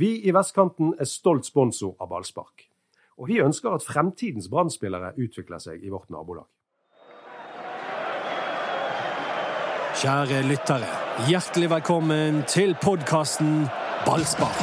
Vi 0.00 0.14
i 0.24 0.32
Vestkanten 0.32 0.94
er 0.96 1.04
stolt 1.04 1.44
sponsor 1.44 1.90
av 2.00 2.08
ballspark. 2.08 2.62
Og 3.20 3.26
vi 3.28 3.34
ønsker 3.44 3.74
at 3.74 3.84
fremtidens 3.84 4.46
brann 4.48 4.70
utvikler 4.72 5.60
seg 5.60 5.82
i 5.84 5.90
vårt 5.92 6.08
nabolag. 6.08 6.46
Kjære 10.00 10.40
lyttere, 10.48 10.88
hjertelig 11.28 11.68
velkommen 11.74 12.40
til 12.48 12.72
podkasten 12.80 13.66
Ballspark. 14.06 14.62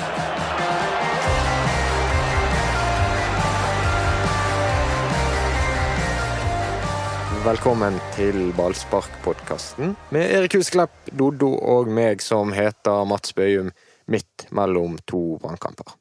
Velkommen 7.46 8.02
til 8.16 8.50
Ballspark-podkasten 8.58 9.94
med 10.10 10.34
Erik 10.34 10.58
Husklepp, 10.58 10.98
Doddo 11.14 11.54
og 11.62 11.94
meg 11.94 12.26
som 12.26 12.50
heter 12.58 13.06
Mats 13.06 13.38
Bøyum, 13.38 13.70
midt 14.08 14.48
mellom 14.56 14.98
to 15.06 15.38
brannkamper. 15.42 15.92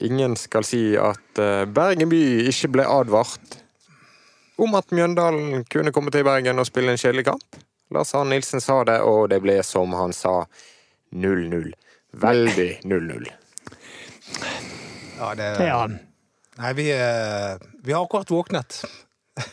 Ingen 0.00 0.36
skal 0.36 0.64
si 0.66 0.96
at 0.98 1.38
eh, 1.38 1.64
Bergen 1.70 2.10
by 2.10 2.22
ikke 2.50 2.72
ble 2.74 2.86
advart 2.88 3.60
om 4.58 4.74
at 4.78 4.90
Mjøndalen 4.94 5.64
kunne 5.70 5.92
komme 5.94 6.10
til 6.14 6.26
Bergen 6.26 6.58
og 6.58 6.66
spille 6.66 6.94
en 6.94 6.98
kjedelig 6.98 7.28
kamp. 7.28 7.60
Lars 7.94 8.14
Arne 8.14 8.34
Nilsen 8.34 8.62
sa 8.62 8.80
det, 8.86 9.00
og 9.06 9.28
det 9.30 9.40
ble 9.44 9.58
som 9.66 9.92
han 9.94 10.14
sa 10.14 10.44
0-0. 11.14 11.70
Veldig 12.24 12.68
0-0. 12.86 13.30
Ja, 15.18 15.30
det 15.38 15.48
ja. 15.62 15.78
Nei, 16.58 16.72
vi, 16.78 16.88
eh, 16.94 17.54
vi, 17.82 17.92
har 17.92 18.04
akkurat 18.04 18.30
våknet. 18.30 18.82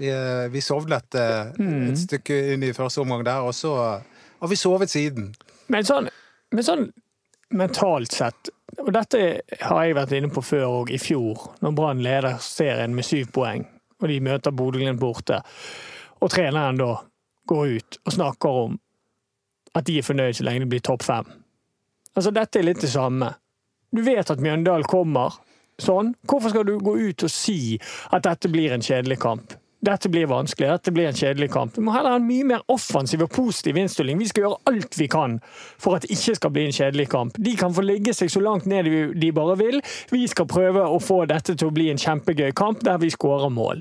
Vi, 0.00 0.08
eh, 0.08 0.46
vi 0.48 0.62
sovnet 0.64 1.12
mm. 1.58 1.90
et 1.90 1.98
stykke 2.00 2.36
inn 2.54 2.62
i 2.64 2.70
første 2.72 3.02
omgang 3.02 3.20
der, 3.26 3.44
og 3.44 3.52
så 3.52 3.74
har 3.76 4.48
vi 4.48 4.56
sovet 4.56 4.88
siden. 4.88 5.26
Men 5.68 5.84
sånn, 5.84 6.08
men 6.56 6.64
sånn 6.64 6.86
mentalt 7.50 8.12
sett 8.14 8.50
og 8.78 8.92
dette 8.94 9.20
har 9.60 9.82
jeg 9.84 9.96
vært 9.96 10.14
inne 10.16 10.30
på 10.32 10.42
før 10.44 10.66
òg, 10.80 10.92
i 10.94 11.00
fjor, 11.00 11.48
når 11.64 11.74
Brann 11.76 12.02
leder 12.04 12.38
serien 12.44 12.94
med 12.94 13.06
syv 13.06 13.32
poeng, 13.34 13.66
og 14.00 14.08
de 14.08 14.20
møter 14.24 14.54
Bodø-Glimt 14.56 15.00
borte. 15.00 15.40
Og 16.20 16.30
treneren 16.32 16.78
da 16.80 16.94
går 17.50 17.76
ut 17.76 18.00
og 18.04 18.14
snakker 18.14 18.60
om 18.64 18.78
at 19.76 19.86
de 19.86 19.98
er 19.98 20.06
fornøyd 20.06 20.38
så 20.38 20.46
lenge 20.46 20.64
det 20.64 20.70
blir 20.72 20.84
topp 20.86 21.04
fem. 21.06 21.28
Altså, 22.14 22.32
dette 22.34 22.58
er 22.58 22.66
litt 22.66 22.82
det 22.82 22.90
samme. 22.90 23.32
Du 23.94 24.02
vet 24.06 24.30
at 24.30 24.42
Mjøndalen 24.42 24.86
kommer 24.88 25.36
sånn. 25.80 26.14
Hvorfor 26.28 26.52
skal 26.52 26.66
du 26.66 26.76
gå 26.82 26.96
ut 26.98 27.26
og 27.26 27.32
si 27.32 27.78
at 28.10 28.26
dette 28.26 28.50
blir 28.50 28.74
en 28.74 28.84
kjedelig 28.84 29.20
kamp? 29.22 29.54
Dette 29.80 30.08
blir 30.12 30.26
vanskelig, 30.28 30.68
dette 30.68 30.92
blir 30.92 31.08
en 31.08 31.16
kjedelig 31.16 31.50
kamp. 31.54 31.76
Vi 31.78 31.84
må 31.84 31.94
heller 31.94 32.12
ha 32.12 32.20
en 32.20 32.26
mye 32.28 32.44
mer 32.44 32.64
offensiv 32.72 33.22
og 33.24 33.30
positiv 33.32 33.78
innstilling. 33.80 34.18
Vi 34.20 34.28
skal 34.28 34.44
gjøre 34.44 34.58
alt 34.68 34.98
vi 35.00 35.06
kan 35.08 35.38
for 35.80 35.96
at 35.96 36.04
det 36.04 36.12
ikke 36.16 36.34
skal 36.36 36.52
bli 36.52 36.66
en 36.68 36.76
kjedelig 36.76 37.06
kamp. 37.14 37.40
De 37.40 37.54
kan 37.56 37.72
få 37.72 37.84
ligge 37.86 38.12
seg 38.16 38.32
så 38.32 38.42
langt 38.44 38.68
ned 38.68 38.90
de 39.16 39.32
bare 39.36 39.56
vil. 39.60 39.80
Vi 40.12 40.26
skal 40.28 40.48
prøve 40.50 40.84
å 40.84 41.00
få 41.00 41.22
dette 41.30 41.56
til 41.56 41.70
å 41.70 41.74
bli 41.74 41.88
en 41.92 42.00
kjempegøy 42.00 42.52
kamp 42.56 42.84
der 42.84 43.00
vi 43.00 43.12
skårer 43.14 43.52
mål. 43.56 43.80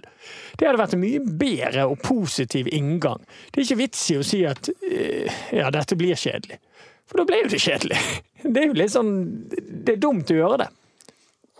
Det 0.55 0.69
hadde 0.69 0.79
vært 0.79 0.95
en 0.95 1.03
mye 1.03 1.21
bedre 1.43 1.85
og 1.91 1.99
positiv 2.05 2.71
inngang. 2.71 3.19
Det 3.51 3.59
er 3.59 3.67
ikke 3.67 3.81
vits 3.83 4.07
i 4.13 4.19
å 4.19 4.25
si 4.25 4.45
at 4.47 4.71
eh, 4.87 5.43
ja, 5.55 5.67
dette 5.73 5.99
blir 5.99 6.15
kjedelig. 6.19 6.61
For 7.09 7.19
da 7.19 7.27
ble 7.27 7.43
jo 7.43 7.51
det 7.51 7.63
kjedelig. 7.63 7.99
Det 8.39 8.55
er 8.55 8.69
jo 8.69 8.75
litt 8.77 8.93
sånn 8.93 9.09
Det 9.51 9.97
er 9.97 9.97
dumt 9.99 10.29
å 10.31 10.35
gjøre 10.37 10.61
det. 10.61 10.69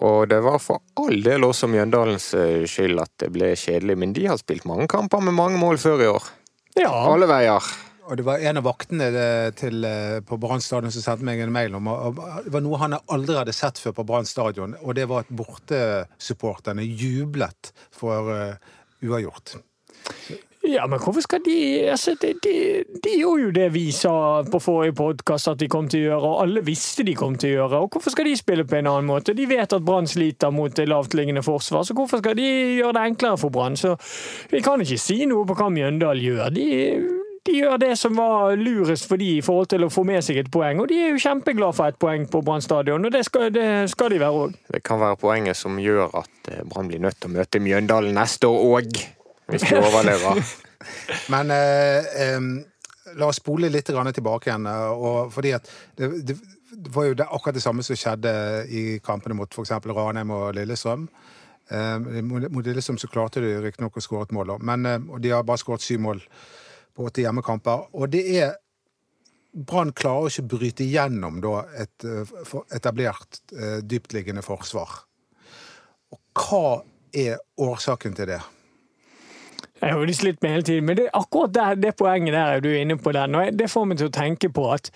Og 0.05 0.29
det 0.31 0.39
var 0.45 0.61
for 0.63 0.79
all 0.99 1.19
del 1.23 1.43
også 1.43 1.67
Mjøndalens 1.71 2.31
eh, 2.37 2.63
skyld 2.69 3.01
at 3.03 3.11
det 3.19 3.31
ble 3.35 3.51
kjedelig, 3.59 3.97
men 3.99 4.15
de 4.15 4.29
har 4.29 4.39
spilt 4.39 4.67
mange 4.69 4.87
kamper 4.91 5.23
med 5.23 5.35
mange 5.35 5.59
mål 5.59 5.79
før 5.81 6.03
i 6.05 6.09
år. 6.13 6.27
Ja. 6.79 6.91
Alle 7.09 7.27
veier. 7.27 7.67
Og 8.09 8.17
det 8.17 8.25
var 8.25 8.41
en 8.41 8.61
av 8.61 8.65
vaktene 8.65 9.09
eh, 9.11 9.49
til, 9.59 9.83
eh, 9.85 10.19
på 10.25 10.39
Brann 10.41 10.63
stadion 10.63 10.93
som 10.95 11.03
sendte 11.03 11.27
meg 11.27 11.43
en 11.43 11.53
mail 11.53 11.75
om 11.77 11.91
Det 12.45 12.53
var 12.55 12.63
noe 12.63 12.79
han 12.81 12.97
aldri 12.99 13.37
hadde 13.37 13.55
sett 13.55 13.81
før 13.81 13.97
på 13.99 14.07
Brann 14.07 14.29
stadion, 14.29 14.77
og 14.79 14.95
det 14.97 15.09
var 15.11 15.27
at 15.27 15.33
bortesupporterne 15.35 16.87
jublet 16.87 17.73
for 17.91 18.31
uavgjort. 19.03 19.59
Ja, 20.69 20.85
men 20.87 20.99
hvorfor 21.01 21.21
skal 21.21 21.41
de 21.45 21.89
altså, 21.89 22.13
de, 22.21 22.33
de, 22.43 22.83
de, 23.03 23.13
gjorde 23.17 23.43
jo 23.43 23.51
det 23.55 23.67
vi 23.73 23.87
sa 23.95 24.43
på 24.51 24.59
forrige 24.61 24.93
podkast 24.99 25.49
at 25.49 25.61
de 25.61 25.69
kom 25.71 25.87
til 25.89 26.03
å 26.03 26.09
gjøre, 26.09 26.29
og 26.29 26.41
alle 26.43 26.63
visste 26.65 27.05
de 27.07 27.15
kom 27.17 27.37
til 27.39 27.55
å 27.55 27.55
gjøre. 27.55 27.79
Og 27.85 27.95
hvorfor 27.95 28.13
skal 28.13 28.29
de 28.29 28.35
spille 28.37 28.65
på 28.69 28.77
en 28.77 28.91
annen 28.91 29.09
måte? 29.09 29.33
De 29.37 29.47
vet 29.49 29.73
at 29.73 29.85
Brann 29.85 30.09
sliter 30.09 30.53
mot 30.53 30.77
lavtliggende 30.77 31.43
forsvar, 31.45 31.87
så 31.87 31.97
hvorfor 31.97 32.21
skal 32.21 32.37
de 32.37 32.45
gjøre 32.77 32.93
det 32.99 33.07
enklere 33.13 33.41
for 33.41 33.55
Brann? 33.55 33.79
Så 33.79 33.95
vi 34.51 34.61
kan 34.65 34.83
ikke 34.85 35.01
si 35.01 35.23
noe 35.29 35.47
på 35.49 35.57
hva 35.57 35.71
Mjøndalen 35.73 36.27
gjør. 36.27 36.53
De, 36.53 36.69
de 37.49 37.57
gjør 37.63 37.81
det 37.81 37.93
som 37.97 38.17
var 38.19 38.53
lurest 38.59 39.09
for 39.09 39.17
de 39.17 39.33
i 39.39 39.43
forhold 39.45 39.71
til 39.73 39.87
å 39.87 39.91
få 39.93 40.05
med 40.05 40.21
seg 40.25 40.43
et 40.43 40.53
poeng, 40.53 40.83
og 40.83 40.91
de 40.91 40.99
er 41.01 41.15
jo 41.15 41.23
kjempeglade 41.23 41.79
for 41.79 41.89
et 41.89 42.01
poeng 42.01 42.29
på 42.29 42.43
Brann 42.45 42.61
stadion, 42.61 43.09
og 43.09 43.15
det 43.15 43.25
skal, 43.25 43.49
det 43.55 43.69
skal 43.89 44.13
de 44.13 44.21
være 44.21 44.43
òg. 44.45 44.59
Det 44.69 44.85
kan 44.85 45.01
være 45.01 45.17
poenget 45.21 45.57
som 45.57 45.81
gjør 45.81 46.19
at 46.21 46.51
eh, 46.51 46.65
Brann 46.67 46.91
blir 46.91 47.01
nødt 47.01 47.17
til 47.17 47.31
å 47.31 47.39
møte 47.39 47.63
Mjøndalen 47.63 48.13
neste 48.19 48.51
år 48.51 48.83
òg 48.83 49.07
hvis 49.49 49.67
du 49.69 49.75
overlever. 49.79 50.43
Men 51.33 51.51
eh, 51.51 52.13
eh, 52.23 52.39
la 53.19 53.29
oss 53.29 53.41
spole 53.41 53.69
litt 53.71 53.89
tilbake 53.89 54.49
igjen. 54.49 54.69
Eh, 54.69 54.93
og 54.93 55.33
fordi 55.33 55.53
at 55.57 55.67
det, 55.97 56.11
det, 56.27 56.37
det 56.71 56.93
var 56.95 57.09
jo 57.09 57.17
det, 57.17 57.27
akkurat 57.27 57.57
det 57.57 57.63
samme 57.65 57.83
som 57.83 57.97
skjedde 57.97 58.31
i 58.69 58.83
kampene 59.03 59.37
mot 59.37 59.51
f.eks. 59.51 59.75
Ranheim 59.85 60.31
og 60.35 60.53
Lillestrøm. 60.57 61.07
Eh, 61.69 62.21
mot 62.25 62.65
Lillestrøm 62.65 62.97
så 63.01 63.09
klarte 63.11 63.43
de 63.43 63.57
riktignok 63.63 63.97
å 63.97 64.03
skåre 64.03 64.29
et 64.29 64.33
mål, 64.35 64.55
men, 64.65 64.85
eh, 64.85 64.97
og 65.09 65.21
de 65.21 65.33
har 65.33 65.45
bare 65.45 65.61
skåret 65.61 65.85
syv 65.85 66.01
mål 66.05 66.23
på 66.95 67.05
åtte 67.05 67.25
hjemmekamper. 67.25 67.89
Og 67.93 68.09
det 68.09 68.25
er 68.37 68.57
Brann 69.49 69.89
klarer 69.97 70.29
ikke 70.29 70.43
å 70.45 70.49
bryte 70.51 70.85
gjennom 70.85 71.39
da, 71.41 71.63
et 71.81 72.05
eh, 72.05 72.33
etablert 72.77 73.41
dyptliggende 73.81 74.43
forsvar. 74.45 74.91
Og 76.13 76.19
hva 76.37 76.83
er 77.17 77.41
årsaken 77.57 78.13
til 78.13 78.29
det? 78.29 78.41
Jeg 79.79 79.93
har 79.93 80.01
jo 80.03 80.13
slitt 80.13 80.41
med 80.43 80.51
hele 80.51 80.67
tiden, 80.67 80.85
men 80.85 80.97
det, 80.97 81.07
akkurat 81.13 81.53
der, 81.55 81.75
det 81.79 81.95
poenget 81.95 82.35
der 82.35 82.55
er 82.55 82.59
du 82.59 82.69
inne 82.73 82.97
på 82.97 83.11
den. 83.15 83.35
og 83.35 83.59
Det 83.59 83.69
får 83.71 83.85
meg 83.87 84.01
til 84.01 84.09
å 84.09 84.15
tenke 84.15 84.49
på 84.51 84.65
at 84.73 84.91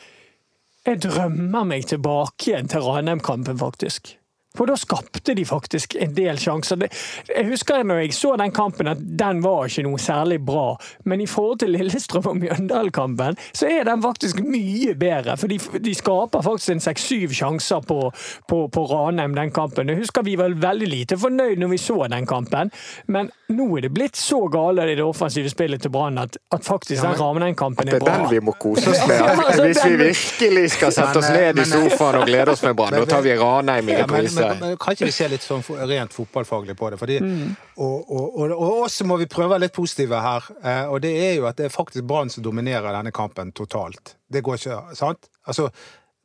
jeg 0.84 1.00
drømmer 1.06 1.64
meg 1.64 1.86
tilbake 1.88 2.50
igjen 2.50 2.68
til 2.68 2.84
Ranheim-kampen, 2.84 3.56
faktisk. 3.62 4.18
For 4.58 4.70
da 4.70 4.76
skapte 4.78 5.34
de 5.34 5.46
faktisk 5.50 5.96
en 5.98 6.12
del 6.14 6.38
sjanser. 6.38 6.84
Jeg 7.26 7.48
husker 7.48 7.82
når 7.90 8.04
jeg 8.04 8.14
så 8.14 8.36
den 8.38 8.52
kampen 8.54 8.86
at 8.92 9.00
den 9.02 9.40
var 9.42 9.66
ikke 9.66 9.82
noe 9.88 9.98
særlig 9.98 10.38
bra, 10.46 10.76
men 11.10 11.24
i 11.24 11.26
forhold 11.26 11.64
til 11.64 11.72
Lillestrøm 11.74 12.28
og 12.30 12.38
Mjøndalen-kampen, 12.38 13.40
så 13.50 13.72
er 13.74 13.88
den 13.90 14.04
faktisk 14.04 14.44
mye 14.46 14.94
bedre. 14.94 15.34
For 15.42 15.50
de, 15.50 15.58
de 15.58 15.94
skaper 15.98 16.46
faktisk 16.46 16.76
en 16.76 16.84
seks-syv 16.86 17.34
sjanser 17.34 17.82
på, 17.90 17.98
på, 18.46 18.60
på, 18.70 18.84
Ranheim 18.92 19.34
den 19.34 19.50
kampen. 19.56 19.90
Jeg 19.90 20.04
husker 20.04 20.22
vi 20.28 20.36
var 20.38 20.54
veldig 20.54 20.92
lite 20.92 21.18
fornøyd 21.18 21.58
når 21.58 21.74
vi 21.74 21.82
så 21.82 21.98
den 22.14 22.30
kampen, 22.30 22.70
men 23.10 23.34
nå 23.50 23.68
er 23.80 23.88
det 23.88 23.94
blitt 23.98 24.22
så 24.22 24.44
gale 24.54 24.86
i 24.92 24.94
det 24.94 25.08
offensive 25.08 25.50
spillet 25.50 25.82
til 25.82 25.94
Brann 25.98 26.22
at, 26.22 26.38
at, 26.54 26.62
faktisk 26.62 27.00
ja, 27.00 27.10
den 27.10 27.24
Ranheim-kampen 27.24 27.90
er 27.90 27.98
bra. 27.98 28.06
Det 28.06 28.14
er 28.14 28.22
den 28.28 28.36
vi 28.36 28.46
må 28.52 28.54
kose 28.62 28.86
oss 28.94 29.02
med. 29.10 29.26
Altså, 29.44 29.66
Hvis 29.66 29.82
vi 29.86 29.96
virkelig 29.98 30.70
skal 30.78 30.94
sette 30.94 31.20
oss 31.20 31.30
ned 31.34 31.58
i 31.58 31.66
sofaen 31.68 32.22
og 32.22 32.30
glede 32.30 32.54
oss 32.54 32.62
med 32.64 32.78
Brann, 32.78 32.94
da 32.94 33.06
tar 33.10 33.26
vi 33.26 33.34
Ranheim 33.38 33.90
i 33.90 33.98
reprise 33.98 34.43
men, 34.50 34.60
men, 34.62 34.78
kan 34.82 34.96
ikke 34.96 35.10
vi 35.10 35.16
se 35.16 35.28
litt 35.32 35.46
sånn 35.46 35.64
rent 35.90 36.14
fotballfaglig 36.16 36.76
på 36.80 36.92
det? 36.94 37.00
Fordi, 37.02 37.18
mm. 37.24 37.50
og, 37.76 37.98
og, 38.04 38.24
og, 38.28 38.54
og 38.54 38.78
også 38.86 39.08
må 39.10 39.18
vi 39.22 39.30
prøve 39.32 39.52
å 39.52 39.56
være 39.56 39.66
litt 39.66 39.76
positive 39.76 40.22
her. 40.24 40.48
Eh, 40.62 40.86
og 40.92 41.04
det 41.06 41.14
er 41.26 41.36
jo 41.40 41.50
at 41.50 41.60
det 41.60 41.68
er 41.70 41.74
faktisk 41.74 42.08
Brann 42.10 42.32
som 42.34 42.46
dominerer 42.46 42.92
denne 42.96 43.14
kampen 43.16 43.54
totalt. 43.56 44.16
Det 44.28 44.44
går 44.46 44.62
ikke, 44.62 44.80
sant? 45.00 45.30
Altså, 45.48 45.70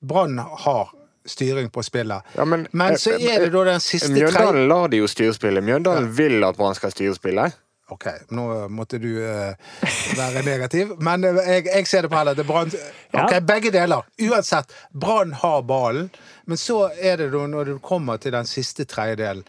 Brann 0.00 0.38
har 0.38 0.92
styring 1.28 1.70
på 1.70 1.82
spillet. 1.82 2.22
Ja, 2.38 2.44
men, 2.44 2.66
men, 2.70 2.98
så 2.98 3.14
eh, 3.16 3.34
er 3.34 3.46
det 3.46 3.52
da 3.54 3.64
den 3.68 3.82
siste 3.84 4.10
Mjøndalen 4.14 4.68
lar 4.70 4.88
de 4.92 5.02
jo 5.02 5.08
styre 5.10 5.34
spillet. 5.36 5.64
Mjøndalen 5.64 6.08
ja. 6.08 6.14
vil 6.20 6.44
at 6.46 6.58
Brann 6.58 6.76
skal 6.78 6.94
styre 6.94 7.16
spillet. 7.18 7.58
OK, 7.88 8.04
nå 8.36 8.44
måtte 8.68 8.98
du 9.00 9.08
uh, 9.16 9.54
være 10.18 10.42
negativ, 10.44 10.92
men 11.00 11.24
uh, 11.24 11.38
jeg, 11.40 11.64
jeg, 11.70 11.86
ser 11.88 12.04
det 12.04 12.10
på 12.12 12.18
heller. 12.20 12.36
Det 12.36 12.44
Brann 12.48 12.68
OK, 12.68 13.32
ja. 13.32 13.40
begge 13.40 13.72
deler. 13.72 14.04
Uansett, 14.28 14.74
Brann 14.92 15.32
har 15.40 15.64
ballen, 15.64 16.10
men 16.44 16.60
så 16.60 16.90
er 16.92 17.16
det 17.22 17.30
da 17.32 17.46
når 17.48 17.72
du 17.72 17.74
kommer 17.80 18.20
til 18.20 18.36
den 18.36 18.48
siste 18.48 18.84
tredjedelen 18.88 19.46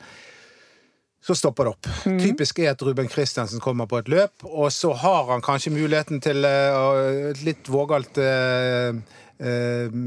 så 1.21 1.35
stopper 1.35 1.67
det 1.67 1.69
opp. 1.69 1.87
Mm. 2.05 2.19
Typisk 2.23 2.59
er 2.59 2.71
at 2.71 2.81
Ruben 2.81 3.09
Christiansen 3.09 3.59
kommer 3.59 3.85
på 3.85 3.99
et 3.99 4.07
løp, 4.09 4.43
og 4.43 4.71
så 4.73 4.93
har 4.97 5.27
han 5.33 5.43
kanskje 5.43 5.73
muligheten 5.75 6.21
til 6.23 6.47
uh, 6.47 7.29
et 7.29 7.43
litt 7.45 7.69
vågalt 7.69 8.17
uh, 8.23 8.95
uh, 9.43 9.99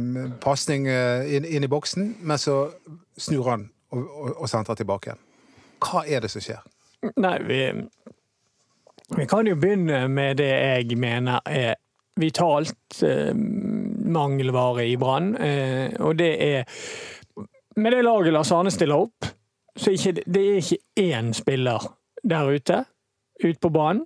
pasning 0.42 0.88
inn, 0.88 1.44
inn, 1.44 1.66
i 1.66 1.70
boksen, 1.70 2.14
men 2.20 2.40
så 2.40 2.56
snur 3.20 3.50
han 3.50 3.68
og, 3.92 4.00
og, 4.00 4.30
og 4.38 4.50
sentrer 4.50 4.80
tilbake 4.80 5.12
igjen. 5.12 5.22
Hva 5.82 6.06
er 6.08 6.24
det 6.24 6.32
som 6.32 6.42
skjer? 6.42 6.64
Nei, 7.18 7.36
vi 7.44 7.60
vi 9.16 9.26
kan 9.26 9.46
jo 9.46 9.56
begynne 9.56 10.06
med 10.08 10.38
det 10.40 10.50
jeg 10.50 10.98
mener 10.98 11.40
er 11.46 11.74
vitalt 12.20 13.02
eh, 13.02 13.34
mangelvare 14.12 14.86
i 14.86 14.96
Brann. 15.00 15.34
Eh, 15.36 15.92
og 16.00 16.16
det 16.18 16.32
er 16.44 16.64
Med 17.76 17.92
det 17.92 18.02
laget 18.04 18.32
Lars 18.32 18.50
Arne 18.52 18.70
stiller 18.70 19.00
opp, 19.00 19.24
så 19.76 19.90
ikke, 19.90 20.12
det 20.28 20.40
er 20.42 20.58
ikke 20.60 20.76
én 21.00 21.30
spiller 21.32 21.86
der 22.22 22.50
ute, 22.52 22.82
ute 23.40 23.58
på 23.58 23.70
banen, 23.72 24.02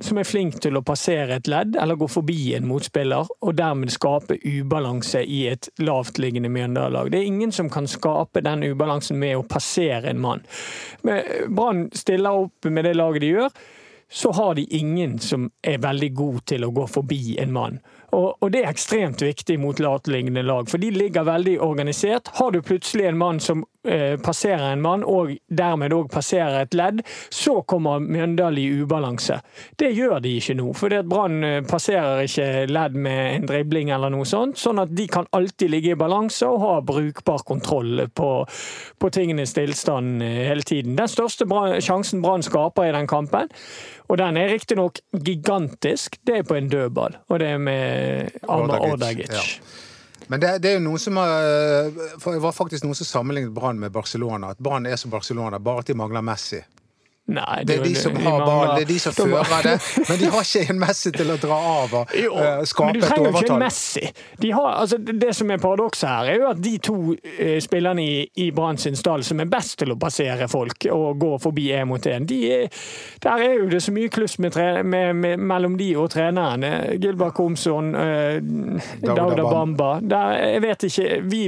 som 0.00 0.20
er 0.20 0.28
flink 0.28 0.60
til 0.62 0.78
å 0.78 0.84
passere 0.86 1.40
et 1.40 1.50
ledd 1.50 1.74
eller 1.74 1.98
gå 1.98 2.06
forbi 2.06 2.54
en 2.54 2.68
motspiller, 2.70 3.26
og 3.26 3.56
dermed 3.58 3.90
skape 3.90 4.38
ubalanse 4.44 5.24
i 5.26 5.40
et 5.50 5.68
lavtliggende 5.82 6.48
Mjøndalen-lag. 6.54 7.10
Det 7.10 7.18
er 7.18 7.32
ingen 7.32 7.50
som 7.52 7.66
kan 7.66 7.90
skape 7.90 8.44
den 8.46 8.62
ubalansen 8.70 9.18
med 9.18 9.40
å 9.40 9.42
passere 9.42 10.14
en 10.14 10.22
mann. 10.22 10.46
Brann 11.02 11.88
stiller 11.98 12.46
opp 12.46 12.70
med 12.70 12.86
det 12.86 12.94
laget 12.94 13.26
de 13.26 13.34
gjør, 13.34 13.60
så 14.12 14.32
har 14.32 14.54
de 14.54 14.64
ingen 14.64 15.18
som 15.18 15.50
er 15.62 15.78
veldig 15.78 16.14
god 16.14 16.44
til 16.50 16.64
å 16.66 16.72
gå 16.74 16.86
forbi 16.90 17.36
en 17.38 17.52
mann. 17.54 17.78
Og, 18.10 18.42
og, 18.42 18.48
det 18.50 18.64
er 18.64 18.72
ekstremt 18.72 19.22
viktig 19.22 19.54
mot 19.62 19.78
lateliggende 19.78 20.42
lag, 20.42 20.66
for 20.70 20.82
de 20.82 20.90
ligger 20.90 21.28
veldig 21.28 21.60
organisert. 21.62 22.32
Har 22.40 22.50
du 22.50 22.58
plutselig 22.62 23.06
en 23.06 23.20
mann 23.20 23.38
som 23.40 23.62
passerer 24.20 24.72
en 24.72 24.82
mann, 24.84 25.04
og 25.08 25.32
dermed 25.48 25.94
òg 25.96 26.10
passerer 26.12 26.64
et 26.64 26.76
ledd, 26.76 27.00
så 27.32 27.60
kommer 27.68 28.02
Mjøndalen 28.02 28.60
i 28.60 28.82
ubalanse. 28.82 29.40
Det 29.80 29.92
gjør 29.96 30.20
de 30.20 30.34
ikke 30.36 30.56
nå, 30.58 30.68
for 30.76 30.94
Brann 31.08 31.44
eh, 31.46 31.60
passerer 31.66 32.24
ikke 32.26 32.66
ledd 32.70 32.98
med 33.00 33.20
en 33.38 33.48
dribling 33.48 33.92
eller 33.94 34.12
noe 34.12 34.28
sånt. 34.28 34.58
Sånn 34.60 34.82
at 34.82 34.92
de 34.96 35.06
kan 35.10 35.28
alltid 35.36 35.72
ligge 35.72 35.94
i 35.94 35.98
balanse 35.98 36.48
og 36.48 36.60
ha 36.64 36.74
brukbar 36.84 37.44
kontroll 37.48 38.06
på, 38.14 38.30
på 38.98 39.12
tingenes 39.14 39.56
tilstand 39.56 40.24
eh, 40.26 40.44
hele 40.50 40.66
tiden. 40.66 40.98
Den 41.00 41.10
største 41.10 41.48
sjansen 41.80 42.24
Brann 42.24 42.44
skaper 42.44 42.90
i 42.90 42.94
den 42.96 43.08
kampen, 43.10 43.48
og 44.10 44.18
den 44.18 44.36
er 44.40 44.50
riktignok 44.50 45.00
gigantisk, 45.14 46.18
det 46.26 46.40
er 46.40 46.48
på 46.48 46.58
en 46.58 46.68
dødball. 46.70 47.20
Og 47.30 47.40
det 47.40 47.54
er 47.54 47.62
med 47.62 48.42
Arma 48.48 48.80
Ordagic. 48.90 49.30
Ja. 49.30 49.44
Men 50.30 50.40
det, 50.40 50.50
det, 50.62 50.70
er 50.70 50.76
jo 50.78 50.82
noen 50.84 51.00
som 51.02 51.16
har 51.18 51.88
Det 51.90 52.42
var 52.44 52.52
faktisk 52.54 52.84
noen 52.84 52.94
som 52.94 53.08
sammenlignet 53.08 53.50
Brann 53.50 53.80
med 53.82 53.90
Barcelona. 53.90 54.52
At 54.54 54.60
Brann 54.62 54.86
er 54.86 54.94
som 55.00 55.10
Barcelona, 55.10 55.58
bare 55.58 55.82
at 55.82 55.90
de 55.90 55.96
mangler 55.98 56.22
Messi. 56.22 56.60
Nei, 57.30 57.62
det, 57.64 57.76
er 57.78 57.84
de 57.84 57.94
som 57.94 58.16
har 58.16 58.40
ball, 58.42 58.72
det 58.74 58.82
er 58.82 58.88
de 58.88 58.98
som 58.98 59.14
de 59.14 59.26
fører 59.30 59.66
det. 59.66 59.74
Men 60.08 60.18
de 60.18 60.30
har 60.34 60.46
ikke 60.46 60.72
en 60.72 60.80
Messi 60.80 61.12
til 61.14 61.30
å 61.30 61.36
dra 61.38 61.58
av 61.70 61.94
og 62.00 62.14
jo, 62.16 62.32
uh, 62.34 62.62
skape 62.66 62.66
et 62.66 62.66
overtall. 62.66 62.86
Men 62.86 62.96
du 62.96 63.06
trenger 63.06 63.30
jo 63.30 63.42
ikke 63.44 63.54
en 63.54 63.62
Messi. 63.62 64.02
De 64.42 64.52
har, 64.56 64.70
altså, 64.82 64.98
det 64.98 65.34
som 65.38 65.52
er 65.54 65.62
paradokset 65.62 66.08
her, 66.08 66.30
er 66.32 66.40
jo 66.42 66.48
at 66.50 66.62
de 66.64 66.74
to 66.90 66.96
uh, 67.14 67.56
spillerne 67.62 68.04
i, 68.04 68.16
i 68.42 68.48
Brann 68.56 68.80
sin 68.82 68.98
stall 68.98 69.24
som 69.26 69.42
er 69.44 69.50
best 69.52 69.78
til 69.82 69.94
å 69.94 69.98
passere 70.00 70.48
folk 70.50 70.88
og 70.90 71.20
gå 71.20 71.30
forbi 71.42 71.68
én 71.76 71.88
mot 71.90 72.06
én, 72.10 72.26
der 72.30 73.42
er 73.44 73.54
jo 73.58 73.68
det 73.70 73.80
så 73.82 73.92
mye 73.94 74.10
kluss 74.12 74.38
med, 74.38 74.56
med, 74.84 75.14
med, 75.16 75.38
mellom 75.38 75.76
de 75.78 75.90
og 75.98 76.10
treneren. 76.12 76.64
Gilbert 77.00 77.34
Komson, 77.38 77.94
uh, 77.94 78.40
Dauda 79.04 79.46
Bamba. 79.46 79.92
Der, 80.02 80.36
jeg 80.56 80.62
vet 80.62 80.88
ikke 80.90 81.08
Vi 81.30 81.42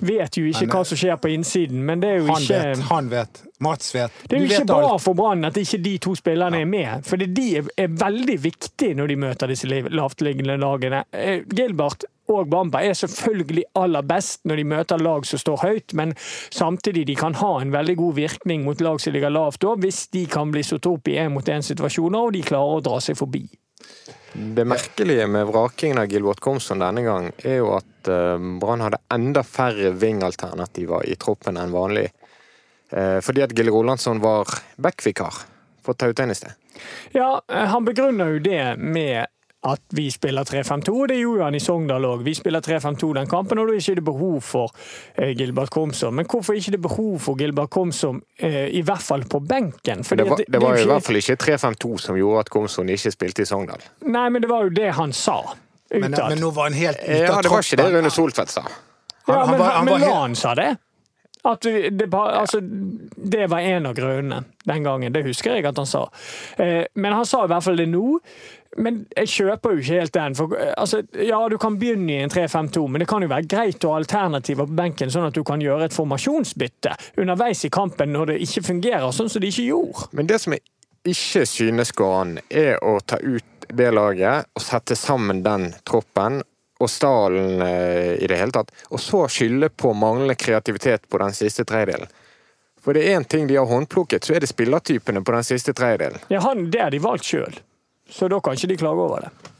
vet 0.00 0.36
jo 0.38 0.48
ikke 0.48 0.68
hva 0.72 0.84
som 0.88 0.98
skjer 0.98 1.18
på 1.20 1.32
innsiden, 1.32 1.82
men 1.86 2.02
det 2.02 2.14
er 2.14 2.20
jo 2.20 2.28
han 2.30 2.44
ikke 2.44 2.60
vet, 2.62 2.84
Han 2.90 3.10
vet. 3.12 3.42
Mats 3.62 3.94
vet. 3.94 4.22
Det 4.28 4.36
er 4.36 4.44
jo 4.44 4.50
ikke 4.50 4.70
bra 4.72 4.96
for 5.02 5.18
Brann 5.18 5.48
at 5.48 5.58
ikke 5.60 5.80
de 5.82 5.96
to 6.02 6.14
spillerne 6.18 6.62
er 6.62 6.68
med, 6.68 7.06
for 7.06 7.20
de 7.20 7.46
er 7.58 7.92
veldig 8.02 8.38
viktige 8.42 8.96
når 8.98 9.12
de 9.12 9.20
møter 9.26 9.52
disse 9.52 9.68
lavtliggende 9.70 10.58
lagene. 10.60 11.04
Eh, 11.12 11.46
Gilbert 11.48 12.06
og 12.32 12.48
Bamba 12.48 12.82
er 12.86 12.94
selvfølgelig 12.96 13.64
aller 13.78 14.04
best 14.06 14.44
når 14.48 14.60
de 14.60 14.66
møter 14.72 15.02
lag 15.02 15.26
som 15.28 15.40
står 15.40 15.64
høyt, 15.64 15.94
men 15.98 16.14
samtidig 16.18 17.06
de 17.10 17.16
kan 17.18 17.36
ha 17.40 17.54
en 17.60 17.74
veldig 17.74 17.96
god 17.98 18.14
virkning 18.20 18.64
mot 18.66 18.80
lag 18.80 19.00
som 19.02 19.14
ligger 19.14 19.34
lavt 19.34 19.66
òg, 19.66 19.82
hvis 19.82 20.06
de 20.14 20.26
kan 20.30 20.52
bli 20.54 20.64
satt 20.66 20.88
opp 20.90 21.10
i 21.10 21.18
én-mot-én-situasjoner 21.22 22.28
og 22.28 22.36
de 22.36 22.46
klarer 22.46 22.78
å 22.78 22.84
dra 22.84 23.00
seg 23.02 23.18
forbi. 23.18 23.44
Det 24.32 24.64
merkelige 24.64 25.26
med 25.28 25.50
vrakingen 25.50 25.98
av 26.00 26.08
Gilbert 26.08 26.40
Komson 26.40 26.80
denne 26.80 27.02
gang, 27.04 27.28
er 27.44 27.58
jo 27.58 27.74
at 27.76 28.08
uh, 28.08 28.40
Brann 28.62 28.80
hadde 28.80 29.02
enda 29.12 29.42
færre 29.44 29.92
wing-alternativer 29.92 31.04
i 31.04 31.18
troppen 31.20 31.60
enn 31.60 31.74
vanlig. 31.74 32.08
Eh, 32.92 33.20
fordi 33.20 33.42
at 33.42 33.52
Gille 33.56 33.70
Rolandsson 33.70 34.20
var 34.20 34.48
backvikar 34.76 35.34
for 35.84 35.94
Tautein 35.94 36.30
i 36.30 36.34
sted. 36.34 36.52
Ja, 37.12 37.42
eh, 37.48 37.64
han 37.72 37.84
begrunner 37.84 38.34
jo 38.34 38.38
det 38.38 38.76
med 38.78 39.26
at 39.62 39.82
vi 39.94 40.08
spiller 40.10 40.44
3-5-2. 40.44 41.06
Det 41.06 41.16
gjorde 41.20 41.44
han 41.44 41.54
i 41.54 41.60
Sogndal 41.62 42.04
òg. 42.04 42.24
Vi 42.26 42.34
spiller 42.34 42.60
3-5-2 42.60 43.12
den 43.14 43.28
kampen, 43.30 43.60
og 43.62 43.68
da 43.68 43.76
er 43.76 43.78
det 43.78 43.94
ikke 43.94 44.04
behov 44.10 44.40
for 44.42 44.74
eh, 45.14 45.30
Gilbert 45.38 45.70
Komsom. 45.70 46.16
Men 46.18 46.26
hvorfor 46.26 46.58
ikke 46.58 46.74
det 46.74 46.80
behov 46.82 47.18
for 47.22 47.38
Gilbert 47.38 47.70
Komsom, 47.70 48.22
i 48.42 48.82
hvert 48.82 49.02
fall 49.02 49.24
på 49.24 49.38
benken? 49.40 50.02
Fordi 50.04 50.24
det 50.24 50.30
var, 50.30 50.44
det 50.48 50.62
var 50.62 50.76
jo 50.76 50.84
i 50.84 50.90
hvert 50.90 51.06
fall 51.06 51.20
ikke 51.22 51.38
3-5-2 51.46 51.92
som 52.08 52.18
gjorde 52.18 52.44
at 52.44 52.50
Komsom 52.50 52.90
ikke 52.90 53.14
spilte 53.14 53.46
i 53.46 53.48
Sogndal. 53.48 53.86
Nei, 54.02 54.28
men 54.28 54.42
det 54.42 54.50
var 54.50 54.66
jo 54.66 54.74
det 54.74 54.90
han 54.98 55.14
sa. 55.14 55.40
Men, 55.92 56.10
men, 56.10 56.40
nå 56.40 56.50
var 56.50 56.70
han 56.70 56.76
helt 56.76 56.98
ute 56.98 57.12
av 57.12 57.36
Ja, 57.36 57.42
det 57.44 57.52
var 57.52 57.62
ikke 57.62 57.78
det 57.78 57.90
Rune 57.92 58.10
Soltvedt 58.10 58.50
sa. 58.50 58.64
Han, 58.66 59.36
ja, 59.36 59.46
men, 59.46 59.48
han 59.48 59.58
var, 59.58 59.70
han 59.70 59.86
var 59.86 59.92
men 59.92 60.08
helt... 60.08 60.16
han 60.16 60.36
sa 60.36 60.54
det? 60.58 60.72
At 61.44 61.66
det, 61.66 62.08
altså, 62.14 62.60
det 63.16 63.46
var 63.50 63.58
en 63.66 63.86
av 63.90 63.94
grunnene 63.98 64.44
den 64.64 64.84
gangen. 64.86 65.12
Det 65.12 65.24
husker 65.26 65.56
jeg 65.56 65.66
at 65.66 65.78
han 65.80 65.88
sa. 65.90 66.04
Eh, 66.56 66.84
men 66.94 67.16
han 67.16 67.26
sa 67.26 67.44
i 67.44 67.50
hvert 67.50 67.66
fall 67.66 67.80
det 67.80 67.88
nå. 67.90 68.20
Men 68.80 69.02
jeg 69.12 69.28
kjøper 69.28 69.74
jo 69.74 69.82
ikke 69.82 69.98
helt 70.00 70.14
den. 70.14 70.36
For, 70.38 70.54
eh, 70.56 70.72
altså, 70.78 71.02
ja, 71.18 71.40
du 71.50 71.58
kan 71.60 71.78
begynne 71.80 72.14
i 72.14 72.20
en 72.22 72.30
3-5-2, 72.32 72.86
men 72.88 73.02
det 73.02 73.08
kan 73.10 73.24
jo 73.24 73.30
være 73.32 73.48
greit 73.50 73.84
å 73.84 73.92
ha 73.92 73.98
alternativer 74.00 74.68
på 74.68 74.78
benken, 74.78 75.10
sånn 75.12 75.28
at 75.28 75.36
du 75.36 75.42
kan 75.44 75.60
gjøre 75.60 75.90
et 75.90 75.96
formasjonsbytte 75.96 76.94
underveis 77.20 77.66
i 77.66 77.72
kampen 77.74 78.14
når 78.14 78.32
det 78.32 78.38
ikke 78.46 78.68
fungerer 78.70 79.10
sånn 79.12 79.32
som 79.32 79.42
det 79.42 79.50
ikke 79.52 79.66
gjorde. 79.66 80.08
Men 80.16 80.30
det 80.30 80.40
som 80.44 80.56
jeg 80.56 80.64
ikke 81.12 81.44
synes 81.50 81.92
går 81.98 82.14
an, 82.20 82.36
er 82.48 82.78
å 82.86 83.00
ta 83.02 83.18
ut 83.18 83.66
det 83.72 83.90
laget 83.92 84.48
og 84.54 84.62
sette 84.62 84.96
sammen 84.98 85.42
den 85.44 85.70
troppen 85.88 86.42
og 86.82 86.90
stallen 86.90 87.62
eh, 87.62 88.18
i 88.18 88.28
det 88.30 88.38
hele 88.40 88.54
tatt. 88.54 88.72
Og 88.90 89.00
så 89.00 89.24
skylde 89.30 89.70
på 89.70 89.94
manglende 89.94 90.36
kreativitet 90.38 91.08
på 91.08 91.20
den 91.22 91.34
siste 91.36 91.64
tredjedelen. 91.68 92.10
For 92.82 92.96
det 92.96 93.06
er 93.06 93.20
én 93.20 93.24
ting 93.24 93.46
de 93.46 93.56
har 93.60 93.68
håndplukket, 93.70 94.26
så 94.26 94.34
er 94.34 94.42
det 94.42 94.50
spillertypene 94.50 95.22
på 95.22 95.34
den 95.36 95.46
siste 95.46 95.74
tredjedelen. 95.76 96.18
Ja, 96.32 96.42
han, 96.42 96.66
det 96.70 96.82
har 96.82 96.90
de 96.90 96.98
valgt 97.02 97.28
sjøl, 97.30 97.60
så 98.10 98.26
da 98.30 98.40
kan 98.42 98.58
ikke 98.58 98.72
de 98.72 98.78
klage 98.80 99.04
over 99.06 99.28
det. 99.28 99.52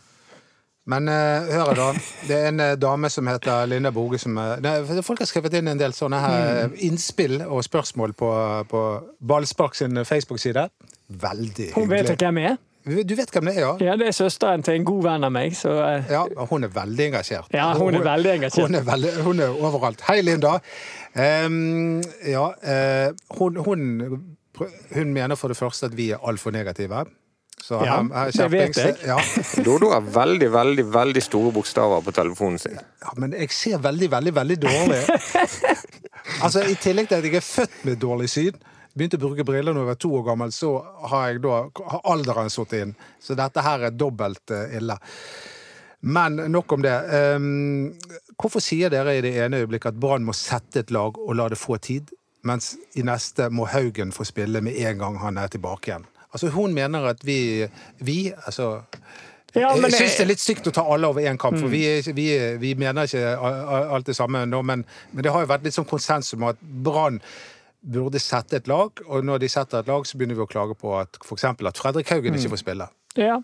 Men 0.91 1.07
uh, 1.07 1.47
hør 1.47 1.77
da. 1.79 1.85
Det 2.27 2.35
er 2.35 2.49
en 2.51 2.59
uh, 2.59 2.73
dame 2.75 3.07
som 3.15 3.29
heter 3.31 3.69
Linda 3.71 3.93
Boge 3.95 4.19
som 4.19 4.35
uh, 4.35 4.57
nei, 4.59 4.81
Folk 5.07 5.23
har 5.23 5.29
skrevet 5.31 5.55
inn 5.61 5.71
en 5.71 5.79
del 5.79 5.95
sånne 5.95 6.19
her 6.19 6.49
mm. 6.73 6.75
innspill 6.89 7.37
og 7.45 7.63
spørsmål 7.63 8.17
på, 8.19 8.31
på 8.67 8.83
Ballspark 9.23 9.79
sin 9.79 10.03
Facebook-side. 10.03 10.67
Veldig 11.07 11.69
hyggelig. 11.69 11.77
Hun 11.79 11.93
vet 11.93 12.17
hvem 12.19 12.43
jeg 12.43 12.57
er? 12.57 12.61
Du 12.85 13.15
vet 13.15 13.31
hvem 13.31 13.47
det 13.47 13.55
er, 13.55 13.61
ja? 13.61 13.73
Ja, 13.81 13.95
Det 13.97 14.09
er 14.11 14.15
søsteren 14.17 14.63
til 14.67 14.81
en 14.81 14.85
god 14.87 15.05
venn 15.07 15.25
av 15.27 15.33
meg. 15.35 15.55
Så, 15.55 15.71
uh... 15.71 16.11
Ja, 16.11 16.25
Hun 16.51 16.67
er 16.67 16.73
veldig 16.75 17.07
engasjert. 17.13 17.55
Ja, 17.55 17.71
hun 17.79 17.95
er 17.95 18.03
veldig 18.03 18.33
engasjert. 18.35 18.67
Hun 18.67 18.75
er, 18.81 18.87
veldig, 18.87 19.13
hun 19.23 19.43
er 19.45 19.65
overalt. 19.69 20.03
Hei, 20.09 20.21
Linda. 20.27 20.57
Um, 21.15 22.01
ja, 22.27 22.49
uh, 22.51 23.37
hun, 23.39 23.61
hun, 23.63 23.83
hun, 24.59 25.13
mener 25.13 25.39
for 25.39 25.53
det 25.53 25.57
første 25.57 25.93
at 25.93 25.97
vi 25.97 26.11
er 26.11 26.23
altfor 26.27 26.51
negative. 26.51 27.05
Så 27.63 27.79
ja, 27.87 28.01
her, 28.03 28.33
det 28.35 28.51
vet 28.51 28.77
jeg. 28.81 28.97
Ja. 29.07 29.21
Dodo 29.67 29.93
har 29.93 30.03
veldig, 30.03 30.51
veldig 30.53 30.87
veldig 30.95 31.23
store 31.23 31.53
bokstaver 31.55 32.03
på 32.03 32.11
telefonen 32.11 32.59
sin. 32.59 32.75
Ja, 32.75 33.15
Men 33.17 33.39
jeg 33.39 33.55
ser 33.55 33.79
veldig, 33.79 34.11
veldig, 34.11 34.35
veldig 34.35 34.59
dårlig. 34.65 34.99
altså, 36.45 36.67
I 36.67 36.75
tillegg 36.75 37.09
til 37.09 37.23
at 37.23 37.31
jeg 37.31 37.39
er 37.39 37.47
født 37.47 37.85
med 37.87 38.03
dårlig 38.03 38.31
syn 38.33 38.59
begynte 38.95 39.19
å 39.19 39.23
bruke 39.23 39.47
briller 39.47 39.75
når 39.75 39.85
jeg 39.85 39.91
var 39.91 40.01
to 40.05 40.13
år 40.19 40.27
gammel, 40.27 40.53
så 40.55 40.75
har 41.13 41.41
da 41.43 41.59
har 41.93 42.07
alderen 42.13 42.53
satt 42.53 42.77
inn. 42.79 42.95
Så 43.21 43.37
dette 43.39 43.65
her 43.65 43.89
er 43.89 43.97
dobbelt 43.97 44.55
eh, 44.55 44.77
ille. 44.79 44.99
Men 46.03 46.41
nok 46.51 46.73
om 46.73 46.83
det. 46.83 46.95
Um, 47.37 47.93
hvorfor 48.35 48.63
sier 48.65 48.91
dere 48.91 49.15
i 49.17 49.23
det 49.23 49.37
ene 49.39 49.63
øyeblikket 49.63 49.95
at 49.95 50.01
Brann 50.03 50.27
må 50.27 50.35
sette 50.35 50.83
et 50.83 50.91
lag 50.91 51.19
og 51.19 51.37
la 51.39 51.47
det 51.53 51.61
få 51.61 51.79
tid, 51.79 52.11
mens 52.43 52.73
i 52.99 53.05
neste 53.07 53.47
må 53.55 53.69
Haugen 53.71 54.11
få 54.11 54.27
spille 54.27 54.65
med 54.67 54.81
en 54.83 54.99
gang 54.99 55.21
han 55.23 55.39
er 55.39 55.53
tilbake 55.53 55.93
igjen? 55.93 56.09
Altså 56.33 56.51
Hun 56.51 56.75
mener 56.75 57.07
at 57.13 57.23
vi, 57.25 57.69
vi 58.01 58.33
altså 58.35 58.81
ja, 59.53 59.69
jeg 59.77 59.93
syns 59.93 60.15
det 60.17 60.25
er 60.25 60.29
litt 60.31 60.41
stygt 60.41 60.69
å 60.71 60.73
ta 60.73 60.83
alle 60.89 61.09
over 61.13 61.25
én 61.29 61.37
kamp, 61.37 61.59
for 61.61 61.69
mm. 61.69 61.73
vi, 61.75 62.13
vi, 62.17 62.27
vi, 62.57 62.71
mener 62.81 63.05
ikke 63.05 63.35
alt 63.93 64.09
det 64.09 64.17
samme 64.17 64.47
nå. 64.49 64.63
Men, 64.65 64.85
men, 65.13 65.25
det 65.25 65.33
har 65.35 65.45
jo 65.45 65.51
vært 65.51 65.67
litt 65.67 65.77
sånn 65.77 65.89
konsensus 65.89 66.39
om 66.39 66.47
at 66.49 66.63
Brann 66.63 67.21
burde 67.83 68.21
sette 68.23 68.61
et 68.61 68.69
lag, 68.71 69.03
og 69.07 69.25
når 69.27 69.43
de 69.43 69.49
setter 69.51 69.83
et 69.83 69.89
lag, 69.91 70.07
så 70.07 70.19
begynner 70.19 70.39
vi 70.39 70.45
å 70.45 70.51
klage 70.51 70.77
på 70.79 70.95
at 70.99 71.19
f.eks. 71.25 71.49
at 71.51 71.81
Fredrik 71.81 72.13
Haugen 72.15 72.37
ikke 72.37 72.51
mm. 72.51 72.55
får 72.55 72.63
spille. 72.63 72.87
Ja, 73.19 73.41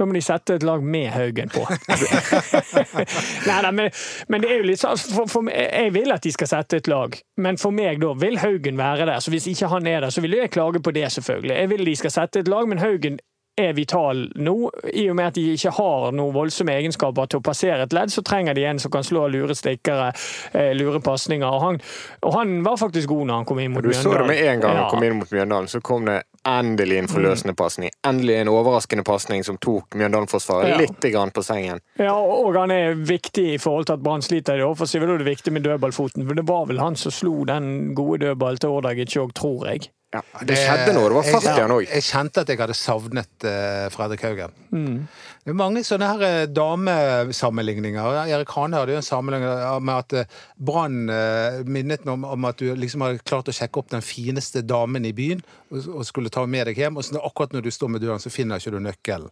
da 0.00 0.06
må 0.08 0.14
de 0.16 0.22
sette 0.24 0.54
et 0.56 0.64
lag 0.64 0.84
med 0.84 1.10
Haugen 1.12 1.50
på. 1.52 1.60
nei, 3.48 3.58
nei, 3.66 3.72
men, 3.76 3.90
men, 4.32 4.40
det 4.40 4.48
er 4.48 4.62
jo 4.62 4.68
litt 4.70 4.80
sånn 4.80 5.00
for, 5.00 5.28
for, 5.28 5.50
Jeg 5.52 5.92
vil 5.92 6.14
at 6.14 6.24
de 6.24 6.32
skal 6.32 6.48
sette 6.48 6.80
et 6.80 6.88
lag, 6.88 7.18
men 7.40 7.60
for 7.60 7.74
meg 7.76 8.00
da 8.00 8.14
vil 8.20 8.38
Haugen 8.40 8.80
være 8.80 9.10
der. 9.10 9.20
Så 9.20 9.32
hvis 9.34 9.48
ikke 9.50 9.68
han 9.74 9.88
er 9.90 10.06
der, 10.06 10.14
så 10.14 10.24
vil 10.24 10.38
jeg 10.38 10.52
klage 10.54 10.80
på 10.80 10.94
det, 10.96 11.04
selvfølgelig. 11.16 11.56
Jeg 11.56 11.72
vil 11.74 11.84
de 11.90 11.96
skal 12.00 12.16
sette 12.16 12.44
et 12.44 12.48
lag, 12.48 12.68
men 12.70 12.80
Haugen 12.80 13.20
er 13.68 13.76
vital 13.76 14.24
nå. 14.40 14.56
I 14.92 15.06
og 15.10 15.18
med 15.18 15.30
at 15.30 15.38
de 15.38 15.46
ikke 15.54 15.72
har 15.76 16.10
noen 16.16 16.34
voldsomme 16.34 16.74
egenskaper 16.78 17.30
til 17.30 17.40
å 17.40 17.44
passere 17.44 17.86
et 17.86 17.94
ledd, 17.96 18.12
så 18.12 18.24
trenger 18.26 18.56
de 18.58 18.66
en 18.68 18.80
som 18.82 18.92
kan 18.92 19.06
slå 19.06 19.26
lure 19.32 19.56
stikkere, 19.56 20.10
eh, 20.52 20.72
lure 20.76 21.00
pasninger. 21.04 21.46
Og 21.46 21.62
han, 21.64 21.80
og 22.22 22.34
han 22.38 22.58
var 22.66 22.80
faktisk 22.80 23.12
god 23.12 23.30
når 23.30 23.40
han 23.40 23.48
kom 23.50 23.62
inn 23.62 23.72
mot 23.74 23.84
Mjøndalen. 23.84 24.04
Du 24.04 24.10
så 24.10 24.18
det 24.18 24.28
med 24.32 24.42
en 24.46 24.66
gang 24.66 24.76
han 24.80 24.90
kom 24.90 25.06
inn 25.06 25.18
mot 25.20 25.32
Mjøndalen, 25.36 25.70
så 25.70 25.82
kom 25.84 26.08
det 26.08 26.22
endelig 26.48 26.98
en 26.98 27.08
forløsende 27.08 27.54
pasning. 27.54 27.90
Endelig 28.06 28.38
en 28.40 28.48
overraskende 28.48 29.04
pasning 29.04 29.44
som 29.44 29.58
tok 29.60 29.94
Mjøndalen-forsvaret 29.94 30.72
ja. 30.72 30.80
litt 30.80 31.34
på 31.34 31.42
sengen. 31.44 31.80
Ja, 32.00 32.16
og 32.16 32.56
han 32.56 32.70
er 32.70 32.94
viktig 32.94 33.46
i 33.54 33.58
forhold 33.60 33.86
til 33.90 33.98
at 33.98 34.04
Brann 34.04 34.24
sliter 34.24 34.56
i 34.56 34.62
det 34.62 34.68
offensive. 34.68 35.06
Da 35.06 35.18
er 35.18 35.24
det 35.24 35.28
viktig 35.28 35.52
med 35.52 35.66
dødballfoten, 35.68 36.26
for 36.26 36.38
det 36.38 36.46
var 36.48 36.66
vel 36.70 36.80
han 36.80 36.96
som 36.96 37.12
slo 37.12 37.44
den 37.44 37.94
gode 37.94 38.24
dødballen 38.24 38.60
til 38.62 38.76
Ordagic 38.78 39.16
òg, 39.20 39.34
tror 39.36 39.68
jeg. 39.68 39.90
Ja, 40.10 40.20
det 40.42 40.56
skjedde 40.58 40.94
noe. 40.96 41.06
Det 41.06 41.14
var 41.14 41.26
fart 41.28 41.44
igjen 41.46 41.64
han 41.68 41.72
òg. 41.76 41.84
Jeg 41.86 42.02
kjente 42.02 42.42
at 42.42 42.48
jeg 42.50 42.58
hadde 42.58 42.74
savnet 42.74 43.44
uh, 43.46 43.84
Fredrik 43.94 44.24
Haugen. 44.26 44.56
Det 44.70 45.52
er 45.52 45.56
mange 45.56 45.84
sånne 45.86 46.08
her 46.10 46.24
eh, 46.26 46.48
damesammenligninger. 46.50 48.18
Erik 48.26 48.50
Hane 48.56 48.80
hadde 48.80 48.96
jo 48.96 48.98
en 49.00 49.06
sammenligning 49.06 49.84
med 49.86 49.94
at 49.94 50.16
eh, 50.18 50.34
Brann 50.58 50.98
uh, 51.08 51.60
minnet 51.62 52.02
om, 52.10 52.26
om 52.26 52.48
at 52.50 52.58
du 52.58 52.74
liksom 52.74 53.06
hadde 53.06 53.22
klart 53.22 53.48
å 53.48 53.54
sjekke 53.54 53.80
opp 53.80 53.92
den 53.94 54.02
fineste 54.04 54.64
damen 54.66 55.06
i 55.06 55.14
byen 55.16 55.44
og, 55.70 55.78
og 56.00 56.04
skulle 56.08 56.32
ta 56.34 56.42
med 56.42 56.66
deg 56.68 56.82
hjem, 56.82 56.98
og 56.98 57.06
så 57.06 57.22
akkurat 57.22 57.54
når 57.54 57.68
du 57.68 57.70
står 57.74 57.94
med 57.94 58.02
døren, 58.02 58.22
så 58.22 58.34
finner 58.34 58.58
ikke 58.58 58.74
du 58.74 58.82
nøkkelen. 58.82 59.30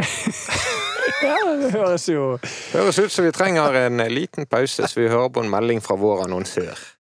Ja, 1.20 1.36
det 1.58 1.72
høres 1.74 2.06
jo 2.08 2.38
Høres 2.70 2.98
ut 3.00 3.12
som 3.12 3.26
vi 3.26 3.32
trenger 3.34 3.74
en 3.76 4.00
liten 4.08 4.46
pause, 4.48 4.86
så 4.88 5.00
vi 5.00 5.08
hører 5.10 5.28
på 5.34 5.42
en 5.42 5.50
melding 5.52 5.82
fra 5.84 5.98
vår 6.00 6.22
annonsør. 6.28 6.78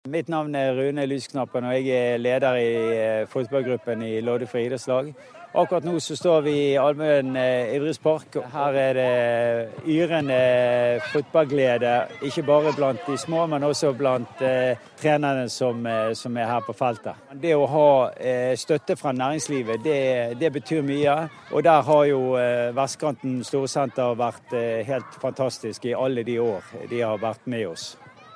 Mitt 0.09 0.29
navn 0.33 0.55
er 0.57 0.73
Rune 0.73 1.03
Lysknappen, 1.05 1.65
og 1.69 1.75
jeg 1.77 1.91
er 1.93 2.17
leder 2.17 2.55
i 2.57 2.69
eh, 2.95 3.27
fotballgruppen 3.29 4.01
i 4.01 4.23
Lodde 4.25 4.47
friidrettslag. 4.49 5.11
Akkurat 5.53 5.85
nå 5.85 5.99
så 6.01 6.17
står 6.17 6.41
vi 6.47 6.55
i 6.71 6.79
Almøen 6.81 7.37
eh, 7.37 7.75
idrettspark. 7.77 8.39
Her 8.49 8.79
er 8.81 8.97
det 8.97 9.85
yrende 9.93 10.41
fotballglede, 11.13 11.93
ikke 12.25 12.47
bare 12.49 12.73
blant 12.79 13.05
de 13.05 13.19
små, 13.21 13.45
men 13.53 13.69
også 13.69 13.93
blant 13.93 14.41
eh, 14.41 14.81
trenerne 14.97 15.51
som, 15.53 15.85
eh, 15.85 16.15
som, 16.17 16.41
er 16.41 16.49
her 16.49 16.65
på 16.65 16.73
feltet. 16.81 17.21
Det 17.37 17.53
å 17.53 17.69
ha 17.69 17.87
eh, 18.17 18.57
støtte 18.57 18.97
fra 18.97 19.13
næringslivet, 19.13 19.85
det, 19.85 20.03
det, 20.41 20.55
betyr 20.57 20.81
mye. 20.81 21.27
Og 21.53 21.69
der 21.69 21.85
har 21.93 22.05
jo 22.09 22.39
eh, 22.41 22.71
Vestkanten 22.73 23.43
Storsenter 23.45 24.17
vært 24.17 24.57
helt 24.89 25.21
fantastisk 25.21 25.85
i 25.85 25.93
alle 25.93 26.25
de 26.25 26.41
år 26.41 26.89
de 26.89 27.05
har 27.05 27.21
vært 27.21 27.45
med 27.45 27.75
oss. 27.75 27.91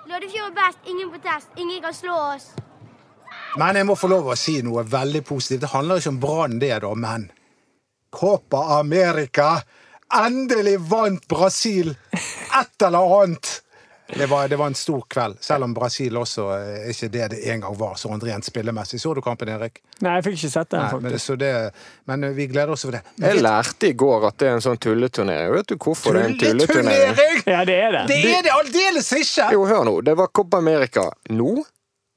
Loddefjord 0.05 0.51
er 0.51 0.57
best, 0.59 0.79
ingen 0.85 1.11
protest, 1.11 1.49
ingen 1.57 1.81
kan 1.83 1.95
slå 1.97 2.15
oss. 2.35 2.51
Men 3.57 3.79
jeg 3.79 3.87
må 3.89 3.97
få 3.97 4.11
lov 4.11 4.29
å 4.33 4.37
si 4.37 4.59
noe 4.67 4.83
veldig 4.85 5.23
positivt. 5.25 5.63
Det 5.65 5.73
handler 5.73 6.03
ikke 6.03 6.13
om 6.13 6.21
Brann, 6.21 6.59
det, 6.61 6.75
da, 6.85 6.93
men 6.95 7.31
Copa 8.15 8.79
America! 8.79 9.57
Endelig 10.15 10.77
vant 10.91 11.25
Brasil 11.29 11.95
et 12.13 12.85
eller 12.85 13.15
annet! 13.23 13.49
Det 14.07 14.27
var, 14.27 14.49
det 14.49 14.57
var, 14.57 14.67
en 14.67 14.75
stor 14.75 15.01
kveld, 15.09 15.37
selv 15.41 15.65
om 15.65 15.75
Brasil 15.75 16.17
også 16.21 16.45
er 16.53 16.67
eh, 16.75 16.91
ikke 16.93 17.09
det 17.09 17.29
det 17.33 17.39
en 17.55 17.63
gang 17.63 17.77
var. 17.79 17.95
så 17.97 18.11
rent 18.13 18.45
spillemessig. 18.45 19.01
Så 19.01 19.15
du 19.15 19.23
kampen, 19.25 19.49
Erik? 19.49 19.81
Nei, 20.05 20.19
jeg 20.19 20.27
fikk 20.27 20.37
ikke 20.39 20.51
sett 20.53 20.71
den, 20.75 20.85
faktisk. 20.91 21.31
Men, 21.31 21.39
det, 21.41 21.53
men, 22.05 22.25
eh, 22.29 22.35
vi 22.37 22.47
gleder 22.53 22.75
oss 22.75 22.85
over 22.85 22.99
det. 22.99 23.03
Men, 23.17 23.29
jeg 23.31 23.43
lærte 23.47 23.89
i 23.89 23.95
går 23.97 24.27
at 24.29 24.37
det 24.43 24.51
er 24.51 24.59
en 24.59 24.65
sånn 24.67 24.81
tulleturnering. 24.87 25.55
Vet 25.57 25.73
du 25.73 25.77
hvorfor 25.79 26.19
det 26.19 26.25
er 26.25 26.35
en 26.35 26.37
tulleturnering? 26.43 27.41
Ja, 27.49 27.63
det 27.65 27.79
er 27.87 27.97
det. 27.97 28.05
Det 28.13 28.35
er 28.35 28.45
det 28.45 28.53
aldeles 28.53 29.09
ikke! 29.17 29.49
Jo, 29.57 29.65
hør 29.73 29.89
nå. 29.89 29.97
Det 30.05 30.17
var 30.21 30.29
Copa 30.37 30.61
America 30.61 31.09
nå, 31.33 31.55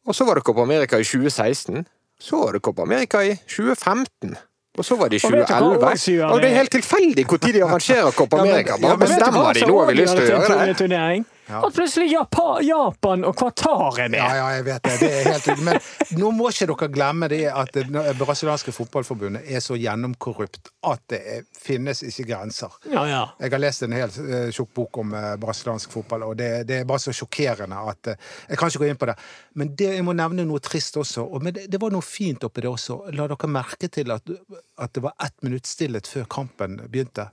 og 0.07 0.15
så 0.15 0.27
var 0.27 0.41
det 0.41 0.43
Copa 0.47 0.67
America 0.67 0.99
i 0.99 1.07
2016. 1.07 1.87
Så 2.19 2.43
var 2.43 2.57
det 2.57 2.63
Copa 2.67 2.83
America 2.83 3.23
i 3.23 3.37
2015. 3.47 4.35
Og 4.77 4.85
så 4.85 4.95
var 4.99 5.09
det 5.09 5.15
i 5.15 5.19
2011. 5.23 6.27
Og 6.27 6.41
det 6.41 6.51
er 6.51 6.59
helt 6.59 6.71
tilfeldig 6.71 7.25
når 7.31 7.51
de 7.53 7.63
arrangerer 7.63 8.11
Copa 8.11 8.43
America. 8.43 8.77
Bare 8.81 8.99
bestemmer 9.01 9.53
de 9.53 9.65
nå 9.65 9.79
har 9.79 9.89
vi 9.89 9.99
lyst 10.03 10.19
til 10.19 10.27
å 10.27 10.29
gjøre 10.35 10.77
det. 10.83 11.36
Ja. 11.49 11.61
At 11.67 11.75
plutselig 11.75 12.11
Japan, 12.11 13.23
og 13.23 13.35
Qatar 13.39 13.99
er 14.03 14.09
med! 14.11 14.19
Ja, 14.19 14.35
ja, 14.35 14.47
jeg 14.57 14.65
vet 14.67 14.83
det. 14.83 14.95
det 14.99 15.11
er 15.15 15.29
helt 15.31 15.61
Men 15.63 15.77
nå 16.19 16.31
må 16.35 16.49
ikke 16.51 16.67
dere 16.67 16.89
glemme 16.91 17.29
det 17.31 17.45
at 17.47 17.71
det 17.71 17.85
brasilianske 18.19 18.73
fotballforbundet 18.75 19.47
er 19.47 19.63
så 19.63 19.77
gjennomkorrupt 19.79 20.73
at 20.87 21.03
det 21.11 21.19
er, 21.35 21.45
finnes 21.55 22.03
ikke 22.03 22.25
grenser. 22.33 22.73
Ja, 22.91 23.05
ja. 23.07 23.21
Jeg 23.39 23.53
har 23.55 23.63
lest 23.63 23.85
en 23.87 23.95
helt 23.95 24.19
uh, 24.19 24.49
tjukk 24.51 24.73
bok 24.75 24.99
om 25.03 25.15
uh, 25.15 25.35
brasiliansk 25.39 25.95
fotball, 25.95 26.27
og 26.27 26.35
det, 26.39 26.49
det, 26.67 26.81
er 26.81 26.89
bare 26.89 27.05
så 27.05 27.15
sjokkerende 27.15 27.79
at 27.93 28.11
uh, 28.11 28.31
Jeg 28.49 28.59
kan 28.59 28.71
ikke 28.71 28.83
gå 28.83 28.91
inn 28.91 28.99
på 28.99 29.09
det. 29.09 29.15
Men 29.55 29.71
det, 29.79 29.91
jeg 29.95 30.05
må 30.07 30.15
nevne 30.19 30.47
noe 30.47 30.63
trist 30.63 30.99
også. 30.99 31.23
Og, 31.23 31.43
men 31.47 31.55
det, 31.55 31.69
det, 31.71 31.79
var 31.79 31.95
noe 31.95 32.03
fint 32.03 32.43
oppi 32.43 32.63
det 32.65 32.71
også. 32.71 33.05
La 33.15 33.27
dere 33.31 33.51
merke 33.51 33.87
til 33.87 34.11
at, 34.15 34.35
at 34.83 34.95
det 34.95 35.03
var 35.05 35.15
ett 35.23 35.37
minutt 35.47 35.69
stillhet 35.69 36.11
før 36.11 36.27
kampen 36.39 36.81
begynte. 36.87 37.29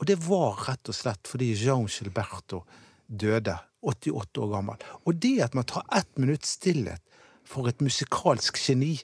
Og 0.00 0.08
det 0.08 0.16
var 0.24 0.64
rett 0.70 0.88
og 0.88 0.96
slett 0.96 1.28
fordi 1.28 1.52
Jean 1.52 1.84
Gilberto 1.86 2.64
døde, 3.08 3.56
88 3.82 4.40
år 4.40 4.50
gammel. 4.52 4.84
Og 5.04 5.16
det 5.22 5.40
at 5.42 5.54
man 5.54 5.66
tar 5.68 5.86
ett 5.96 6.18
minutts 6.18 6.56
stillhet 6.58 7.02
for 7.44 7.68
et 7.68 7.80
musikalsk 7.82 8.58
geni, 8.62 8.94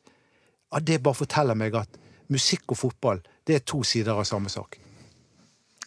ja, 0.73 0.81
det 0.81 1.02
bare 1.02 1.19
forteller 1.19 1.59
meg 1.59 1.75
at 1.75 1.99
musikk 2.28 2.75
og 2.75 2.78
fotball 2.78 3.23
det 3.49 3.57
er 3.57 3.64
to 3.64 3.83
sider 3.83 4.19
av 4.19 4.26
samme 4.28 4.52
sak. 4.52 4.78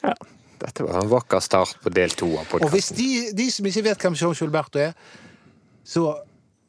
Ja. 0.01 0.15
Dette 0.62 0.86
var 0.86 1.00
en 1.01 1.10
vakker 1.10 1.41
start 1.41 1.80
på 1.82 1.89
del 1.94 2.13
to 2.13 2.27
av 2.38 2.46
podkasten. 2.50 2.68
Og 2.68 2.74
hvis 2.75 2.91
de, 2.98 3.10
de, 3.38 3.48
som 3.53 3.65
ikke 3.65 3.86
vet 3.88 4.03
hvem 4.06 4.18
Jean 4.18 4.36
Gilberto 4.38 4.82
er, 4.82 4.94
så 5.84 6.12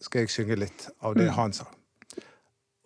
skal 0.01 0.25
jeg 0.25 0.33
synge 0.33 0.57
litt 0.61 0.87
av 1.05 1.17
det 1.19 1.29
mm. 1.29 1.35
han 1.37 1.57
sa. 1.57 1.69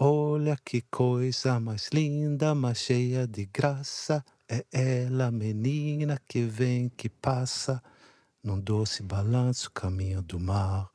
Olha 0.02 0.56
que 0.56 0.82
coisa 0.90 1.58
mais 1.60 1.88
linda, 1.94 2.54
mais 2.54 2.78
cheia 2.78 3.26
de 3.26 3.46
graça. 3.46 4.24
É 4.48 4.62
ela, 4.70 5.30
menina 5.30 6.18
que 6.28 6.42
vem, 6.42 6.88
que 6.88 7.08
passa 7.08 7.82
num 8.46 8.60
doce 8.62 9.02
balanço 9.02 9.70
caminho 9.74 10.22
do 10.22 10.38
mar. 10.38 10.86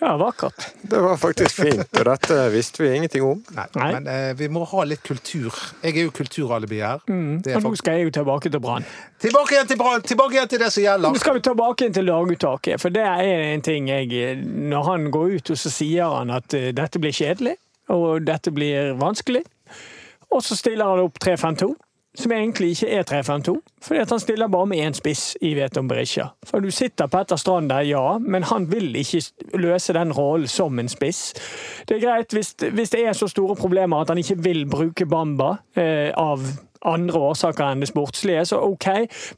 Ja, 0.00 0.16
vakkert. 0.16 0.74
Det 0.82 1.00
var 1.00 1.16
faktisk 1.16 1.54
fint, 1.62 1.98
og 1.98 2.04
dette 2.06 2.36
visste 2.52 2.82
vi 2.82 2.90
ingenting 2.94 3.24
om. 3.24 3.40
Nei, 3.54 3.64
Nei. 3.74 3.88
Men 3.96 4.06
eh, 4.12 4.28
vi 4.38 4.48
må 4.52 4.62
ha 4.70 4.84
litt 4.86 5.02
kultur. 5.06 5.54
Jeg 5.82 5.96
er 5.96 6.06
jo 6.06 6.12
kulturalibi 6.14 6.78
her. 6.84 7.02
Mm. 7.10 7.40
Og 7.56 7.64
nå 7.64 7.72
skal 7.80 7.98
jeg 7.98 8.08
jo 8.08 8.14
tilbake 8.20 8.52
til 8.52 8.62
Brann. 8.62 8.86
Tilbake 9.22 9.56
igjen 9.56 9.70
til 9.72 9.80
Brann! 9.80 10.04
Tilbake 10.06 10.38
igjen 10.38 10.52
til 10.52 10.62
det 10.62 10.70
som 10.74 10.84
gjelder! 10.84 11.14
Nå 11.14 11.22
skal 11.22 11.38
vi 11.38 11.44
tilbake 11.48 11.84
igjen 11.84 11.98
til 11.98 12.08
laguttaket, 12.10 12.82
for 12.82 12.94
det 12.94 13.06
er 13.08 13.44
en 13.48 13.64
ting 13.66 13.90
jeg 13.90 14.36
Når 14.44 14.90
han 14.92 15.10
går 15.14 15.38
ut, 15.38 15.50
og 15.50 15.58
så 15.58 15.72
sier 15.74 16.14
han 16.14 16.30
at 16.34 16.54
uh, 16.54 16.70
dette 16.76 17.02
blir 17.02 17.14
kjedelig, 17.14 17.56
og 17.90 18.22
dette 18.28 18.54
blir 18.54 18.94
vanskelig, 19.00 19.42
og 20.28 20.42
så 20.44 20.54
stiller 20.58 20.90
han 20.92 21.08
opp 21.08 21.18
3-5-2 21.24 21.72
som 22.18 22.32
egentlig 22.32 22.70
ikke 22.74 22.88
er 22.98 23.02
3-5-2. 23.08 23.54
Fordi 23.82 24.04
han 24.10 24.20
stiller 24.20 24.50
bare 24.50 24.66
med 24.66 24.82
én 24.82 24.96
spiss 24.96 25.36
i 25.40 25.54
Veton 25.54 25.88
Berisha. 25.88 26.28
For 26.46 26.60
du 26.60 26.70
sitter 26.74 27.06
Petter 27.06 27.36
Strand 27.36 27.70
der, 27.70 27.86
ja, 27.86 28.18
men 28.18 28.42
han 28.42 28.66
vil 28.72 28.96
ikke 28.96 29.22
løse 29.54 29.94
den 29.94 30.12
rollen 30.12 30.48
som 30.48 30.78
en 30.78 30.90
spiss. 30.90 31.32
Det 31.88 31.96
er 31.96 32.06
greit 32.06 32.34
hvis, 32.34 32.54
hvis, 32.72 32.90
det 32.90 33.06
er 33.06 33.12
så 33.12 33.28
store 33.30 33.56
problemer 33.56 34.02
at 34.02 34.10
han 34.10 34.18
ikke 34.18 34.38
vil 34.42 34.66
bruke 34.70 35.06
Bamba 35.06 35.56
eh, 35.76 36.10
av 36.16 36.42
andre 36.86 37.18
årsaker 37.18 37.64
enn 37.72 37.82
det 37.82 37.90
sportslige, 37.90 38.44
så 38.46 38.60
OK. 38.62 38.86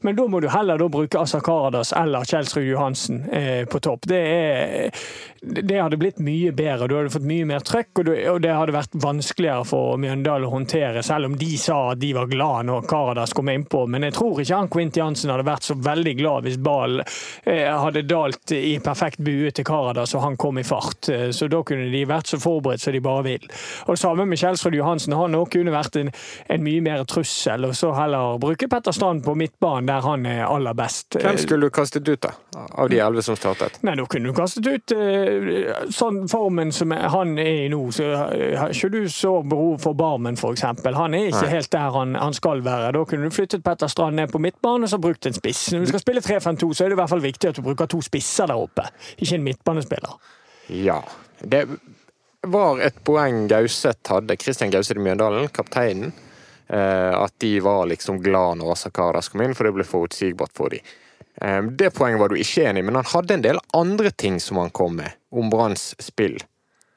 Men 0.01 0.15
da 0.17 0.27
må 0.29 0.39
du 0.41 0.49
heller 0.51 0.81
bruke 0.91 1.19
Asa 1.19 1.41
Karadas 1.43 1.93
eller 1.97 2.25
Kjelsrud 2.27 2.67
Johansen 2.67 3.23
eh, 3.29 3.65
på 3.65 3.79
topp. 3.79 4.05
Det, 4.09 4.19
er, 4.19 5.03
det, 5.41 5.79
hadde 5.79 5.99
blitt 6.01 6.21
mye 6.21 6.51
bedre. 6.55 6.87
Du 6.87 6.95
hadde 6.97 7.13
fått 7.13 7.27
mye 7.27 7.47
mer 7.49 7.65
trøkk, 7.65 7.91
og, 7.99 8.05
du, 8.05 8.13
og, 8.33 8.41
det 8.43 8.53
hadde 8.55 8.75
vært 8.75 8.97
vanskeligere 9.03 9.65
for 9.67 9.97
Mjøndalen 10.01 10.49
å 10.49 10.53
håndtere, 10.53 11.03
selv 11.05 11.31
om 11.31 11.37
de 11.39 11.51
sa 11.61 11.79
at 11.93 12.01
de 12.01 12.13
var 12.17 12.29
glad 12.31 12.69
når 12.69 12.87
Karadas 12.89 13.35
kom 13.37 13.49
innpå. 13.51 13.85
Men 13.91 14.07
jeg 14.07 14.17
tror 14.17 14.41
ikke 14.41 14.61
han 14.61 14.71
Quint 14.71 15.01
Jansen 15.01 15.33
hadde 15.33 15.47
vært 15.47 15.67
så 15.67 15.77
veldig 15.81 16.15
glad 16.19 16.47
hvis 16.47 16.61
ballen 16.61 17.03
eh, 17.03 17.67
hadde 17.69 18.05
dalt 18.09 18.53
i 18.55 18.75
perfekt 18.83 19.21
bue 19.23 19.51
til 19.55 19.67
Karadas 19.67 20.15
og 20.17 20.25
han 20.25 20.37
kom 20.41 20.61
i 20.61 20.67
fart. 20.67 21.09
Eh, 21.09 21.29
så 21.35 21.49
da 21.51 21.63
kunne 21.65 21.89
de 21.93 22.05
vært 22.09 22.31
så 22.31 22.41
forberedt 22.41 22.83
som 22.83 22.95
de 22.95 23.03
bare 23.03 23.25
vil. 23.27 23.49
Og 23.89 23.99
samme 23.99 24.27
med 24.29 24.39
Kjelsrud 24.41 24.77
Johansen. 24.77 25.17
Han 25.17 25.37
kunne 25.51 25.73
vært 25.73 25.97
en, 25.99 26.11
en 26.51 26.63
mye 26.65 26.83
mer 26.85 27.05
trussel 27.09 27.30
trussel, 27.31 27.53
eller 27.63 27.73
så 27.73 27.93
heller 27.93 28.37
bruke 28.37 28.67
Petter 28.67 28.91
Strand 28.91 29.25
på 29.25 29.35
midtbanen, 29.35 29.85
der 29.85 30.01
han 30.01 30.25
er 30.25 30.45
aller 30.45 30.73
best. 30.73 31.15
Hvem 31.21 31.37
skulle 31.37 31.65
du 31.65 31.69
kastet 31.69 32.07
ut, 32.07 32.21
da? 32.21 32.31
Av 32.71 32.89
de 32.89 32.99
elleve 32.99 33.21
som 33.21 33.35
startet? 33.35 33.79
Nei, 33.81 33.95
Da 33.95 34.05
kunne 34.05 34.29
du 34.29 34.33
kastet 34.33 34.67
ut 34.67 34.91
uh, 34.95 35.87
sånn 35.89 36.27
formen 36.29 36.71
som 36.71 36.91
han 36.91 37.37
er 37.39 37.65
i 37.65 37.69
nå. 37.71 37.81
Så 37.91 38.03
uh, 38.03 38.57
har 38.57 38.73
ikke 38.73 38.89
du 38.89 39.09
så 39.09 39.41
behov 39.43 39.79
for 39.81 39.97
Barmen, 39.97 40.37
f.eks. 40.37 40.63
Han 40.63 41.15
er 41.15 41.29
ikke 41.29 41.45
Nei. 41.45 41.53
helt 41.55 41.71
der 41.71 41.95
han, 41.95 42.15
han, 42.15 42.33
skal 42.33 42.63
være. 42.65 42.91
Da 42.95 43.05
kunne 43.05 43.29
du 43.29 43.35
flyttet 43.35 43.63
Petter 43.63 43.91
Strand 43.91 44.19
ned 44.19 44.31
på 44.31 44.41
midtbanen 44.41 44.87
og 44.87 44.91
så 44.91 44.99
brukt 45.01 45.25
en 45.25 45.37
spiss. 45.37 45.69
Når 45.73 45.85
du 45.85 45.93
skal 45.93 46.03
spille 46.03 46.25
3-5-2, 46.25 46.73
så 46.73 46.85
er 46.85 46.91
det 46.91 46.97
i 46.97 47.01
hvert 47.01 47.11
fall 47.11 47.23
viktig 47.23 47.51
at 47.51 47.59
du 47.59 47.65
bruker 47.65 47.89
to 47.91 48.01
spisser 48.03 48.49
der 48.51 48.59
oppe, 48.59 48.87
ikke 49.17 49.37
en 49.37 49.47
midtbanespiller. 49.47 50.19
Ja. 50.71 51.01
Det 51.41 51.65
var 52.47 52.81
et 52.81 52.97
poeng 53.05 53.47
Gauseth 53.49 54.13
hadde. 54.13 54.37
Kristian 54.37 54.73
Gauseth 54.73 54.99
i 54.99 55.03
Mjøndalen, 55.03 55.49
kapteinen. 55.53 56.13
Eh, 56.71 57.21
at 57.21 57.33
de 57.37 57.59
var 57.59 57.85
liksom 57.85 58.21
glad 58.23 58.57
når 58.57 58.71
Asakaras 58.71 59.27
kom 59.29 59.41
inn, 59.43 59.55
for 59.55 59.67
det 59.67 59.73
ble 59.75 59.83
forutsigbart 59.83 60.53
for 60.55 60.71
dem. 60.71 60.85
Eh, 61.41 61.63
det 61.63 61.89
poenget 61.91 62.21
var 62.21 62.31
du 62.31 62.37
ikke 62.39 62.63
enig 62.69 62.79
i, 62.79 62.85
men 62.87 62.95
han 62.95 63.09
hadde 63.11 63.35
en 63.35 63.43
del 63.43 63.59
andre 63.75 64.11
ting 64.11 64.39
som 64.39 64.61
han 64.61 64.71
kom 64.71 64.95
med, 65.01 65.17
om 65.35 65.51
Branns 65.51 65.91
spill. 65.99 66.39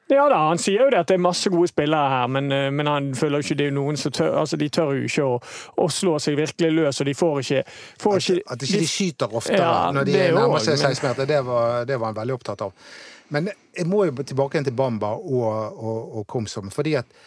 Ja 0.07 0.27
da, 0.29 0.37
han 0.47 0.61
sier 0.61 0.85
jo 0.85 0.91
det 0.93 0.99
at 1.01 1.09
det 1.09 1.17
er 1.17 1.23
masse 1.25 1.49
gode 1.49 1.67
spillere 1.67 2.11
her, 2.13 2.29
men, 2.31 2.47
eh, 2.55 2.69
men 2.71 2.87
han 2.87 3.11
føler 3.17 3.41
jo 3.41 3.47
ikke 3.49 3.57
det 3.59 3.67
er 3.71 3.75
noen 3.75 3.97
som 3.97 4.13
tør 4.13 4.37
altså 4.43 4.59
De 4.61 4.69
tør 4.69 4.93
jo 4.93 5.09
ikke 5.09 5.25
å, 5.25 5.39
å 5.81 5.87
slå 5.91 6.13
seg 6.21 6.37
virkelig 6.39 6.71
løs, 6.77 7.01
og 7.01 7.09
de 7.09 7.17
får 7.17 7.41
ikke, 7.41 7.63
får 8.05 8.21
ikke 8.21 8.37
At, 8.45 8.53
at 8.55 8.65
ikke 8.69 8.81
de 8.85 8.89
skyter 8.93 9.35
oftere 9.41 9.59
ja, 9.59 9.75
når 9.97 10.07
de 10.07 10.17
nærmer 10.37 10.63
seg 10.63 10.77
16 10.77 11.09
meter, 11.09 11.29
det 11.33 11.41
var, 11.49 11.83
det 11.89 11.99
var 11.99 12.13
han 12.13 12.19
veldig 12.21 12.37
opptatt 12.37 12.63
av. 12.69 12.95
Men 13.35 13.49
jeg 13.75 13.89
må 13.89 14.05
jo 14.05 14.15
tilbake 14.21 14.55
igjen 14.55 14.69
til 14.69 14.77
Bamba 14.77 15.15
og, 15.17 15.51
og, 15.75 16.19
og 16.21 16.27
Komsom, 16.31 16.71
fordi 16.71 16.95
at 17.01 17.23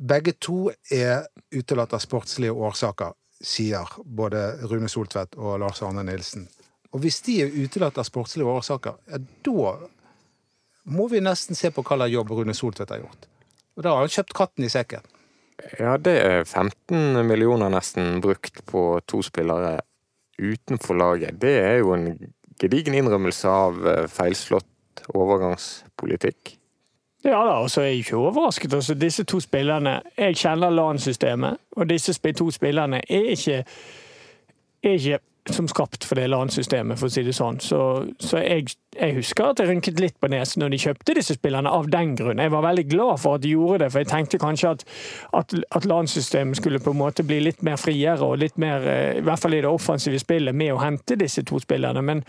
begge 0.00 0.38
to 0.40 0.70
er 0.88 1.26
utelatt 1.50 1.94
av 1.96 2.02
sportslige 2.02 2.52
årsaker, 2.52 3.14
sier 3.40 3.88
både 4.04 4.42
Rune 4.68 4.88
Soltvedt 4.90 5.38
og 5.40 5.58
Lars 5.62 5.80
Arne 5.82 6.04
Nilsen. 6.06 6.48
Og 6.90 7.04
hvis 7.04 7.20
de 7.26 7.38
er 7.44 7.54
utelatt 7.54 7.98
av 8.00 8.06
sportslige 8.08 8.50
årsaker, 8.50 8.98
ja, 9.10 9.20
da 9.20 9.72
må 10.90 11.06
vi 11.12 11.22
nesten 11.22 11.58
se 11.58 11.70
på 11.70 11.84
hva 11.86 12.00
slags 12.00 12.14
jobb 12.14 12.34
Rune 12.34 12.56
Soltvedt 12.56 12.92
har 12.94 13.02
gjort. 13.04 13.28
Og 13.78 13.86
da 13.86 13.94
har 13.94 14.04
han 14.04 14.12
kjøpt 14.12 14.36
katten 14.36 14.66
i 14.66 14.72
sekken. 14.72 15.06
Ja, 15.78 15.96
det 16.00 16.16
er 16.24 16.44
15 16.44 17.20
millioner 17.28 17.70
nesten 17.72 18.20
brukt 18.24 18.62
på 18.68 18.84
to 19.08 19.20
spillere 19.24 19.78
utenfor 20.40 20.96
laget. 20.96 21.40
Det 21.40 21.52
er 21.60 21.76
jo 21.82 21.92
en 21.94 22.08
gedigen 22.60 22.96
innrømmelse 22.96 23.48
av 23.48 23.86
eh, 23.88 24.06
feilslått 24.10 25.04
overgangspolitikk. 25.16 26.56
Ja 27.24 27.40
da, 27.44 27.56
og 27.60 27.70
så 27.70 27.80
er 27.80 27.90
jeg 27.90 28.04
ikke 28.04 28.16
overrasket. 28.16 28.74
Altså, 28.74 28.94
disse 28.94 29.24
to 29.24 29.40
spillerne 29.40 30.00
Jeg 30.18 30.36
kjenner 30.36 30.70
LAN-systemet, 30.70 31.56
og 31.76 31.90
disse 31.90 32.32
to 32.32 32.50
spillerne 32.50 33.02
er 33.08 33.34
ikke, 33.34 33.64
er 34.82 34.90
ikke 34.90 35.18
som 35.48 35.68
skapt 35.68 36.04
for 36.04 36.14
det 36.14 36.28
LAN-systemet, 36.30 36.98
for 36.98 37.08
å 37.08 37.12
si 37.12 37.22
det 37.24 37.34
sånn. 37.36 37.60
Så, 37.64 37.80
så 38.22 38.40
jeg, 38.42 38.72
jeg 38.96 39.16
husker 39.16 39.50
at 39.50 39.60
jeg 39.60 39.70
rynket 39.70 40.00
litt 40.00 40.16
på 40.20 40.30
nesen 40.32 40.62
når 40.62 40.74
de 40.74 40.80
kjøpte 40.84 41.16
disse 41.16 41.36
spillerne, 41.36 41.70
av 41.70 41.88
den 41.92 42.14
grunn. 42.18 42.42
Jeg 42.42 42.52
var 42.52 42.64
veldig 42.64 42.86
glad 42.90 43.22
for 43.22 43.38
at 43.38 43.44
de 43.44 43.54
gjorde 43.54 43.82
det, 43.84 43.90
for 43.92 44.04
jeg 44.04 44.10
tenkte 44.12 44.40
kanskje 44.40 44.74
at, 44.74 44.84
at, 45.40 45.54
at 45.76 45.88
LAN-systemet 45.88 46.60
skulle 46.60 46.82
på 46.82 46.94
en 46.94 47.00
måte 47.00 47.26
bli 47.26 47.40
litt 47.44 47.64
mer 47.66 47.80
friere, 47.80 48.20
og 48.24 48.40
litt 48.40 48.60
mer, 48.60 48.86
eh, 48.88 49.18
i 49.20 49.24
hvert 49.26 49.42
fall 49.42 49.56
i 49.56 49.62
det 49.64 49.70
offensive 49.70 50.20
spillet, 50.22 50.56
med 50.56 50.74
å 50.74 50.82
hente 50.82 51.18
disse 51.20 51.44
to 51.48 51.60
spillerne. 51.62 52.04
Men 52.04 52.24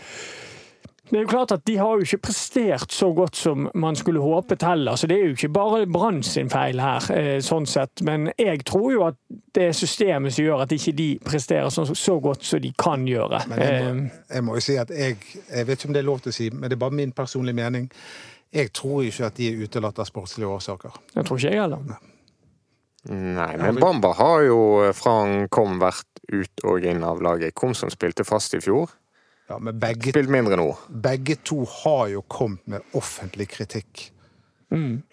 det 1.12 1.18
er 1.18 1.24
jo 1.26 1.28
klart 1.28 1.52
at 1.52 1.66
De 1.68 1.74
har 1.76 1.98
jo 1.98 2.06
ikke 2.06 2.22
prestert 2.24 2.92
så 2.92 3.10
godt 3.12 3.36
som 3.36 3.66
man 3.76 3.96
skulle 3.96 4.20
håpet 4.24 4.62
heller. 4.64 4.96
så 4.96 5.06
Det 5.06 5.18
er 5.18 5.26
jo 5.26 5.34
ikke 5.36 5.50
bare 5.52 5.86
Brann 5.86 6.22
sin 6.24 6.48
feil 6.50 6.80
her, 6.80 7.04
eh, 7.12 7.36
sånn 7.44 7.66
sett. 7.68 8.00
Men 8.02 8.30
jeg 8.38 8.64
tror 8.64 8.92
jo 8.92 9.02
at 9.10 9.18
det 9.52 9.66
er 9.68 9.76
systemet 9.76 10.32
som 10.32 10.46
gjør 10.46 10.62
at 10.64 10.72
ikke 10.72 10.94
de 10.96 11.08
presterer 11.24 11.68
så, 11.68 11.84
så 11.84 12.16
godt 12.20 12.44
som 12.48 12.62
de 12.64 12.72
kan 12.80 13.04
gjøre. 13.04 13.42
Men 13.48 13.60
jeg 13.60 13.82
må, 13.84 13.90
Eh, 13.92 14.34
jeg 14.34 14.44
må 14.46 14.54
jo 14.56 14.60
si 14.64 14.76
at 14.80 14.88
jeg 14.88 15.16
Jeg 15.52 15.66
vet 15.66 15.78
ikke 15.78 15.90
om 15.90 15.92
det 15.92 16.00
er 16.00 16.08
lov 16.08 16.20
til 16.24 16.32
å 16.32 16.38
si, 16.38 16.48
men 16.50 16.70
det 16.70 16.72
er 16.78 16.80
bare 16.86 16.96
min 16.96 17.12
personlige 17.12 17.54
mening. 17.60 17.90
Jeg 18.52 18.72
tror 18.72 19.02
ikke 19.02 19.26
at 19.26 19.36
de 19.36 19.48
er 19.48 19.62
utelatt 19.66 19.98
av 19.98 20.08
sportslige 20.08 20.48
årsaker. 20.48 20.96
Jeg 21.14 21.24
tror 21.24 21.36
ikke 21.36 21.52
jeg 21.52 21.60
heller. 21.60 21.78
Nei, 23.10 23.56
men 23.58 23.80
Bamba 23.82 24.12
har 24.14 24.42
jo 24.46 24.58
eh, 24.86 24.92
fra 24.94 25.18
han 25.24 25.48
kom 25.50 25.80
vært 25.82 26.06
ut 26.32 26.64
og 26.64 26.84
inn 26.86 27.02
av 27.04 27.20
laget. 27.20 27.54
Kom 27.54 27.74
som 27.74 27.90
spilte 27.90 28.24
fast 28.24 28.54
i 28.54 28.60
fjor. 28.62 28.88
Ja, 29.50 29.58
Men 29.58 29.78
begge, 29.82 30.12
Spilt 30.14 30.30
mindre 30.32 30.56
nå. 30.56 30.68
begge 30.88 31.36
to 31.44 31.64
har 31.82 32.06
jo 32.12 32.22
kommet 32.22 32.66
med 32.66 32.82
offentlig 32.96 33.48
kritikk. 33.52 34.10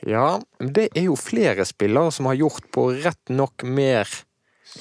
Ja, 0.08 0.40
det 0.64 0.86
er 0.96 1.10
jo 1.10 1.18
flere 1.20 1.66
spillere 1.68 2.14
som 2.16 2.30
har 2.30 2.38
gjort 2.40 2.70
på 2.72 2.86
rett 3.04 3.28
nok 3.34 3.66
mer 3.68 4.08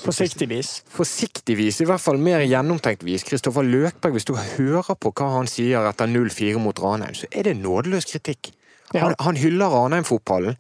Forsiktigvis. 0.04 0.82
forsiktig 0.92 1.56
vis, 1.58 1.80
i 1.80 1.86
hvert 1.88 2.00
fall 2.00 2.18
mer 2.20 2.44
gjennomtenkt 2.46 3.02
vis. 3.02 3.24
Kristoffer 3.26 3.64
Løkberg, 3.66 4.12
hvis 4.14 4.26
du 4.28 4.34
hører 4.36 4.94
på 5.00 5.10
hva 5.16 5.30
han 5.38 5.48
sier 5.50 5.82
etter 5.88 6.06
0-4 6.06 6.60
mot 6.62 6.78
Ranheim, 6.78 7.16
så 7.16 7.26
er 7.32 7.48
det 7.48 7.56
nådeløs 7.58 8.06
kritikk. 8.06 8.52
Ja. 8.92 9.06
Han, 9.08 9.16
han 9.18 9.36
hyller 9.40 9.72
Ranheim-fotballen. 9.72 10.54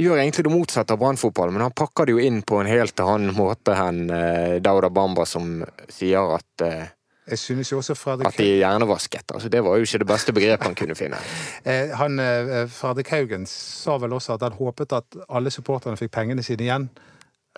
Gjør 0.00 0.16
egentlig 0.18 0.46
det 0.48 0.52
motsatte 0.56 0.96
av 0.96 0.98
Brann-fotballen, 1.04 1.52
men 1.54 1.66
han 1.68 1.76
pakker 1.76 2.08
det 2.08 2.16
jo 2.16 2.24
inn 2.24 2.40
på 2.42 2.58
en 2.62 2.70
helt 2.72 2.98
annen 3.04 3.36
måte 3.36 3.76
enn 3.76 4.06
eh, 4.10 4.56
Dauda 4.64 4.88
Bamba, 4.90 5.26
som 5.28 5.60
sier 5.92 6.32
at, 6.40 6.64
eh, 6.64 6.88
Jeg 7.30 7.38
synes 7.38 7.70
jo 7.72 7.78
også 7.78 7.94
at 8.12 8.34
de 8.36 8.48
er 8.52 8.56
hjernevasket. 8.56 9.30
Altså, 9.34 9.48
det 9.48 9.62
var 9.64 9.76
jo 9.76 9.86
ikke 9.86 9.98
det 9.98 10.06
beste 10.06 10.32
begrepet 10.32 10.66
han 10.66 10.74
kunne 10.74 10.94
finne. 10.98 11.16
eh, 11.64 11.94
han, 11.94 12.18
eh, 12.18 12.66
Fredrik 12.68 13.08
Haugen 13.14 13.46
sa 13.46 13.96
vel 14.02 14.12
også 14.12 14.34
at 14.34 14.42
han 14.42 14.58
håpet 14.58 14.92
at 14.92 15.18
alle 15.30 15.50
supporterne 15.50 15.96
fikk 15.96 16.10
pengene 16.10 16.42
sine 16.42 16.66
igjen. 16.66 16.88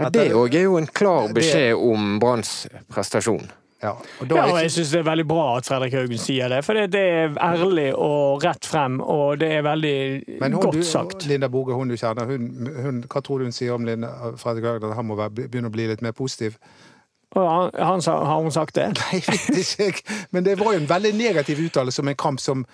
Ja, 0.00 0.10
det 0.10 0.32
òg 0.34 0.54
er 0.54 0.66
jo 0.66 0.76
en 0.76 0.86
klar 0.86 1.28
det- 1.28 1.38
beskjed 1.38 1.74
om 1.78 2.18
Branns 2.20 2.66
prestasjon. 2.92 3.48
Ja, 3.84 3.90
og 4.20 4.28
da 4.28 4.36
Ja, 4.36 4.44
og 4.52 4.58
jeg 4.62 4.70
syns 4.72 4.90
det 4.94 5.00
er 5.02 5.10
veldig 5.10 5.26
bra 5.28 5.56
at 5.58 5.66
Fredrik 5.68 5.92
Haugen 5.92 6.18
sier 6.18 6.48
det. 6.48 6.62
For 6.64 6.72
det, 6.72 6.86
det 6.92 7.00
er 7.00 7.34
ærlig 7.36 7.90
og 7.94 8.44
rett 8.44 8.64
frem, 8.64 9.00
og 9.00 9.38
det 9.40 9.50
er 9.58 9.62
veldig 9.62 10.38
Men 10.40 10.52
hun, 10.56 10.62
godt 10.62 11.20
du. 11.20 11.28
Linda 11.28 11.48
Boge, 11.48 11.74
hun 11.74 11.88
du 11.88 11.96
kjenner, 11.96 12.24
hun, 12.24 12.68
hun, 12.84 13.02
hva 13.04 13.20
tror 13.20 13.38
du 13.38 13.44
hun 13.44 13.52
sier 13.52 13.74
om 13.76 13.84
Linda, 13.84 14.08
Fredrik 14.40 14.64
Haugen? 14.64 14.88
At 14.88 14.96
han 14.96 15.06
må 15.06 15.18
være, 15.20 15.30
begynne 15.36 15.68
å 15.68 15.74
bli 15.74 15.88
litt 15.90 16.02
mer 16.02 16.12
positiv? 16.16 16.56
Og 17.34 17.46
han, 17.50 17.70
han, 17.78 18.02
sa- 18.02 18.20
har 18.24 18.42
hun 18.42 18.52
sagt 18.54 18.76
det? 18.78 18.88
Nei, 18.98 19.20
jeg 19.20 19.38
vet 19.50 19.72
ikke. 19.88 20.18
Men 20.34 20.46
det 20.46 20.58
var 20.60 20.74
jo 20.76 20.82
en 20.82 20.90
veldig 20.90 21.14
negativ 21.18 21.62
uttalelse 21.66 22.02
om 22.04 22.10
en 22.12 22.18
kamp 22.18 22.42
som 22.42 22.66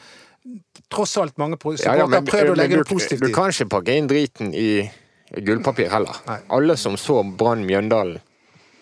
tross 0.93 1.17
alt 1.21 1.37
mange 1.39 1.59
Ja, 1.85 1.97
ja, 2.01 2.07
men, 2.09 2.25
prøvd 2.25 2.55
å 2.55 2.57
legge 2.57 2.79
du, 2.79 2.83
det 2.83 2.89
positivt 2.89 3.23
du 3.25 3.33
kan 3.35 3.53
ikke 3.53 3.69
pakke 3.77 3.97
inn 3.97 4.09
driten 4.11 4.55
i 4.57 4.89
gullpapir 5.37 5.91
heller. 5.93 6.17
Nei. 6.27 6.41
Alle 6.49 6.77
som 6.81 6.97
så 6.99 7.23
Brann 7.23 7.65
Mjøndalen, 7.69 8.19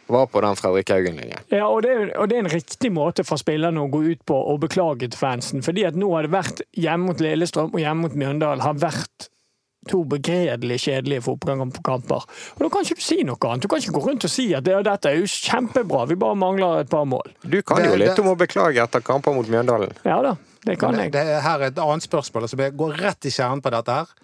var 0.08 0.26
på 0.32 0.40
den 0.40 0.56
Fredrik 0.56 0.88
Haugen-linjen. 0.88 1.42
Ja, 1.52 1.66
og 1.68 1.82
det, 1.84 1.90
og 2.16 2.30
det 2.30 2.38
er 2.38 2.46
en 2.46 2.52
riktig 2.52 2.88
måte 2.96 3.24
for 3.28 3.36
spillerne 3.40 3.82
å 3.82 3.90
gå 3.92 4.00
ut 4.06 4.22
på 4.24 4.38
og 4.52 4.62
beklage 4.62 5.04
til 5.04 5.20
fansen. 5.20 5.60
Fordi 5.64 5.84
at 5.84 5.98
nå 6.00 6.08
har 6.14 6.24
det 6.24 6.32
vært 6.32 6.62
hjemme 6.80 7.10
mot 7.10 7.20
Lillestrøm 7.20 7.74
og 7.74 7.82
hjemme 7.82 8.06
mot 8.06 8.16
Mjøndalen 8.16 8.64
har 8.64 8.78
vært 8.80 9.28
to 9.88 10.02
begredelig 10.10 10.80
kjedelige 10.82 11.22
fotballkamper. 11.22 12.24
Og 12.56 12.62
da 12.64 12.68
kan 12.72 12.84
ikke 12.84 12.98
du 12.98 13.04
si 13.04 13.20
noe 13.26 13.38
annet. 13.46 13.62
Du 13.62 13.70
kan 13.70 13.80
ikke 13.82 13.94
gå 13.94 14.02
rundt 14.08 14.26
og 14.26 14.32
si 14.32 14.48
at 14.56 14.66
det, 14.66 14.74
dette 14.88 15.12
er 15.12 15.20
jo 15.20 15.30
kjempebra, 15.30 16.04
vi 16.10 16.18
bare 16.18 16.38
mangler 16.38 16.82
et 16.82 16.90
par 16.90 17.06
mål. 17.08 17.30
Du 17.44 17.60
kan 17.62 17.84
jo 17.86 17.94
litt 18.00 18.18
om 18.18 18.32
å 18.32 18.36
beklage 18.38 18.82
etter 18.82 19.04
kamper 19.06 19.36
mot 19.36 19.48
Mjøndalen. 19.48 19.94
Ja 20.04 20.18
da, 20.24 20.34
det 20.66 20.78
kan 20.82 20.96
Men 20.96 21.06
jeg. 21.06 21.14
det, 21.14 21.24
det 21.30 21.40
er 21.54 21.66
et 21.70 21.82
annet 21.84 22.04
spørsmål. 22.04 22.48
Altså, 22.48 22.60
jeg 22.60 22.76
går 22.80 22.96
rett 23.04 23.28
i 23.30 23.34
kjernen 23.34 23.62
på 23.64 23.74
dette 23.76 24.00
her. 24.02 24.14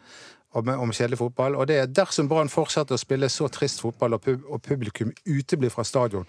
Om, 0.55 0.69
om 0.85 0.93
kjedelig 0.95 1.19
fotball. 1.19 1.57
Og 1.59 1.67
det 1.67 1.81
er 1.83 1.89
dersom 1.91 2.29
Brann 2.31 2.47
fortsetter 2.47 2.95
å 2.95 3.01
spille 3.01 3.27
så 3.27 3.49
trist 3.51 3.81
fotball, 3.83 4.15
og, 4.15 4.21
pub, 4.23 4.45
og 4.47 4.61
publikum 4.63 5.11
uteblir 5.27 5.73
fra 5.75 5.83
stadion, 5.83 6.29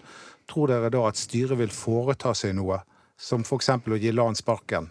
tror 0.50 0.72
dere 0.72 0.90
da 0.90 1.04
at 1.06 1.20
styret 1.20 1.54
vil 1.60 1.70
foreta 1.70 2.32
seg 2.34 2.56
noe? 2.58 2.80
Som 3.14 3.44
f.eks. 3.46 3.70
å 3.86 4.00
gi 4.02 4.10
LAN 4.10 4.34
sparken? 4.34 4.88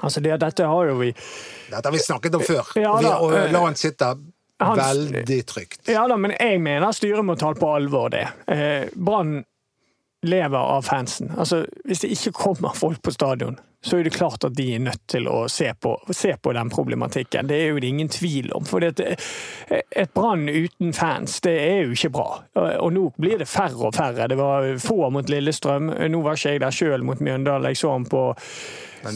Altså 0.00 0.22
det, 0.24 0.36
dette 0.40 0.66
har 0.66 0.90
jo 0.90 0.98
vi 1.00 1.12
Dette 1.12 1.84
har 1.84 1.94
vi 1.94 2.02
snakket 2.02 2.36
om 2.38 2.44
før. 2.44 2.74
Ja 2.80 2.92
og 2.94 3.02
vi, 3.02 3.08
da, 3.08 3.16
og 3.20 3.54
la 3.54 3.64
han 3.66 3.78
sitte 3.78 4.14
veldig 4.60 5.40
trygt. 5.48 5.88
Ja 5.88 6.06
da, 6.08 6.16
men 6.20 6.34
jeg 6.36 6.60
mener 6.62 6.92
styret 6.96 7.24
må 7.24 7.36
ta 7.40 7.52
det 7.54 7.62
på 7.62 7.70
alvor, 7.74 8.10
det. 8.12 8.26
Eh, 8.50 8.88
Brann 8.94 9.40
lever 10.22 10.58
av 10.58 10.82
fansen. 10.82 11.32
Altså, 11.38 11.64
hvis 11.84 12.02
det 12.04 12.10
ikke 12.14 12.32
kommer 12.32 12.74
folk 12.76 13.02
på 13.02 13.12
stadion, 13.14 13.58
så 13.82 13.96
er 13.96 14.04
det 14.04 14.12
klart 14.12 14.44
at 14.44 14.52
de 14.56 14.66
er 14.74 14.82
nødt 14.84 15.00
til 15.08 15.28
å 15.30 15.46
se 15.48 15.70
på, 15.80 15.94
se 16.12 16.34
på 16.36 16.52
den 16.52 16.68
problematikken. 16.70 17.48
Det 17.48 17.56
er 17.56 17.70
jo 17.70 17.80
det 17.80 17.88
ingen 17.88 18.10
tvil 18.12 18.50
om. 18.52 18.66
For 18.68 18.84
det, 18.84 19.16
et 19.70 20.12
Brann 20.12 20.44
uten 20.48 20.92
fans, 20.92 21.38
det 21.40 21.54
er 21.62 21.86
jo 21.86 21.96
ikke 21.96 22.12
bra. 22.12 22.28
Og 22.82 22.92
nå 22.92 23.06
blir 23.16 23.40
det 23.40 23.48
færre 23.48 23.88
og 23.88 23.96
færre. 23.96 24.28
Det 24.28 24.36
var 24.36 24.68
få 24.84 25.08
mot 25.14 25.32
Lillestrøm. 25.32 25.88
Nå 26.12 26.20
var 26.26 26.36
ikke 26.36 26.52
jeg 26.52 26.64
der 26.66 26.76
sjøl 26.76 27.06
mot 27.08 27.24
Mjøndalen. 27.24 27.70
Jeg 27.72 27.80
så 27.80 27.94
ham 27.96 28.04
på, 28.04 28.26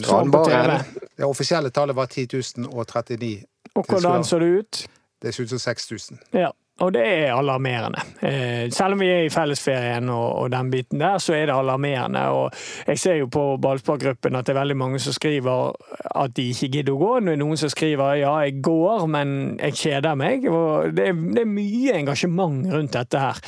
så 0.01 0.23
på. 0.33 0.43
TV. 0.49 1.05
Det 1.13 1.29
offisielle 1.29 1.69
tallet 1.69 1.95
var 1.95 2.09
10 2.09 2.25
039. 2.65 3.33
Og 3.75 3.85
hvordan 3.85 4.25
så 4.25 4.41
det 4.41 4.51
ut? 4.59 4.85
Det 5.21 5.33
ser 5.33 5.45
ut 5.45 5.53
som 5.53 5.59
6000. 5.59 6.25
Ja, 6.33 6.49
og 6.83 6.91
det 6.91 7.03
er 7.07 7.31
alarmerende. 7.31 8.01
Eh, 8.19 8.65
selv 8.73 8.97
om 8.97 8.99
vi 8.99 9.07
er 9.07 9.21
i 9.23 9.31
fellesferien 9.31 10.09
og, 10.11 10.49
den 10.51 10.71
biten 10.73 10.99
der, 10.99 11.21
så 11.23 11.33
er 11.37 11.45
det 11.47 11.55
alarmerende. 11.55 12.25
Og 12.35 12.51
jeg 12.87 12.99
ser 12.99 13.15
jo 13.21 13.29
på 13.31 13.45
ballsparkgruppen 13.63 14.35
at 14.35 14.47
det 14.47 14.51
er 14.51 14.59
veldig 14.59 14.77
mange 14.77 14.99
som 14.99 15.15
skriver 15.15 15.71
at 16.19 16.35
de 16.35 16.49
ikke 16.51 16.69
gidder 16.73 16.97
å 16.97 16.99
gå. 16.99 17.13
Nå 17.19 17.31
er 17.31 17.39
det 17.39 17.43
noen 17.45 17.61
som 17.61 17.71
skriver 17.71 18.19
ja, 18.19 18.33
jeg 18.43 18.59
går, 18.65 19.07
men 19.07 19.55
jeg 19.55 19.79
kjeder 19.85 20.19
meg. 20.19 20.49
Og 20.51 20.91
det 20.97 21.07
er, 21.13 21.23
det 21.37 21.45
er 21.45 21.53
mye 21.53 21.95
engasjement 22.01 22.67
rundt 22.75 22.99
dette 22.99 23.23
her. 23.23 23.39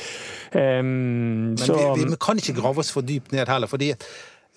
Um, 0.56 0.88
Men 1.52 1.60
så, 1.60 1.76
vi, 1.98 2.08
vi 2.08 2.20
kan 2.24 2.40
ikke 2.40 2.56
grave 2.62 2.80
oss 2.80 2.94
for 2.96 3.04
dypt 3.04 3.36
ned 3.36 3.52
heller. 3.52 3.68
fordi 3.68 3.92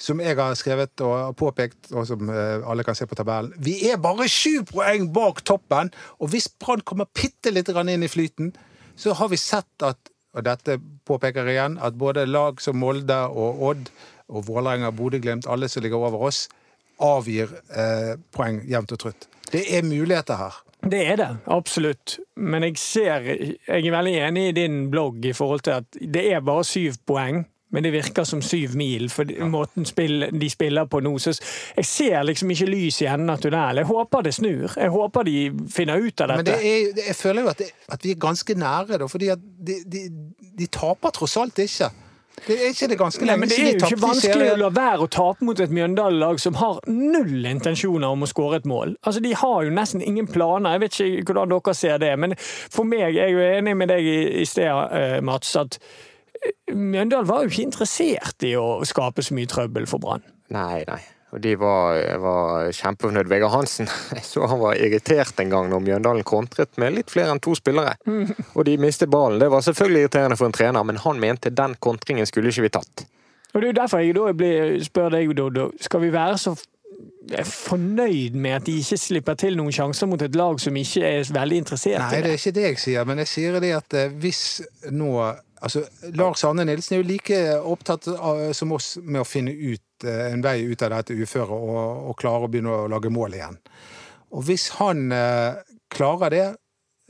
som 0.02 0.22
jeg 0.24 0.38
har 0.40 0.56
skrevet 0.58 1.04
og 1.06 1.36
påpekt, 1.38 1.92
og 1.94 2.08
som 2.10 2.30
eh, 2.34 2.64
alle 2.66 2.86
kan 2.88 2.98
se 2.98 3.06
på 3.06 3.18
tabellen 3.18 3.54
Vi 3.62 3.76
er 3.92 4.02
bare 4.02 4.26
sju 4.32 4.64
poeng 4.68 5.12
bak 5.14 5.44
toppen! 5.46 5.92
Og 6.20 6.34
hvis 6.34 6.50
Brann 6.62 6.82
kommer 6.82 7.10
bitte 7.14 7.54
litt 7.54 7.70
inn 7.70 8.08
i 8.08 8.10
flyten, 8.10 8.56
så 8.98 9.14
har 9.18 9.30
vi 9.30 9.38
sett 9.38 9.86
at 9.86 10.12
og 10.32 10.46
dette 10.48 10.78
påpeker 11.08 11.48
igjen, 11.52 11.78
at 11.84 11.98
både 12.00 12.24
lag 12.30 12.62
som 12.64 12.78
Molde 12.80 13.18
og 13.28 13.64
Odd 13.68 13.90
og 14.32 14.46
Vålerenga, 14.48 14.94
Bodø-Glimt, 14.96 15.48
alle 15.48 15.68
som 15.68 15.84
ligger 15.84 16.00
over 16.00 16.30
oss, 16.30 16.46
avgir 17.04 17.52
eh, 17.76 18.14
poeng 18.32 18.62
jevnt 18.70 18.94
og 18.96 19.02
trutt. 19.02 19.28
Det 19.52 19.66
er 19.76 19.84
muligheter 19.84 20.40
her. 20.40 20.60
Det 20.82 21.02
er 21.12 21.18
det, 21.20 21.30
absolutt. 21.52 22.16
Men 22.36 22.64
jeg 22.66 22.78
ser 22.82 23.28
Jeg 23.28 23.84
er 23.86 23.92
veldig 23.94 24.14
enig 24.18 24.48
i 24.50 24.54
din 24.56 24.86
blogg 24.90 25.26
i 25.26 25.34
forhold 25.34 25.66
til 25.68 25.82
at 25.82 26.00
det 26.00 26.24
er 26.34 26.46
bare 26.46 26.64
syv 26.66 26.98
poeng. 27.06 27.44
Men 27.72 27.84
det 27.84 27.94
virker 27.94 28.28
som 28.28 28.42
syv 28.44 28.76
mil, 28.76 29.10
for 29.10 29.32
måten 29.48 29.86
spill, 29.88 30.28
de 30.32 30.50
spiller 30.52 30.86
på 30.92 31.00
nå. 31.04 31.14
Så 31.24 31.34
jeg 31.78 31.88
ser 31.88 32.24
liksom 32.28 32.52
ikke 32.52 32.68
lys 32.68 33.02
i 33.02 33.10
enden 33.12 33.32
av 33.32 33.42
tunnelen. 33.44 33.82
Jeg 33.84 33.90
håper 33.92 34.28
det 34.28 34.34
snur. 34.36 34.76
Jeg 34.76 34.92
håper 34.92 35.28
de 35.28 35.36
finner 35.72 36.04
ut 36.04 36.22
av 36.22 36.36
Men 36.36 36.46
dette. 36.46 36.60
det 36.60 36.76
er, 36.76 37.04
jeg 37.08 37.16
føler 37.16 37.48
jo 37.48 37.54
at, 37.54 37.64
det, 37.64 37.72
at 37.96 38.06
vi 38.06 38.12
er 38.12 38.22
ganske 38.28 38.56
nære, 38.60 39.02
da, 39.02 39.08
fordi 39.12 39.32
at 39.34 39.44
de, 39.68 39.82
de, 39.88 40.06
de 40.60 40.68
taper 40.72 41.16
tross 41.16 41.38
alt 41.40 41.60
ikke. 41.64 41.90
Det 42.48 42.56
er 42.56 42.72
ikke 42.72 42.88
det 42.90 42.98
ganske 42.98 43.22
Nei, 43.22 43.28
lenge 43.34 43.40
men 43.42 43.50
Det 43.50 43.58
er 43.60 43.66
jo 43.68 43.86
ikke 43.86 44.02
vanskelig 44.02 44.46
å 44.54 44.60
la 44.62 44.70
være 44.74 45.06
å 45.06 45.10
tape 45.12 45.46
mot 45.46 45.60
et 45.62 45.74
Mjøndalen-lag 45.76 46.40
som 46.42 46.56
har 46.58 46.80
null 46.90 47.46
intensjoner 47.46 48.08
om 48.16 48.24
å 48.26 48.30
skåre 48.30 48.62
et 48.62 48.70
mål. 48.70 48.96
Altså, 49.04 49.22
De 49.22 49.34
har 49.38 49.66
jo 49.68 49.74
nesten 49.76 50.02
ingen 50.02 50.30
planer. 50.32 50.78
Jeg 50.78 50.82
vet 50.86 51.00
ikke 51.06 51.36
hvordan 51.36 51.52
dere 51.54 51.76
ser 51.78 52.00
det. 52.02 52.14
Men 52.20 52.34
for 52.40 52.88
meg, 52.88 53.12
jeg 53.14 53.28
er 53.28 53.36
jo 53.36 53.44
enig 53.60 53.76
med 53.78 53.92
deg 53.94 54.08
i, 54.08 54.18
i 54.42 54.48
sted, 54.50 54.72
eh, 54.72 55.20
Mats, 55.22 55.54
at 55.60 55.78
Mjøndalen 56.72 57.28
var 57.30 57.44
jo 57.44 57.52
ikke 57.52 57.68
interessert 57.68 58.46
i 58.48 58.56
å 58.58 58.82
skape 58.88 59.24
så 59.26 59.36
mye 59.38 59.50
trøbbel 59.52 59.88
for 59.90 60.02
Brann. 60.02 60.24
Nei, 60.54 60.84
nei. 60.88 61.02
Og 61.32 61.40
de 61.40 61.54
var, 61.56 61.96
var 62.20 62.72
kjempefornøyd. 62.76 63.30
Vegard 63.32 63.54
Hansen 63.54 63.88
jeg 64.18 64.26
så 64.28 64.50
han 64.52 64.60
var 64.60 64.76
irritert 64.76 65.40
en 65.40 65.52
gang 65.54 65.70
når 65.72 65.86
Mjøndalen 65.86 66.26
kontret 66.28 66.76
med 66.82 66.98
litt 66.98 67.14
flere 67.14 67.32
enn 67.32 67.40
to 67.44 67.54
spillere. 67.56 67.94
Og 68.58 68.66
de 68.68 68.76
mistet 68.82 69.12
ballen. 69.14 69.40
Det 69.40 69.48
var 69.54 69.64
selvfølgelig 69.64 70.08
irriterende 70.08 70.40
for 70.40 70.50
en 70.50 70.58
trener, 70.58 70.84
men 70.88 71.00
han 71.06 71.22
mente 71.24 71.54
den 71.56 71.78
kontringen 71.80 72.28
skulle 72.28 72.52
ikke 72.52 72.66
vi 72.68 72.74
tatt. 72.80 73.06
Og 73.54 73.60
Det 73.60 73.64
er 73.64 73.72
jo 73.72 73.80
derfor 73.80 74.04
jeg 74.04 74.16
da 74.16 74.34
blir, 74.36 74.76
spør 74.84 75.16
deg, 75.16 75.32
Dodo. 75.36 75.70
Skal 75.84 76.04
vi 76.06 76.12
være 76.14 76.38
så 76.40 76.56
fornøyd 77.48 78.36
med 78.36 78.58
at 78.58 78.66
de 78.68 78.76
ikke 78.82 78.98
slipper 79.00 79.38
til 79.40 79.56
noen 79.60 79.74
sjanser 79.76 80.10
mot 80.10 80.22
et 80.22 80.36
lag 80.38 80.60
som 80.62 80.76
ikke 80.78 81.04
er 81.08 81.32
veldig 81.34 81.62
interessert 81.64 82.02
Nei, 82.02 82.10
i 82.12 82.16
det 82.18 82.24
det? 82.26 82.32
er 82.34 82.40
ikke 82.42 82.56
det 82.58 82.66
jeg 82.66 82.80
sier, 82.84 83.08
men 83.08 83.22
jeg 83.24 83.30
sier 83.32 83.58
det 83.64 83.72
at 83.78 83.96
eh, 83.98 84.14
hvis 84.22 84.42
nå 84.92 85.12
Altså, 85.62 85.84
Lars 86.18 86.42
Arne 86.48 86.66
Nilsen 86.66 86.96
er 86.98 87.04
jo 87.04 87.10
like 87.12 87.40
opptatt 87.60 88.08
av, 88.12 88.48
som 88.58 88.72
oss 88.74 88.96
med 89.04 89.22
å 89.22 89.28
finne 89.28 89.54
ut 89.54 90.06
eh, 90.08 90.32
en 90.32 90.42
vei 90.42 90.64
ut 90.66 90.82
av 90.82 90.96
dette 90.96 91.14
uføret 91.14 91.54
og, 91.54 92.08
og 92.10 92.18
klare 92.18 92.48
å 92.48 92.52
begynne 92.52 92.74
å 92.74 92.88
lage 92.90 93.12
mål 93.14 93.38
igjen. 93.38 93.60
Og 94.34 94.48
hvis 94.48 94.72
han 94.80 95.12
eh, 95.14 95.62
klarer 95.94 96.34
det, 96.34 96.48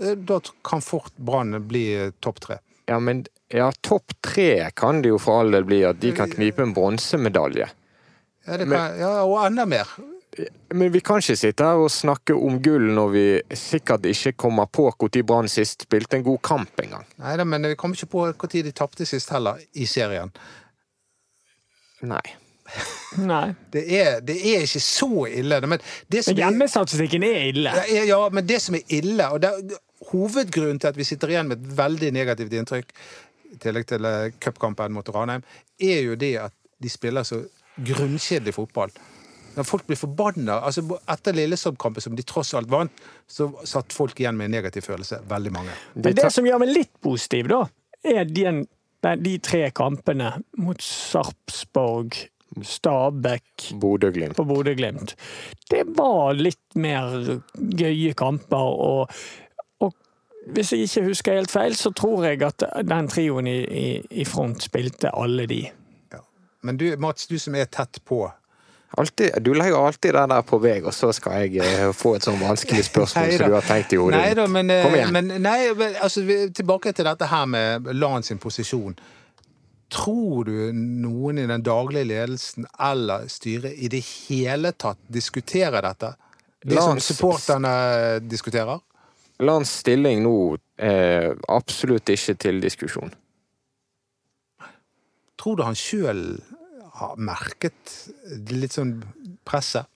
eh, 0.04 0.18
da 0.18 0.42
kan 0.68 0.84
fort 0.84 1.16
Brann 1.16 1.56
bli 1.70 1.86
eh, 1.96 2.12
topp 2.20 2.44
tre. 2.44 2.60
Ja, 2.92 3.00
men 3.00 3.24
ja, 3.48 3.70
topp 3.88 4.18
tre 4.26 4.68
kan 4.76 5.00
det 5.04 5.14
jo 5.14 5.20
for 5.22 5.46
all 5.46 5.56
del 5.56 5.68
bli 5.68 5.84
at 5.88 6.02
de 6.04 6.12
kan 6.18 6.32
knipe 6.32 6.66
en 6.66 6.76
bronsemedalje. 6.76 7.70
Ja, 8.48 8.84
ja, 8.98 9.12
og 9.22 9.38
enda 9.46 9.68
mer. 9.70 9.88
Men 10.72 10.92
vi 10.94 11.02
kan 11.04 11.20
ikke 11.20 11.36
sitte 11.36 11.66
her 11.68 11.82
og 11.82 11.90
snakke 11.92 12.36
om 12.38 12.62
gull 12.64 12.86
når 12.96 13.10
vi 13.12 13.26
sikkert 13.58 14.06
ikke 14.08 14.32
kommer 14.46 14.70
på 14.72 14.88
når 14.88 15.24
Brann 15.28 15.50
sist 15.52 15.84
spilte 15.88 16.18
en 16.18 16.24
god 16.24 16.40
kamp 16.46 16.80
engang. 16.84 17.08
Nei 17.20 17.36
da, 17.38 17.44
men 17.44 17.68
vi 17.68 17.76
kommer 17.76 18.00
ikke 18.00 18.14
på 18.14 18.28
når 18.30 18.64
de 18.70 18.72
tapte 18.72 19.06
sist 19.06 19.34
heller, 19.36 19.60
i 19.74 19.86
serien. 19.86 20.32
Nei. 22.08 22.24
Nei. 23.32 23.52
Det 23.74 23.84
er, 24.00 24.20
det 24.24 24.38
er 24.54 24.64
ikke 24.66 24.84
så 24.84 25.26
ille. 25.28 25.60
Men 25.68 25.84
det 26.08 26.24
Men 26.28 26.42
hjemmestatistikken 26.46 27.28
er 27.28 27.40
ille. 27.52 27.76
Ja, 27.92 28.04
ja, 28.08 28.22
men 28.32 28.48
det 28.48 28.62
som 28.64 28.76
er 28.80 28.88
ille, 28.88 29.28
og 29.28 29.42
det 29.44 29.52
er 29.52 29.80
hovedgrunnen 30.12 30.80
til 30.80 30.94
at 30.94 30.98
vi 30.98 31.08
sitter 31.08 31.34
igjen 31.34 31.52
med 31.52 31.60
et 31.60 31.78
veldig 31.78 32.12
negativt 32.16 32.56
inntrykk, 32.58 32.96
i 33.52 33.60
tillegg 33.60 33.88
til 33.90 34.08
eh, 34.08 34.32
cupkampen 34.40 34.96
mot 34.96 35.10
Ranheim, 35.12 35.44
er 35.80 36.06
jo 36.08 36.16
det 36.16 36.38
at 36.48 36.56
de 36.82 36.90
spiller 36.90 37.28
så 37.28 37.44
grunnkjedelig 37.76 38.56
fotball. 38.56 38.94
Når 39.56 39.68
folk 39.68 39.88
blir 39.88 40.00
forbanna 40.00 40.60
altså 40.64 40.84
Etter 41.12 41.36
Lillesand-kampen, 41.36 42.04
som 42.04 42.16
de 42.16 42.26
tross 42.28 42.54
alt 42.58 42.72
vant, 42.72 43.04
så 43.28 43.50
satt 43.68 43.94
folk 43.94 44.20
igjen 44.20 44.38
med 44.40 44.50
en 44.50 44.56
negativ 44.60 44.88
følelse. 44.88 45.22
Veldig 45.30 45.54
mange. 45.56 45.76
Men 45.96 46.16
det 46.18 46.30
som 46.34 46.48
gjør 46.48 46.62
meg 46.64 46.72
litt 46.72 46.94
positiv, 47.04 47.52
da, 47.52 47.66
er 48.08 48.30
de, 48.30 48.54
de 49.26 49.38
tre 49.44 49.66
kampene 49.76 50.34
mot 50.62 50.82
Sarpsborg, 50.86 52.16
Stabæk 52.68 53.70
Bodø-Glimt. 53.80 54.36
på 54.36 54.44
Bodø-Glimt. 54.44 55.16
Det 55.72 55.86
var 55.96 56.36
litt 56.36 56.76
mer 56.76 57.40
gøye 57.56 58.12
kamper, 58.20 58.74
og, 58.88 59.14
hvis 60.52 60.72
jeg 60.74 60.88
ikke 60.88 61.06
husker 61.06 61.38
helt 61.38 61.54
feil, 61.54 61.76
så 61.78 61.92
tror 61.96 62.26
jeg 62.26 62.42
at 62.44 62.66
den 62.88 63.08
trioen 63.12 63.48
i, 63.48 63.60
i, 63.62 63.86
i 64.24 64.26
front 64.26 64.64
spilte 64.66 65.14
alle 65.14 65.46
de. 65.48 65.62
Men 66.62 66.78
du, 66.78 66.98
Mats, 66.98 67.28
du 67.28 67.40
som 67.40 67.56
er 67.58 67.66
tett 67.66 68.02
på 68.06 68.26
Alltid, 68.98 69.44
du 69.44 69.54
legger 69.54 69.88
alltid 69.88 70.14
den 70.14 70.30
der 70.34 70.42
på 70.44 70.58
vei, 70.60 70.82
og 70.84 70.92
så 70.94 71.14
skal 71.16 71.46
jeg 71.46 71.62
eh, 71.64 71.92
få 71.96 72.18
et 72.18 72.26
sånn 72.28 72.40
vanskelig 72.42 72.84
spørsmål 72.90 73.32
som 73.38 73.48
du 73.52 73.56
har 73.56 73.64
tenkt 73.64 73.96
i 73.96 74.00
hodet 74.02 74.20
Nei 74.20 74.34
da, 74.36 74.48
men, 74.52 74.74
eh, 74.74 74.84
Kom 74.84 74.98
igjen. 74.98 75.14
men 75.16 75.32
nei, 75.46 75.72
altså, 75.94 76.26
tilbake 76.52 76.92
til 76.98 77.08
dette 77.08 77.30
her 77.32 77.48
med 77.48 77.88
Lan 77.96 78.28
sin 78.28 78.42
posisjon. 78.42 78.98
Tror 79.92 80.48
du 80.48 80.72
noen 80.76 81.40
i 81.40 81.48
den 81.48 81.64
daglige 81.64 82.10
ledelsen 82.12 82.68
eller 82.80 83.28
styret 83.32 83.80
i 83.80 83.88
det 83.92 84.04
hele 84.28 84.74
tatt 84.76 85.00
diskuterer 85.08 85.84
dette? 85.88 86.14
Det 86.62 86.80
som 86.84 87.00
supporterne 87.00 88.20
diskuterer? 88.28 88.84
Lands 89.42 89.72
stilling 89.82 90.22
nå 90.22 90.36
er 90.78 91.34
absolutt 91.50 92.12
ikke 92.14 92.36
til 92.38 92.60
diskusjon. 92.62 93.14
Tror 95.42 95.58
du 95.58 95.64
han 95.66 95.80
sjøl 95.80 96.26
merket 97.18 97.96
litt 98.52 98.78
sånn 98.78 99.00
presset? 99.48 99.88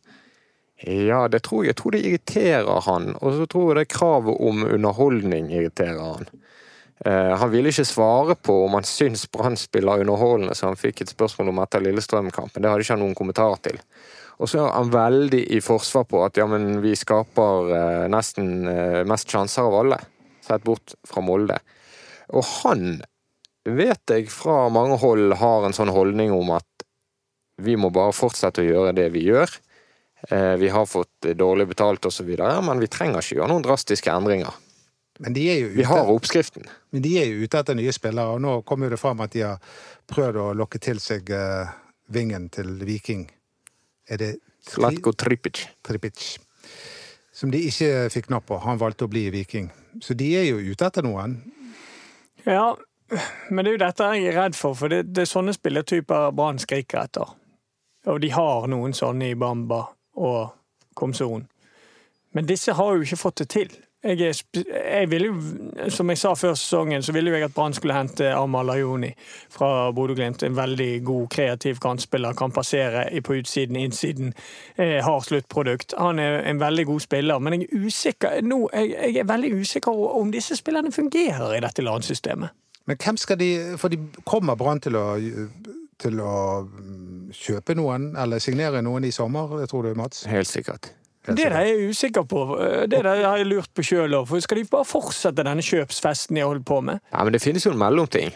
Ja, 0.86 1.26
det 1.32 1.46
tror 1.46 1.64
jeg. 1.64 1.72
Jeg 1.72 1.80
tror 1.80 1.96
det 1.96 2.02
irriterer 2.04 2.82
han, 2.86 3.14
og 3.22 3.38
så 3.38 3.46
tror 3.50 3.72
jeg 3.72 3.80
det 3.80 3.94
kravet 3.96 4.42
om 4.44 4.66
underholdning 4.68 5.48
irriterer 5.54 6.02
han. 6.04 6.28
Eh, 7.06 7.32
han 7.40 7.52
ville 7.52 7.72
ikke 7.72 7.88
svare 7.88 8.36
på 8.36 8.58
om 8.66 8.76
han 8.78 8.88
syns 8.88 9.26
Brann 9.32 9.58
spiller 9.60 10.04
underholdende, 10.04 10.56
så 10.56 10.70
han 10.70 10.80
fikk 10.80 11.04
et 11.04 11.16
spørsmål 11.16 11.52
om 11.52 11.64
etter 11.64 11.84
Lillestrøm-kampen. 11.84 12.62
Det 12.62 12.72
hadde 12.72 12.86
ikke 12.86 12.96
han 12.96 13.04
noen 13.04 13.18
kommentar 13.18 13.58
til. 13.64 13.80
Og 14.36 14.52
så 14.52 14.66
er 14.66 14.76
han 14.76 14.92
veldig 14.92 15.42
i 15.56 15.62
forsvar 15.64 16.08
på 16.12 16.22
at 16.26 16.38
ja, 16.40 16.48
men 16.52 16.82
vi 16.84 16.92
skaper 17.00 17.72
eh, 17.72 18.06
nesten 18.12 18.68
eh, 18.68 19.02
mest 19.08 19.32
sjanser 19.32 19.68
av 19.68 19.80
alle, 19.80 20.00
sett 20.44 20.64
bort 20.68 20.96
fra 21.08 21.24
Molde. 21.24 21.60
Og 22.36 22.44
han 22.60 23.00
vet 23.66 24.12
jeg 24.12 24.30
fra 24.30 24.66
mange 24.74 25.00
hold 25.02 25.38
har 25.40 25.66
en 25.66 25.76
sånn 25.76 25.94
holdning 25.94 26.34
om 26.36 26.52
at 26.58 26.75
vi 27.62 27.76
må 27.80 27.90
bare 27.94 28.14
fortsette 28.16 28.62
å 28.64 28.68
gjøre 28.68 28.94
det 28.98 29.10
vi 29.14 29.26
gjør. 29.30 29.50
Eh, 30.30 30.56
Vi 30.58 30.70
har 30.70 30.86
fått 30.86 31.28
dårlig 31.38 31.68
betalt 31.68 32.06
osv., 32.06 32.28
men 32.64 32.80
vi 32.80 32.88
trenger 32.88 33.22
ikke 33.22 33.38
gjøre 33.40 33.52
noen 33.54 33.64
drastiske 33.66 34.12
endringer. 34.12 34.54
Men 35.20 35.34
de 35.34 35.46
er 35.48 35.60
jo 35.62 35.68
Vi 35.76 35.84
har 35.84 36.10
oppskriften. 36.12 36.66
men 36.92 37.02
de 37.02 37.18
er 37.22 37.26
jo 37.30 37.46
ute 37.46 37.58
etter 37.60 37.76
nye 37.76 37.92
spillere, 37.96 38.34
og 38.36 38.42
nå 38.42 38.62
kommer 38.66 38.90
det 38.90 39.00
fram 39.00 39.22
at 39.22 39.32
de 39.32 39.42
har 39.42 39.60
prøvd 40.12 40.36
å 40.36 40.54
lokke 40.54 40.80
til 40.80 41.00
seg 41.00 41.30
eh, 41.30 41.70
vingen 42.12 42.50
til 42.50 42.68
Viking. 42.84 43.30
Er 44.10 44.18
det 44.18 44.32
Tri 44.66 44.82
Slatko 44.82 45.14
Tripic. 45.14 45.68
Tripic? 45.84 46.38
Som 47.32 47.52
de 47.52 47.60
ikke 47.68 48.10
fikk 48.10 48.30
napp 48.30 48.46
på. 48.48 48.58
Han 48.64 48.78
valgte 48.80 49.06
å 49.06 49.12
bli 49.12 49.30
Viking. 49.30 49.70
Så 50.02 50.16
de 50.18 50.36
er 50.36 50.46
jo 50.50 50.58
ute 50.58 50.86
etter 50.88 51.04
noen. 51.04 51.38
Ja, 52.46 52.76
men 53.52 53.64
det 53.66 53.72
er 53.72 53.78
jo 53.78 53.84
dette 53.86 54.08
jeg 54.16 54.26
er 54.32 54.38
redd 54.42 54.56
for, 54.58 54.74
for 54.74 54.90
det, 54.90 55.04
det 55.14 55.22
er 55.26 55.30
sånne 55.30 55.54
spilletyper 55.54 56.32
Brann 56.36 56.58
skriker 56.60 57.04
etter. 57.06 57.30
Og 58.06 58.22
de 58.22 58.32
har 58.32 58.68
noen 58.70 58.94
sånne 58.94 59.32
i 59.32 59.40
Bamba 59.40 59.82
og 60.22 60.40
Komson. 60.96 61.48
Men 62.36 62.48
disse 62.48 62.74
har 62.76 62.96
jo 62.96 63.06
ikke 63.06 63.20
fått 63.20 63.44
det 63.44 63.50
til. 63.50 63.76
Jeg, 64.06 64.36
jeg 64.54 65.10
ville 65.10 65.32
som 65.90 66.10
jeg 66.12 66.20
sa 66.22 66.36
før 66.38 66.54
sesongen, 66.54 67.02
så 67.04 67.14
ville 67.16 67.32
jo 67.32 67.38
jeg 67.40 67.48
at 67.48 67.54
Brann 67.56 67.74
skulle 67.74 67.96
hente 67.96 68.28
Amal 68.38 68.70
Ayoni 68.70 69.10
fra 69.50 69.90
Bodø-Glimt. 69.96 70.44
En 70.46 70.58
veldig 70.58 70.90
god, 71.04 71.24
kreativ 71.34 71.80
kantspiller. 71.82 72.36
Kan 72.38 72.54
passere 72.54 73.08
på 73.26 73.40
utsiden, 73.40 73.76
innsiden. 73.76 74.34
Eh, 74.78 75.00
har 75.04 75.26
sluttprodukt. 75.26 75.96
Han 75.98 76.20
er 76.20 76.44
en 76.46 76.60
veldig 76.60 76.86
god 76.86 77.00
spiller, 77.00 77.40
men 77.40 77.58
jeg 77.58 77.66
er 77.72 77.88
usikker 77.88 78.46
nå, 78.46 78.60
jeg, 78.74 78.94
jeg 78.94 79.24
er 79.24 79.32
veldig 79.32 79.54
usikker 79.62 80.06
om 80.20 80.32
disse 80.32 80.56
spillerne 80.56 80.92
fungerer 80.92 81.58
i 81.58 81.64
dette 81.66 81.82
landsystemet. 81.82 82.54
Men 82.86 83.02
hvem 83.02 83.18
skal 83.18 83.40
de 83.40 83.50
For 83.82 83.90
de 83.90 83.98
kommer 84.26 84.56
Brann 84.56 84.84
til 84.86 84.96
å, 85.00 85.18
til 85.98 86.22
å 86.22 86.36
kjøpe 87.34 87.76
noen, 87.78 88.12
eller 88.20 88.44
signere 88.44 88.84
noen 88.86 89.08
i 89.08 89.14
sommer, 89.16 89.58
tror 89.72 89.90
du, 89.90 89.96
Mats? 89.98 90.26
Helt 90.30 90.50
sikkert. 90.50 90.92
Det 91.26 91.40
der 91.40 91.56
er 91.58 91.70
jeg 91.72 91.90
usikker 91.90 92.26
på. 92.30 92.42
Det 92.86 93.00
der 93.02 93.24
har 93.26 93.40
jeg 93.40 93.48
lurt 93.50 93.72
på 93.74 93.82
sjøl 93.86 94.14
òg. 94.14 94.30
Skal 94.46 94.60
de 94.62 94.68
bare 94.70 94.86
fortsette 94.86 95.46
denne 95.46 95.64
kjøpsfesten 95.66 96.38
de 96.38 96.44
har 96.44 96.52
holdt 96.52 96.68
på 96.70 96.82
med? 96.86 97.02
Ja, 97.10 97.24
men 97.26 97.34
det 97.34 97.42
finnes 97.42 97.66
jo 97.66 97.74
en 97.74 97.82
mellomting. 97.82 98.30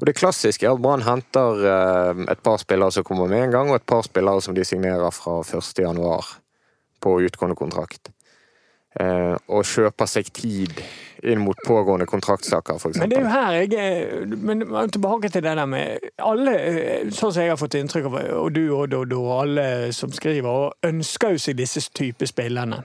Og 0.00 0.08
det 0.08 0.16
klassiske 0.18 0.66
er 0.66 0.72
at 0.72 0.80
Brann 0.82 1.04
henter 1.06 1.60
eh, 1.68 2.22
et 2.32 2.40
par 2.42 2.56
spillere 2.58 2.90
som 2.94 3.04
kommer 3.06 3.28
med 3.30 3.44
en 3.44 3.52
gang, 3.52 3.68
og 3.70 3.78
et 3.78 3.86
par 3.86 4.02
spillere 4.06 4.40
som 4.42 4.56
de 4.56 4.64
signerer 4.66 5.12
fra 5.14 5.36
1. 5.44 5.68
januar 5.84 6.32
på 7.04 7.18
utgående 7.22 7.58
kontrakt. 7.58 8.10
Eh, 9.00 9.36
og 9.48 9.64
kjøper 9.64 10.08
seg 10.10 10.28
tid 10.36 10.82
inn 11.22 11.40
mot 11.40 11.56
pågående 11.64 12.04
kontraktsaker, 12.10 12.76
f.eks. 12.76 12.98
Men 13.00 13.12
det 13.12 13.18
er 13.18 13.24
jo 13.24 13.30
her 13.32 13.54
jeg 13.56 13.74
er 13.78 14.26
Men 14.36 14.90
tilbake 14.92 15.30
til 15.32 15.44
det 15.46 15.54
der 15.56 15.66
med 15.70 16.08
Alle, 16.20 16.56
eh, 16.58 17.06
sånn 17.08 17.32
som 17.32 17.40
jeg 17.40 17.54
har 17.54 17.60
fått 17.60 17.78
inntrykk 17.78 18.10
av, 18.10 18.18
og 18.42 18.50
du 18.52 18.66
og 18.74 18.90
Dodo 18.92 19.22
og 19.22 19.36
alle 19.46 19.66
som 19.96 20.12
skriver, 20.12 20.50
og 20.50 20.88
ønsker 20.88 21.36
jo 21.36 21.40
seg 21.40 21.56
disse 21.56 21.86
type 21.94 22.26
spillerne. 22.28 22.82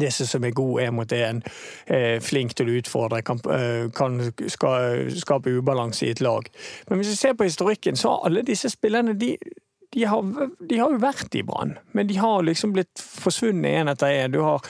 Disse 0.00 0.26
som 0.26 0.44
er 0.44 0.54
gode 0.56 0.86
én 0.86 0.94
mot 0.96 1.12
én, 1.12 1.42
eh, 1.86 2.18
flink 2.24 2.56
til 2.56 2.70
å 2.70 2.78
utfordre, 2.80 3.22
kan, 3.22 3.38
eh, 3.52 3.90
kan 3.94 4.32
ska, 4.48 4.70
skape 5.12 5.52
ubalanse 5.52 6.06
i 6.06 6.10
et 6.10 6.20
lag. 6.20 6.48
Men 6.88 6.98
hvis 6.98 7.12
vi 7.12 7.16
ser 7.16 7.34
på 7.34 7.44
historikken, 7.44 7.96
så 7.96 8.08
har 8.08 8.30
alle 8.30 8.42
disse 8.42 8.70
spillerne 8.72 9.18
de, 9.18 9.36
de, 9.92 10.04
har, 10.08 10.22
de 10.58 10.78
har 10.80 10.92
jo 10.94 11.00
vært 11.02 11.34
i 11.36 11.42
Brann, 11.44 11.74
men 11.92 12.06
de 12.08 12.16
har 12.16 12.44
liksom 12.46 12.72
blitt 12.72 13.00
forsvunnet 13.02 13.74
én 13.82 13.90
etter 13.92 14.14
én. 14.22 14.32
Du 14.32 14.40
har 14.40 14.64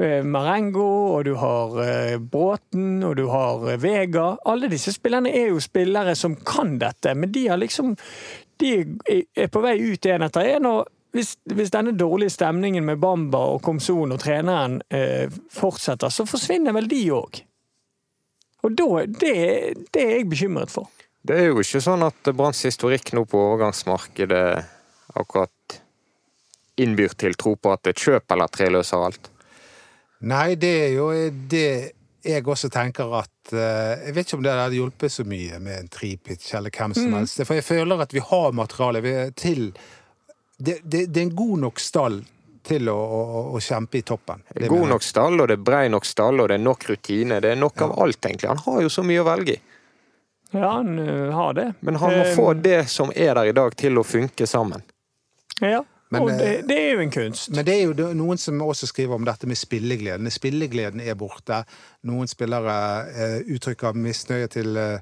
eh, 0.00 0.22
Marengo, 0.24 0.86
og 1.18 1.26
du 1.28 1.34
har 1.36 1.76
eh, 1.84 2.16
Bråten, 2.16 3.02
og 3.04 3.18
du 3.20 3.26
har 3.28 3.66
eh, 3.68 3.76
Vega. 3.82 4.30
Alle 4.48 4.70
disse 4.72 4.94
spillerne 4.96 5.28
er 5.28 5.52
jo 5.52 5.60
spillere 5.60 6.16
som 6.16 6.38
kan 6.48 6.78
dette, 6.80 7.12
men 7.14 7.32
de 7.34 7.48
liksom 7.60 7.94
De 8.62 8.72
er- 9.10 9.48
på 9.50 9.60
vei 9.64 9.76
ut 9.80 10.06
én 10.06 10.22
etter 10.24 10.54
én. 10.56 10.66
og 10.70 10.88
hvis, 11.12 11.34
hvis 11.44 11.70
denne 11.74 11.92
dårlige 11.92 12.32
stemningen 12.32 12.84
med 12.84 13.00
Bamba 13.02 13.38
og 13.52 13.60
Komson 13.62 14.14
og 14.14 14.20
treneren 14.22 14.78
eh, 14.88 15.28
fortsetter, 15.52 16.08
så 16.08 16.24
forsvinner 16.24 16.72
vel 16.72 16.88
de 16.88 17.02
òg. 17.12 17.42
Og 18.64 18.76
da, 18.78 18.86
det, 19.04 19.34
det 19.92 20.02
er 20.06 20.14
jeg 20.16 20.28
bekymret 20.30 20.70
for. 20.72 20.88
Det 21.22 21.38
er 21.38 21.50
jo 21.52 21.62
ikke 21.62 21.80
sånn 21.82 22.02
at 22.02 22.32
Branns 22.34 22.64
historikk 22.66 23.12
nå 23.14 23.24
på 23.30 23.38
overgangsmarkedet 23.38 24.46
akkurat 25.14 25.78
innbyr 26.82 27.14
til 27.18 27.36
tro 27.38 27.54
på 27.54 27.72
at 27.74 27.92
et 27.92 28.00
kjøp 28.00 28.34
eller 28.34 28.50
tre 28.50 28.68
løser 28.72 29.04
alt? 29.06 29.28
Nei, 30.26 30.54
det 30.58 30.72
er 30.86 30.94
jo 30.96 31.10
det 31.50 31.68
jeg 32.22 32.46
også 32.46 32.68
tenker 32.70 33.10
at 33.18 33.50
eh, 33.50 34.04
Jeg 34.06 34.14
vet 34.14 34.28
ikke 34.28 34.36
om 34.38 34.44
det 34.44 34.52
hadde 34.54 34.78
hjulpet 34.78 35.10
så 35.10 35.24
mye 35.26 35.58
med 35.62 35.80
en 35.80 35.88
tripitch 35.90 36.52
eller 36.54 36.70
hvem 36.70 36.94
som 36.94 37.16
helst. 37.18 37.42
For 37.42 37.58
jeg 37.58 37.66
føler 37.66 38.04
at 38.04 38.14
vi 38.14 38.22
har 38.22 38.54
materiale 38.54 39.02
er 39.02 39.32
til 39.34 39.72
det, 40.62 40.78
det, 40.84 41.08
det 41.10 41.18
er 41.18 41.26
en 41.26 41.34
god 41.34 41.64
nok 41.64 41.82
stall 41.82 42.20
til 42.62 42.86
å, 42.92 42.94
å, 42.94 43.42
å 43.56 43.60
kjempe 43.62 43.98
i 43.98 44.04
toppen. 44.06 44.44
Det 44.54 44.68
er 44.68 44.70
god 44.70 44.92
nok 44.92 45.02
stall, 45.02 45.40
og 45.42 45.50
det 45.50 45.56
er 45.58 45.64
brei 45.66 45.88
nok 45.90 46.06
stall, 46.06 46.38
og 46.38 46.52
det 46.52 46.60
er 46.60 46.62
nok 46.62 46.86
rutine. 46.92 47.40
Det 47.42 47.50
er 47.50 47.58
nok 47.58 47.82
av 47.82 47.96
alt, 48.04 48.20
egentlig. 48.22 48.52
Han 48.52 48.62
har 48.68 48.84
jo 48.84 48.92
så 48.92 49.02
mye 49.06 49.24
å 49.24 49.26
velge 49.26 49.56
i. 49.56 49.71
Ja, 50.52 50.68
han 50.78 50.98
har 51.32 51.54
det. 51.56 51.72
Men 51.80 51.96
han 52.00 52.18
må 52.18 52.24
få 52.36 52.52
det 52.54 52.84
som 52.92 53.12
er 53.16 53.34
der 53.34 53.50
i 53.50 53.56
dag, 53.56 53.76
til 53.76 53.98
å 53.98 54.04
funke 54.04 54.46
sammen. 54.46 54.84
Ja, 55.60 55.82
Men, 56.12 56.22
og 56.22 56.28
det, 56.28 56.48
eh, 56.58 56.64
det 56.68 56.76
er 56.76 56.90
jo 56.92 57.00
en 57.00 57.10
kunst. 57.10 57.50
Men 57.56 57.64
det 57.64 57.74
er 57.74 57.86
jo 57.88 58.08
noen 58.18 58.40
som 58.40 58.60
også 58.60 58.88
skriver 58.90 59.16
om 59.16 59.24
dette 59.24 59.48
med 59.48 59.56
spillegleden. 59.56 60.28
Spillegleden 60.30 61.00
er 61.00 61.16
borte. 61.16 61.62
Noen 62.08 62.28
spillere 62.28 62.74
eh, 63.08 63.38
uttrykker 63.54 63.96
misnøye 63.96 64.50
til, 64.52 64.76
eh, 64.76 64.98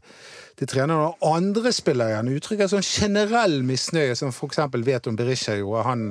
til 0.61 0.71
treneren, 0.71 1.17
og 1.19 1.35
andre 1.35 1.73
spillere 1.75 2.15
igjen 2.15 2.31
uttrykker 2.37 2.71
sånn 2.71 2.87
generell 2.87 3.59
misnøye, 3.67 4.15
som 4.15 4.31
eksempel 4.31 4.87
vet 4.87 5.11
om 5.11 5.19
Berisha 5.19 5.57
gjorde. 5.59 5.83
Han 5.89 6.05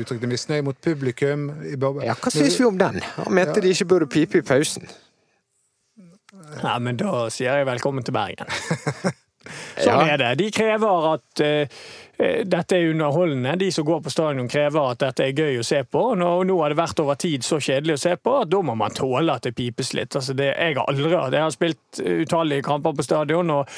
uttrykte 0.00 0.30
misnøye 0.32 0.64
mot 0.64 0.80
publikum. 0.80 1.50
i 1.68 1.76
Ja, 2.06 2.16
Hva 2.16 2.32
syns 2.32 2.56
vi 2.56 2.64
om 2.64 2.80
den? 2.80 3.02
Han 3.18 3.34
mente 3.34 3.60
de 3.60 3.74
ikke 3.74 3.90
burde 3.92 4.08
pipe 4.08 4.40
i 4.40 4.46
pausen. 4.48 4.88
Ja, 6.62 6.78
men 6.82 6.98
da 7.00 7.28
sier 7.32 7.60
jeg 7.60 7.68
velkommen 7.68 8.06
til 8.06 8.16
Bergen. 8.16 8.48
Sånn 9.84 10.06
Ja. 10.06 10.14
er 10.14 10.16
det. 10.18 10.38
De 10.38 10.50
krever 10.50 11.12
at 11.14 11.40
eh, 11.40 11.68
eh, 12.18 12.44
dette 12.44 12.72
er 12.76 12.90
underholdende. 12.90 13.56
De 13.58 13.70
som 13.70 13.84
går 13.86 14.00
på 14.02 14.10
stadion 14.10 14.48
krever 14.50 14.90
at 14.90 14.98
dette 14.98 15.20
er 15.28 15.32
gøy 15.32 15.58
å 15.60 15.64
se 15.64 15.82
på. 15.84 16.02
Og 16.12 16.18
nå, 16.18 16.58
har 16.62 16.68
det 16.74 16.78
vært 16.78 17.00
over 17.00 17.14
tid 17.14 17.42
så 17.46 17.60
kjedelig 17.62 17.94
å 17.94 18.02
se 18.02 18.16
på 18.16 18.40
at 18.42 18.50
da 18.50 18.60
må 18.62 18.74
man 18.76 18.90
tåle 18.90 19.32
at 19.34 19.42
det 19.46 19.54
pipes 19.54 19.92
litt. 19.94 20.16
Altså 20.18 20.34
det, 20.34 20.50
jeg 20.58 20.74
har 20.76 20.84
aldri 20.88 21.08
Jeg 21.08 21.40
har 21.42 21.50
spilt 21.54 22.00
utallige 22.02 22.62
kamper 22.66 22.92
på 22.98 23.02
stadion, 23.06 23.50
og 23.50 23.68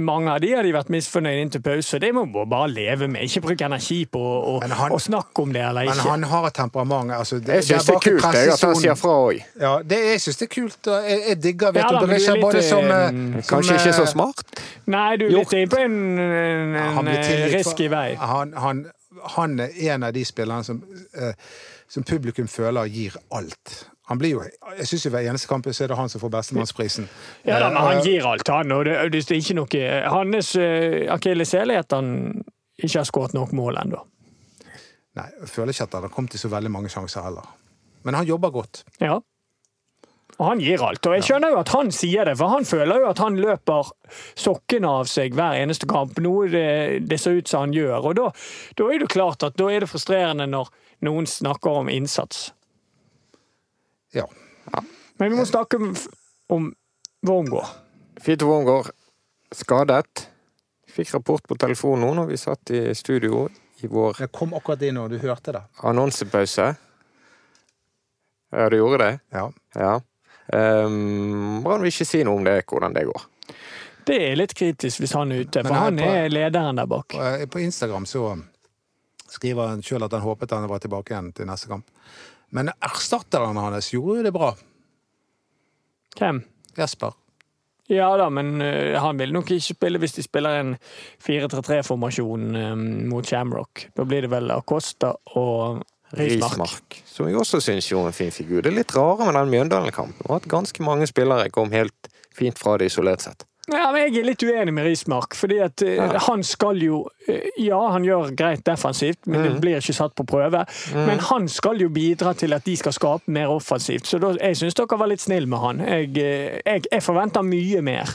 mange 0.00 0.30
av 0.34 0.40
de 0.40 0.52
har 0.54 0.62
de 0.66 0.72
vært 0.74 0.90
misfornøyd 0.90 1.40
inntil 1.44 1.62
pause. 1.62 1.98
Det 2.00 2.12
må 2.14 2.24
man 2.26 2.48
bare 2.50 2.68
leve 2.72 3.08
med. 3.08 3.22
Ikke 3.22 3.40
bruke 3.46 3.64
energi 3.64 4.04
på 4.06 4.20
å 4.20 4.60
han- 4.62 4.90
å 4.92 4.98
snakke 5.00 5.42
om 5.42 5.52
det 5.52 5.62
eller 5.62 5.82
ikke. 5.86 5.94
Men 5.96 6.06
han 6.10 6.22
har 6.22 6.46
et 6.46 6.54
temperament. 6.54 7.10
Altså, 7.12 7.38
det, 7.40 7.54
Jeg 7.64 7.64
syns 7.78 7.86
det 7.86 7.88
er 7.88 7.94
bak 7.94 8.06
i 8.06 8.10
kult 8.10 8.34
jeg, 8.34 8.48
at 8.48 8.60
han 8.60 8.74
sier 8.74 8.94
fra 8.96 9.10
òg. 9.10 9.44
Ja, 9.60 9.78
det, 9.82 9.98
jeg 10.04 10.20
syns 10.20 10.36
det 10.38 10.48
er 10.50 10.54
kult. 10.54 10.82
Jeg, 10.84 11.22
jeg 11.28 11.40
digger 11.40 11.72
Ja, 11.74 11.88
da, 11.90 11.98
du 12.00 12.04
er 12.04 12.06
Berisha 12.08 12.34
både 12.40 12.62
som, 12.62 12.84
eh, 12.84 13.06
eh, 13.06 13.42
som 13.42 13.58
Kanskje 13.58 13.74
ikke 13.78 13.94
så 13.94 14.02
eh, 14.02 14.12
smart? 14.12 14.44
Nei, 14.86 15.16
du 15.16 15.26
er 15.26 15.43
litt 15.52 15.70
på 15.70 15.80
en, 15.84 16.18
en, 16.18 16.76
en 17.08 17.10
risky 17.52 17.88
vei. 17.92 18.14
Han, 18.20 18.54
han, 18.56 18.84
han 19.36 19.58
er 19.60 19.74
en 19.94 20.06
av 20.08 20.14
de 20.16 20.24
spillerne 20.24 20.64
som, 20.64 20.80
eh, 21.16 21.34
som 21.88 22.06
publikum 22.06 22.48
føler 22.48 22.88
gir 22.90 23.18
alt. 23.34 23.90
Han 24.06 24.18
blir 24.20 24.34
jo, 24.34 24.42
jeg 24.78 24.86
synes 24.86 25.06
jo 25.06 25.10
Hver 25.14 25.28
eneste 25.30 25.48
kamp 25.48 25.66
så 25.70 25.84
er 25.84 25.88
det 25.88 25.96
han 25.96 26.10
som 26.12 26.20
får 26.20 26.32
bestemannsprisen. 26.34 27.06
Ja 27.48 27.58
da, 27.62 27.70
men 27.72 27.80
han 27.80 28.00
Eh, 28.02 28.04
gir 28.04 28.26
alt, 28.28 28.48
han. 28.48 28.72
Og 28.72 28.84
det, 28.84 28.96
det 29.12 29.22
er 29.30 29.40
ikke 29.40 29.56
noe 29.56 29.84
Hans 30.12 30.56
uh, 30.60 31.12
akilleshæl 31.14 31.72
er 31.72 31.84
at 31.84 31.92
han 31.96 32.42
ikke 32.76 32.98
har 32.98 33.08
skåret 33.08 33.34
nok 33.34 33.54
mål 33.56 33.78
ennå. 33.80 34.02
Nei, 35.14 35.28
jeg 35.40 35.48
føler 35.48 35.72
ikke 35.72 35.86
at 35.86 35.94
han 35.94 36.08
har 36.08 36.12
kommet 36.12 36.34
til 36.34 36.42
så 36.42 36.50
veldig 36.52 36.70
mange 36.74 36.90
sjanser 36.92 37.24
heller. 37.24 37.46
Men 38.04 38.18
han 38.18 38.26
jobber 38.28 38.50
godt. 38.50 38.82
Ja. 39.00 39.20
Og 40.34 40.48
han 40.48 40.58
gir 40.58 40.82
alt. 40.82 41.06
Og 41.06 41.12
jeg 41.14 41.22
skjønner 41.28 41.52
jo 41.54 41.58
at 41.60 41.70
han 41.70 41.92
sier 41.94 42.26
det, 42.26 42.32
for 42.40 42.50
han 42.50 42.64
føler 42.66 43.04
jo 43.04 43.10
at 43.12 43.20
han 43.22 43.36
løper 43.38 43.90
sokkene 44.34 44.88
av 45.00 45.06
seg 45.10 45.36
hver 45.38 45.60
eneste 45.62 45.86
kamp. 45.90 46.18
Noe 46.24 46.48
det, 46.50 46.64
det 47.06 47.18
ser 47.22 47.38
ut 47.38 47.50
som 47.50 47.68
han 47.68 47.74
gjør. 47.76 48.08
Og 48.10 48.16
da, 48.18 48.24
da 48.80 48.88
er 48.90 49.04
det 49.04 49.12
klart 49.14 49.46
at 49.46 49.54
da 49.60 49.68
er 49.70 49.84
det 49.84 49.90
frustrerende 49.92 50.48
når 50.50 50.72
noen 51.06 51.28
snakker 51.30 51.78
om 51.84 51.90
innsats. 51.92 52.48
Ja. 54.14 54.26
Men 55.20 55.30
vi 55.30 55.38
må 55.38 55.44
snakke 55.46 55.78
om, 55.78 55.92
om 56.50 56.66
Wormgård. 57.26 57.70
Fito 58.22 58.48
Wormgård 58.50 58.90
skadet. 59.54 60.24
Fikk 60.94 61.12
rapport 61.14 61.46
på 61.50 61.56
telefon 61.58 62.02
nå 62.02 62.10
når 62.18 62.26
vi 62.30 62.38
satt 62.38 62.70
i 62.74 62.80
studio 62.94 63.44
i 63.82 63.88
vår 63.90 64.20
Jeg 64.22 64.30
kom 64.34 64.52
akkurat 64.54 64.82
inn 64.86 64.98
og 65.02 65.10
du 65.10 65.16
hørte 65.22 65.54
det. 65.56 65.62
annonsepause. 65.82 66.66
Ja, 68.54 68.66
du 68.70 68.76
gjorde 68.78 68.98
det? 69.02 69.12
Ja. 69.34 69.48
Ja. 69.74 69.94
Um, 70.52 71.64
han 71.64 71.80
vil 71.80 71.88
ikke 71.92 72.04
si 72.06 72.20
noe 72.26 72.36
om 72.36 72.44
det, 72.44 72.58
hvordan 72.68 72.92
det 72.94 73.06
går. 73.08 73.22
Det 74.04 74.18
er 74.20 74.36
litt 74.36 74.52
kritisk 74.54 75.00
hvis 75.00 75.14
han 75.16 75.32
er 75.32 75.46
ute, 75.46 75.62
for 75.64 75.74
han 75.74 75.96
på- 75.96 76.04
er 76.04 76.28
lederen 76.28 76.76
der 76.76 76.86
bak. 76.86 77.14
Eh, 77.16 77.46
På 77.48 77.58
Instagram 77.62 78.04
så 78.06 78.26
skriver 79.32 79.68
han 79.72 79.82
sjøl 79.82 80.04
at 80.04 80.12
han 80.12 80.20
håpet 80.20 80.50
han 80.52 80.68
var 80.68 80.78
tilbake 80.84 81.14
igjen 81.14 81.32
til 81.34 81.46
neste 81.48 81.68
kamp. 81.68 81.86
Men 82.52 82.68
erstatteren 82.84 83.56
hans 83.56 83.88
gjorde 83.90 84.18
jo 84.20 84.22
det 84.28 84.32
bra. 84.36 84.52
Hvem? 86.18 86.42
Jesper. 86.78 87.14
Ja 87.88 88.16
da, 88.16 88.28
men 88.32 88.60
øh, 88.64 88.94
han 89.00 89.18
vil 89.18 89.32
nok 89.32 89.50
ikke 89.50 89.74
spille 89.74 89.98
hvis 90.00 90.14
de 90.16 90.22
spiller 90.24 90.60
en 90.60 90.76
4-3-3-formasjon 91.20 92.56
øh, 92.56 92.76
mot 93.10 93.26
Shamrock. 93.26 93.88
Da 93.96 94.04
blir 94.08 94.22
det 94.24 94.30
vel 94.32 94.50
Acosta 94.54 95.10
og 95.36 95.82
Rismark. 96.18 97.00
Som 97.08 97.28
jeg 97.28 97.38
også 97.38 97.60
syns 97.62 97.88
gjorde 97.90 98.12
en 98.12 98.16
fin 98.16 98.34
figur. 98.34 98.62
Det 98.62 98.72
er 98.72 98.78
litt 98.80 98.94
rare 98.96 99.26
med 99.26 99.36
den 99.38 99.52
Mjøndalen-kampen. 99.52 100.26
og 100.28 100.36
At 100.40 100.48
ganske 100.50 100.82
mange 100.82 101.08
spillere 101.10 101.50
kom 101.54 101.72
helt 101.74 102.10
fint 102.34 102.58
fra 102.58 102.76
det 102.78 102.90
isolert 102.90 103.24
sett. 103.24 103.46
Ja, 103.72 103.86
men 103.92 104.02
Jeg 104.02 104.18
er 104.20 104.26
litt 104.28 104.42
uenig 104.44 104.72
med 104.76 104.84
Rismark, 104.84 105.32
fordi 105.34 105.56
at 105.64 105.82
øh, 105.82 105.94
Ja. 105.96 106.18
han 106.26 106.42
skal 106.44 106.76
jo 106.82 106.98
øh, 107.28 107.40
Ja, 107.64 107.78
han 107.94 108.04
gjør 108.04 108.34
greit 108.36 108.60
defensivt, 108.66 109.26
men 109.26 109.40
Mm. 109.40 109.46
det 109.52 109.60
blir 109.62 109.76
ikke 109.80 109.94
satt 109.96 110.14
på 110.14 110.24
prøve. 110.28 110.66
Men 110.94 111.18
han 111.18 111.48
skal 111.48 111.80
jo 111.80 111.88
bidra 111.88 112.34
til 112.34 112.52
at 112.52 112.64
de 112.66 112.76
skal 112.76 112.92
skape 112.92 113.22
mer 113.32 113.46
offensivt, 113.48 114.06
så 114.06 114.18
da, 114.20 114.34
jeg 114.40 114.56
syns 114.56 114.74
dere 114.74 114.98
var 115.00 115.06
litt 115.08 115.20
snille 115.24 115.46
med 115.48 115.58
han. 115.58 115.80
Jeg, 115.80 116.08
øh, 116.08 116.60
jeg, 116.66 116.82
jeg 116.92 117.02
forventer 117.02 117.42
mye 117.42 117.80
mer, 117.82 118.12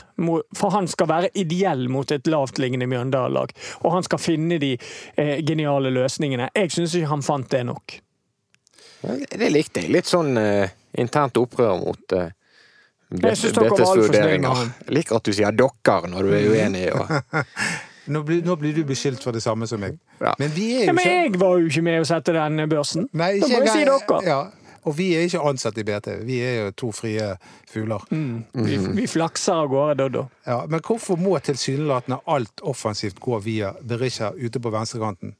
for 0.54 0.70
han 0.70 0.86
skal 0.86 1.08
være 1.08 1.28
ideell 1.34 1.88
mot 1.90 2.12
et 2.12 2.26
lavtliggende 2.30 2.86
Mjøndalen-lag. 2.86 3.50
Og 3.82 3.92
han 3.92 4.02
skal 4.06 4.18
finne 4.18 4.58
de 4.58 4.76
eh, 5.16 5.42
geniale 5.42 5.90
løsningene. 5.90 6.48
Jeg 6.54 6.70
syns 6.70 6.94
ikke 6.94 7.06
han 7.10 7.22
fant 7.22 7.50
det 7.50 7.66
nok. 7.66 7.98
Det 9.02 9.50
likte 9.52 9.80
jeg. 9.82 9.90
Litt 9.94 10.06
sånn 10.06 10.36
eh, 10.38 10.68
internt 11.00 11.36
opprør 11.40 11.78
mot 11.80 12.12
uh, 12.12 12.28
Jeg 13.10 13.36
synes 13.36 13.52
dere 13.56 13.70
var 13.70 13.78
altfor 13.80 13.86
snille 13.92 14.02
med 14.02 14.18
vurderinger. 14.20 14.48
han. 14.54 14.72
Jeg 14.86 14.94
liker 14.94 15.16
at 15.16 15.24
du 15.26 15.32
sier 15.32 15.50
'dokker' 15.50 16.06
når 16.12 16.22
du 16.22 16.32
er 16.36 16.50
uenig. 16.50 16.92
Og, 16.94 17.08
Nå 18.10 18.22
blir, 18.26 18.40
nå 18.42 18.56
blir 18.56 18.74
du 18.74 18.84
beskyldt 18.84 19.22
for 19.22 19.30
det 19.32 19.42
samme 19.42 19.66
som 19.70 19.78
meg. 19.80 19.98
Ja. 20.20 20.32
Men 20.38 20.50
vi 20.54 20.82
er 20.82 20.84
Ja, 20.88 20.92
men 20.92 21.04
jeg 21.06 21.40
var 21.40 21.58
jo 21.60 21.66
ikke 21.68 21.82
med 21.82 22.00
å 22.00 22.06
sette 22.08 22.32
den 22.34 22.68
børsen. 22.70 23.08
Nei, 23.12 23.38
da 23.38 23.46
må 23.46 23.60
jeg 23.60 23.68
si 23.74 23.84
«dokker». 23.86 24.20
dere. 24.24 24.30
Ja. 24.30 24.40
Og 24.88 24.96
vi 24.96 25.10
er 25.14 25.26
ikke 25.28 25.42
ansatt 25.44 25.76
i 25.78 25.84
BT. 25.84 26.08
Vi 26.24 26.38
er 26.40 26.54
jo 26.64 26.70
to 26.72 26.88
frie 26.96 27.36
fugler. 27.68 28.00
Vi, 28.10 28.78
vi 28.96 29.06
flakser 29.06 29.52
av 29.52 29.68
gårde, 29.68 29.94
Doddo. 30.00 30.22
Ja, 30.46 30.62
men 30.66 30.80
hvorfor 30.80 31.18
må 31.20 31.36
tilsynelatende 31.44 32.18
alt 32.26 32.62
offensivt 32.64 33.20
gå 33.20 33.38
via 33.44 33.74
Berisha 33.82 34.32
ute 34.32 34.58
på 34.60 34.72
venstrekanten? 34.72 35.34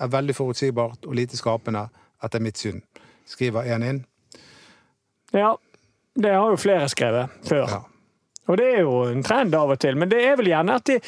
Er 0.00 0.06
veldig 0.12 0.36
forutsigbart 0.38 1.04
og 1.10 1.14
lite 1.18 1.36
skapende, 1.36 1.88
etter 2.22 2.40
mitt 2.40 2.56
syn. 2.56 2.80
Skriver 3.26 3.66
én 3.66 3.82
inn. 3.84 4.04
Ja, 5.34 5.56
det 6.18 6.34
har 6.34 6.50
jo 6.50 6.58
flere 6.58 6.88
skrevet 6.90 7.46
før. 7.46 7.70
Ja. 7.70 7.84
Og 8.48 8.56
det 8.56 8.68
er 8.78 8.80
jo 8.80 9.02
en 9.04 9.22
trend 9.24 9.54
av 9.54 9.74
og 9.74 9.80
til, 9.82 9.98
men 10.00 10.08
det 10.08 10.22
er 10.24 10.38
vel 10.40 10.48
gjerne 10.48 10.78
at, 10.80 10.88
det, 10.88 11.02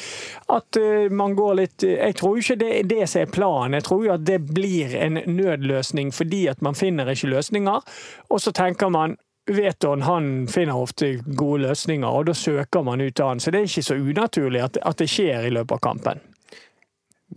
at 0.53 0.77
eh, 0.77 1.09
man 1.09 1.33
går 1.37 1.55
litt 1.57 1.85
Jeg 1.87 2.13
tror 2.19 2.37
ikke 2.37 2.59
det 2.61 2.69
er 2.75 2.89
det 2.91 3.07
som 3.09 3.23
er 3.23 3.33
planen. 3.33 3.79
Jeg 3.79 3.87
tror 3.87 4.05
jo 4.05 4.13
at 4.13 4.25
det 4.29 4.37
blir 4.53 4.93
en 4.93 5.17
nødløsning 5.25 6.13
fordi 6.13 6.45
at 6.53 6.61
man 6.61 6.77
finner 6.77 7.09
ikke 7.09 7.31
løsninger. 7.33 7.91
Og 8.29 8.41
så 8.41 8.53
tenker 8.53 8.93
man 8.93 9.17
Veton 9.49 10.05
han 10.05 10.47
finner 10.47 10.77
ofte 10.77 11.15
gode 11.25 11.63
løsninger, 11.65 12.07
og 12.07 12.27
da 12.29 12.35
søker 12.37 12.85
man 12.85 13.01
ut 13.01 13.19
av 13.19 13.33
han. 13.33 13.39
Så 13.41 13.51
det 13.51 13.63
er 13.63 13.71
ikke 13.71 13.89
så 13.89 13.97
unaturlig 13.97 14.61
at, 14.61 14.77
at 14.77 15.01
det 15.01 15.09
skjer 15.09 15.47
i 15.49 15.55
løpet 15.55 15.79
av 15.79 15.81
kampen. 15.89 16.21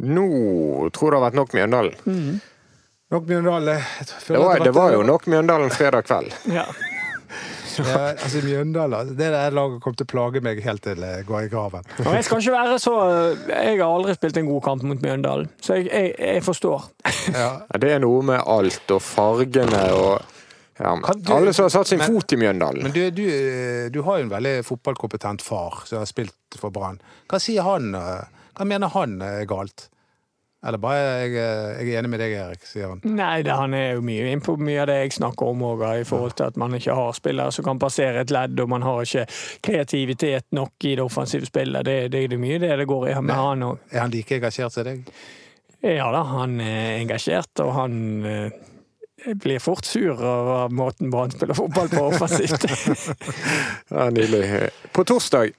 nå 0.04 0.26
tror 0.92 1.08
jeg 1.08 1.14
det 1.14 1.16
har 1.16 1.24
vært 1.30 1.38
nok 1.40 1.54
Mjøndalen. 1.56 2.40
Nok 3.14 3.28
Mjøndalen 3.30 3.80
Det 4.28 4.36
var, 4.36 4.60
det 4.60 4.74
var 4.76 4.92
jo 4.92 5.02
nok 5.02 5.26
Mjøndalen 5.32 5.72
fredag 5.72 6.04
kveld. 6.04 6.36
Ja. 6.52 6.68
Ja, 7.90 8.00
altså 8.14 8.40
Mjøndalen, 8.44 9.08
Det 9.18 9.30
der 9.34 9.50
laget 9.54 9.80
kom 9.82 9.94
til 9.98 10.06
å 10.06 10.10
plage 10.12 10.40
meg 10.44 10.60
helt 10.64 10.82
til 10.84 11.00
jeg 11.02 11.24
går 11.28 11.46
i 11.46 11.48
graven. 11.52 11.84
Og 12.04 12.12
jeg 12.14 12.24
skal 12.28 12.42
ikke 12.42 12.54
være 12.54 12.78
så 12.82 12.94
Jeg 13.48 13.78
har 13.80 13.88
aldri 13.88 14.14
spilt 14.18 14.36
en 14.40 14.46
god 14.52 14.62
kamp 14.66 14.82
mot 14.90 15.02
Mjøndalen, 15.02 15.48
så 15.60 15.78
jeg, 15.80 15.88
jeg, 15.92 16.14
jeg 16.18 16.44
forstår. 16.46 16.86
Ja. 17.34 17.50
Det 17.80 17.90
er 17.96 18.02
noe 18.04 18.22
med 18.22 18.40
alt 18.46 18.90
og 18.94 19.00
fargene 19.02 19.84
og 19.96 20.30
ja, 20.74 20.90
Kan 21.06 21.20
du- 21.22 21.32
Alle 21.32 21.52
som 21.54 21.64
har 21.68 21.70
satt 21.70 21.86
sin 21.92 22.00
men- 22.02 22.10
fot 22.10 22.32
i 22.34 22.36
Mjøndalen. 22.40 22.82
Men 22.82 22.92
du, 22.92 23.02
du, 23.14 23.24
du 23.94 24.00
har 24.02 24.18
jo 24.18 24.24
en 24.26 24.32
veldig 24.32 24.54
fotballkompetent 24.66 25.42
far 25.46 25.84
som 25.86 26.00
har 26.02 26.08
spilt 26.10 26.34
for 26.58 26.70
Brann. 26.74 26.98
Hva 27.30 27.38
sier 27.42 27.62
han? 27.66 27.92
eh, 27.94 28.24
Hva 28.58 28.66
mener 28.66 28.90
han 28.94 29.20
er 29.22 29.44
galt? 29.50 29.88
Eller 30.64 30.80
bare 30.80 31.00
jeg, 31.00 31.34
eh, 31.36 31.70
jeg 31.76 31.92
er 31.92 32.00
enig 32.00 32.10
med 32.14 32.22
deg, 32.22 32.34
Erik, 32.40 32.62
sier 32.64 32.88
han. 32.88 33.02
Nei, 33.04 33.42
det, 33.44 33.52
han 33.52 33.76
er 33.76 33.98
jo 33.98 34.04
mye 34.06 34.30
inn 34.32 34.42
på 34.44 34.56
mye 34.56 34.80
av 34.80 34.88
det 34.88 34.96
jeg 35.02 35.16
snakker 35.18 35.52
om 35.52 35.64
òg, 35.68 35.84
i 36.00 36.06
forhold 36.08 36.36
til 36.38 36.48
at 36.48 36.60
man 36.60 36.76
ikke 36.78 36.96
har 36.96 37.16
spillere 37.16 37.52
som 37.52 37.66
kan 37.66 37.80
passere 37.82 38.24
et 38.24 38.32
ledd, 38.32 38.56
og 38.64 38.70
man 38.72 38.86
har 38.86 39.04
ikke 39.04 39.26
kreativitet 39.68 40.46
nok 40.56 40.88
i 40.88 40.94
det 40.96 41.04
offensive 41.04 41.48
spillet. 41.50 41.84
Det, 41.84 41.96
det 42.14 42.22
er 42.24 42.32
det 42.32 42.40
mye 42.40 42.60
det 42.62 42.72
det 42.80 42.88
går 42.88 43.10
i 43.10 43.16
med 43.20 43.36
han 43.36 43.66
òg. 43.68 43.82
Er 43.92 44.06
han 44.06 44.14
like 44.14 44.38
engasjert 44.40 44.72
som 44.72 44.88
deg? 44.88 45.04
Ja 45.84 46.08
da, 46.14 46.22
han 46.30 46.56
er 46.64 47.02
engasjert, 47.02 47.60
og 47.60 47.74
han 47.76 47.98
eh, 48.24 49.34
blir 49.44 49.60
fort 49.60 49.84
sur 49.84 50.16
over 50.16 50.72
måten 50.72 51.12
Brann 51.12 51.34
spiller 51.34 51.60
fotball 51.60 51.92
på 51.92 52.08
offensivt. 52.08 52.64
Ja, 53.92 54.08
nydelig. 54.10 54.70
På 54.96 55.04
torsdag 55.04 55.52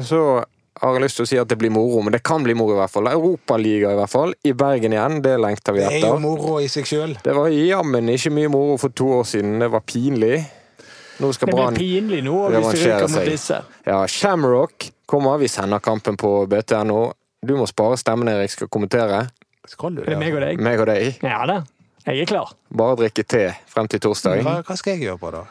så 0.00 0.44
har 0.82 0.96
jeg 0.96 1.02
lyst 1.04 1.16
til 1.20 1.24
å 1.24 1.28
si 1.30 1.38
at 1.38 1.48
det 1.48 1.56
blir 1.60 1.70
moro, 1.70 2.00
men 2.02 2.12
det 2.16 2.22
kan 2.26 2.42
bli 2.42 2.54
moro 2.58 2.74
i 2.74 2.80
hvert 2.80 2.90
fall. 2.92 3.06
Europaliga 3.12 3.92
i 3.94 3.98
hvert 4.00 4.10
fall, 4.10 4.34
i 4.42 4.52
Bergen 4.58 4.92
igjen. 4.96 5.20
Det 5.24 5.36
lengter 5.40 5.76
vi 5.76 5.84
etter. 5.84 6.00
Det 6.02 6.08
er 6.08 6.16
jo 6.16 6.22
moro 6.24 6.58
i 6.62 6.68
seg 6.72 6.88
sjøl. 6.90 7.14
Det 7.24 7.34
var 7.36 7.48
jammen 7.54 8.10
ikke 8.14 8.32
mye 8.34 8.50
moro 8.52 8.76
for 8.82 8.94
to 8.96 9.10
år 9.20 9.28
siden. 9.30 9.58
Det 9.62 9.70
var 9.70 9.84
pinlig. 9.86 10.40
Nå 11.22 11.30
skal 11.36 11.52
Brann 11.52 11.76
pinlig 11.78 12.24
nå 12.26 12.34
hvis 12.48 12.50
de 12.50 12.58
revansjere 12.58 12.96
ryker 12.98 13.12
mot 13.12 13.20
seg. 13.20 13.28
disse. 13.30 13.60
Ja, 13.86 14.00
Shamrock 14.10 14.88
kommer. 15.06 15.38
Vi 15.38 15.48
sender 15.52 15.78
kampen 15.78 16.18
på 16.18 16.32
BTNO. 16.50 17.02
Du 17.44 17.54
må 17.60 17.68
spare 17.70 17.94
stemmen, 18.00 18.28
Erik, 18.32 18.50
skal 18.50 18.68
kommentere. 18.72 19.28
Skal 19.70 19.94
du 19.94 20.02
Det 20.02 20.12
er 20.16 20.18
meg 20.20 20.34
og 20.34 20.42
deg. 20.42 20.58
Meg 20.60 20.80
og 20.82 20.88
deg. 20.90 21.20
Ja 21.22 21.44
da, 21.48 21.60
jeg 22.08 22.24
er 22.24 22.28
klar. 22.28 22.50
Bare 22.74 22.98
drikke 22.98 23.22
te 23.24 23.44
frem 23.70 23.86
til 23.88 24.02
torsdag. 24.02 24.42
Hva, 24.42 24.58
hva 24.66 24.76
skal 24.76 24.96
jeg 24.96 25.06
gjøre 25.06 25.20
på, 25.22 25.30
da? 25.38 25.44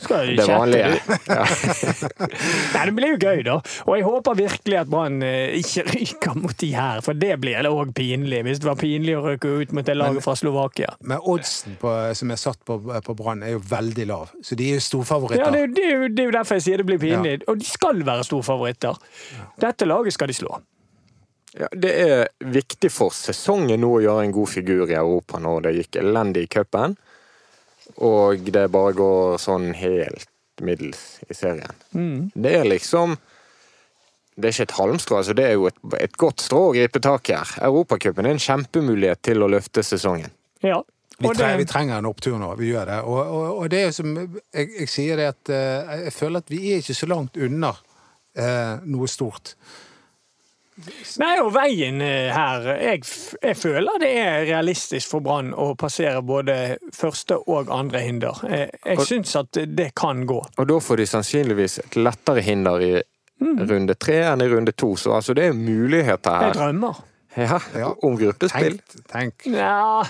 Skal 0.00 0.30
Det 0.36 0.46
vanlige. 0.48 1.00
Ja. 1.28 1.44
Nei, 2.74 2.84
det 2.88 2.94
blir 2.96 3.12
jo 3.14 3.18
gøy, 3.20 3.42
da. 3.46 3.56
Og 3.86 3.92
jeg 3.98 4.06
håper 4.06 4.38
virkelig 4.38 4.78
at 4.80 4.90
Brann 4.92 5.18
eh, 5.26 5.56
ikke 5.60 5.84
ryker 5.90 6.38
mot 6.40 6.56
de 6.60 6.70
her, 6.74 7.02
for 7.04 7.18
det 7.20 7.34
blir 7.42 7.68
òg 7.68 7.92
pinlig. 7.96 8.40
Hvis 8.46 8.62
det 8.62 8.68
var 8.70 8.78
pinlig 8.80 9.16
å 9.18 9.24
røyke 9.26 9.52
ut 9.60 9.74
mot 9.76 9.86
det 9.86 9.96
laget 9.98 10.24
fra 10.24 10.34
Slovakia. 10.38 10.94
Men 11.04 11.20
oddsen 11.20 11.76
på, 11.80 11.92
som 12.16 12.32
er 12.34 12.40
satt 12.40 12.62
på, 12.68 12.78
på 12.80 13.16
Brann, 13.18 13.44
er 13.46 13.56
jo 13.56 13.62
veldig 13.70 14.08
lav. 14.10 14.32
Så 14.46 14.56
de 14.58 14.70
er 14.70 14.78
jo 14.78 14.80
Ja, 14.80 14.86
storfavoritter. 14.88 15.50
det, 15.52 15.60
er 15.60 15.66
jo- 15.66 15.74
det, 15.76 15.84
er 15.84 15.94
jo, 15.96 16.08
det 16.08 16.24
er 16.24 16.30
jo 16.30 16.36
derfor 16.38 16.58
jeg 16.60 16.66
sier 16.68 16.82
det 16.82 16.88
blir 16.88 17.02
pinlig. 17.02 17.36
Og 17.50 17.60
de 17.60 17.68
skal 17.68 18.00
være 18.06 18.24
storfavoritter. 18.26 18.96
Dette 19.60 19.88
laget 19.88 20.16
skal 20.16 20.32
de 20.32 20.38
slå. 20.40 20.58
Ja, 21.58 21.66
det 21.74 21.90
er 21.98 22.28
viktig 22.46 22.92
for 22.94 23.10
sesongen 23.10 23.80
nå 23.82 23.88
å 23.96 24.02
gjøre 24.04 24.22
en 24.28 24.32
god 24.36 24.48
figur 24.52 24.86
i 24.86 24.94
Europa 24.94 25.40
når 25.42 25.64
det 25.66 25.72
gikk 25.80 25.96
elendig 26.04 26.44
i 26.46 26.50
cupen. 26.52 26.94
Og 27.96 28.46
det 28.52 28.68
bare 28.72 28.94
går 28.96 29.40
sånn 29.42 29.72
helt 29.76 30.28
middels 30.60 31.20
i 31.28 31.34
serien. 31.34 31.74
Det 32.34 32.54
er 32.60 32.68
liksom 32.68 33.16
Det 34.40 34.48
er 34.48 34.54
ikke 34.54 34.68
et 34.68 34.78
halmstrå, 34.78 35.16
altså 35.18 35.34
det 35.36 35.44
er 35.44 35.56
jo 35.58 35.66
et, 35.68 35.80
et 36.00 36.14
godt 36.16 36.40
strå 36.40 36.60
å 36.70 36.72
gripe 36.72 37.00
tak 37.04 37.28
i 37.28 37.34
her. 37.34 37.50
Europacupen 37.66 38.24
er 38.24 38.36
en 38.36 38.40
kjempemulighet 38.40 39.20
til 39.26 39.42
å 39.44 39.48
løfte 39.52 39.82
sesongen. 39.84 40.32
Ja. 40.64 40.78
Vi, 41.20 41.28
tre, 41.36 41.50
vi 41.60 41.66
trenger 41.68 41.98
en 41.98 42.08
opptur 42.08 42.38
nå. 42.40 42.54
Vi 42.56 42.70
gjør 42.70 42.86
det. 42.88 42.98
Og, 43.04 43.18
og, 43.20 43.58
og 43.60 43.66
det 43.68 43.82
er 43.84 43.92
som 43.92 44.14
jeg, 44.16 44.70
jeg 44.78 44.88
sier 44.88 45.20
det 45.20 45.26
at 45.34 45.52
eh, 45.52 45.92
jeg 46.06 46.14
føler 46.16 46.40
at 46.40 46.52
vi 46.52 46.60
er 46.70 46.80
ikke 46.80 46.96
så 46.96 47.08
langt 47.10 47.36
unna 47.36 47.74
eh, 48.32 48.80
noe 48.88 49.10
stort. 49.10 49.52
Nei, 51.20 51.32
og 51.42 51.52
veien 51.54 52.00
eh, 52.04 52.30
her 52.34 52.66
jeg, 52.80 53.02
jeg 53.42 53.56
føler 53.56 53.98
det 54.02 54.10
er 54.20 54.44
realistisk 54.48 55.10
for 55.10 55.20
Brann 55.24 55.52
å 55.54 55.74
passere 55.78 56.22
både 56.22 56.78
første 56.96 57.38
og 57.46 57.70
andre 57.74 58.00
hinder. 58.04 58.40
Jeg, 58.48 58.70
jeg 58.84 59.06
syns 59.08 59.36
at 59.36 59.60
det 59.66 59.90
kan 59.98 60.24
gå. 60.26 60.40
Og 60.58 60.68
da 60.70 60.78
får 60.80 60.96
de 61.02 61.06
sannsynligvis 61.06 61.78
et 61.84 61.96
lettere 62.00 62.42
hinder 62.46 62.80
i 62.86 62.92
runde 63.40 63.94
tre 63.96 64.18
enn 64.32 64.42
i 64.44 64.48
runde 64.52 64.72
to, 64.76 64.94
så 65.00 65.14
altså 65.16 65.32
det 65.34 65.46
er 65.48 65.56
muligheter 65.56 66.30
her. 66.36 66.50
Jeg 66.50 66.56
er 66.56 66.60
drømmer. 66.60 67.02
Ja, 67.36 67.60
Ja. 67.78 67.92
om 68.02 68.16
gruppespill. 68.18 68.80
Tenk, 69.08 69.08
tenk. 69.46 69.46
Ja. 69.54 70.02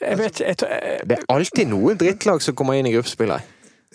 Jeg 0.00 0.18
vet 0.20 0.40
jeg, 0.42 0.56
jeg, 0.60 1.00
Det 1.08 1.16
er 1.18 1.24
alltid 1.32 1.70
noen 1.70 1.96
drittlag 1.98 2.42
som 2.44 2.54
kommer 2.54 2.76
inn 2.76 2.86
i 2.86 2.92
gruppespillet. 2.92 3.40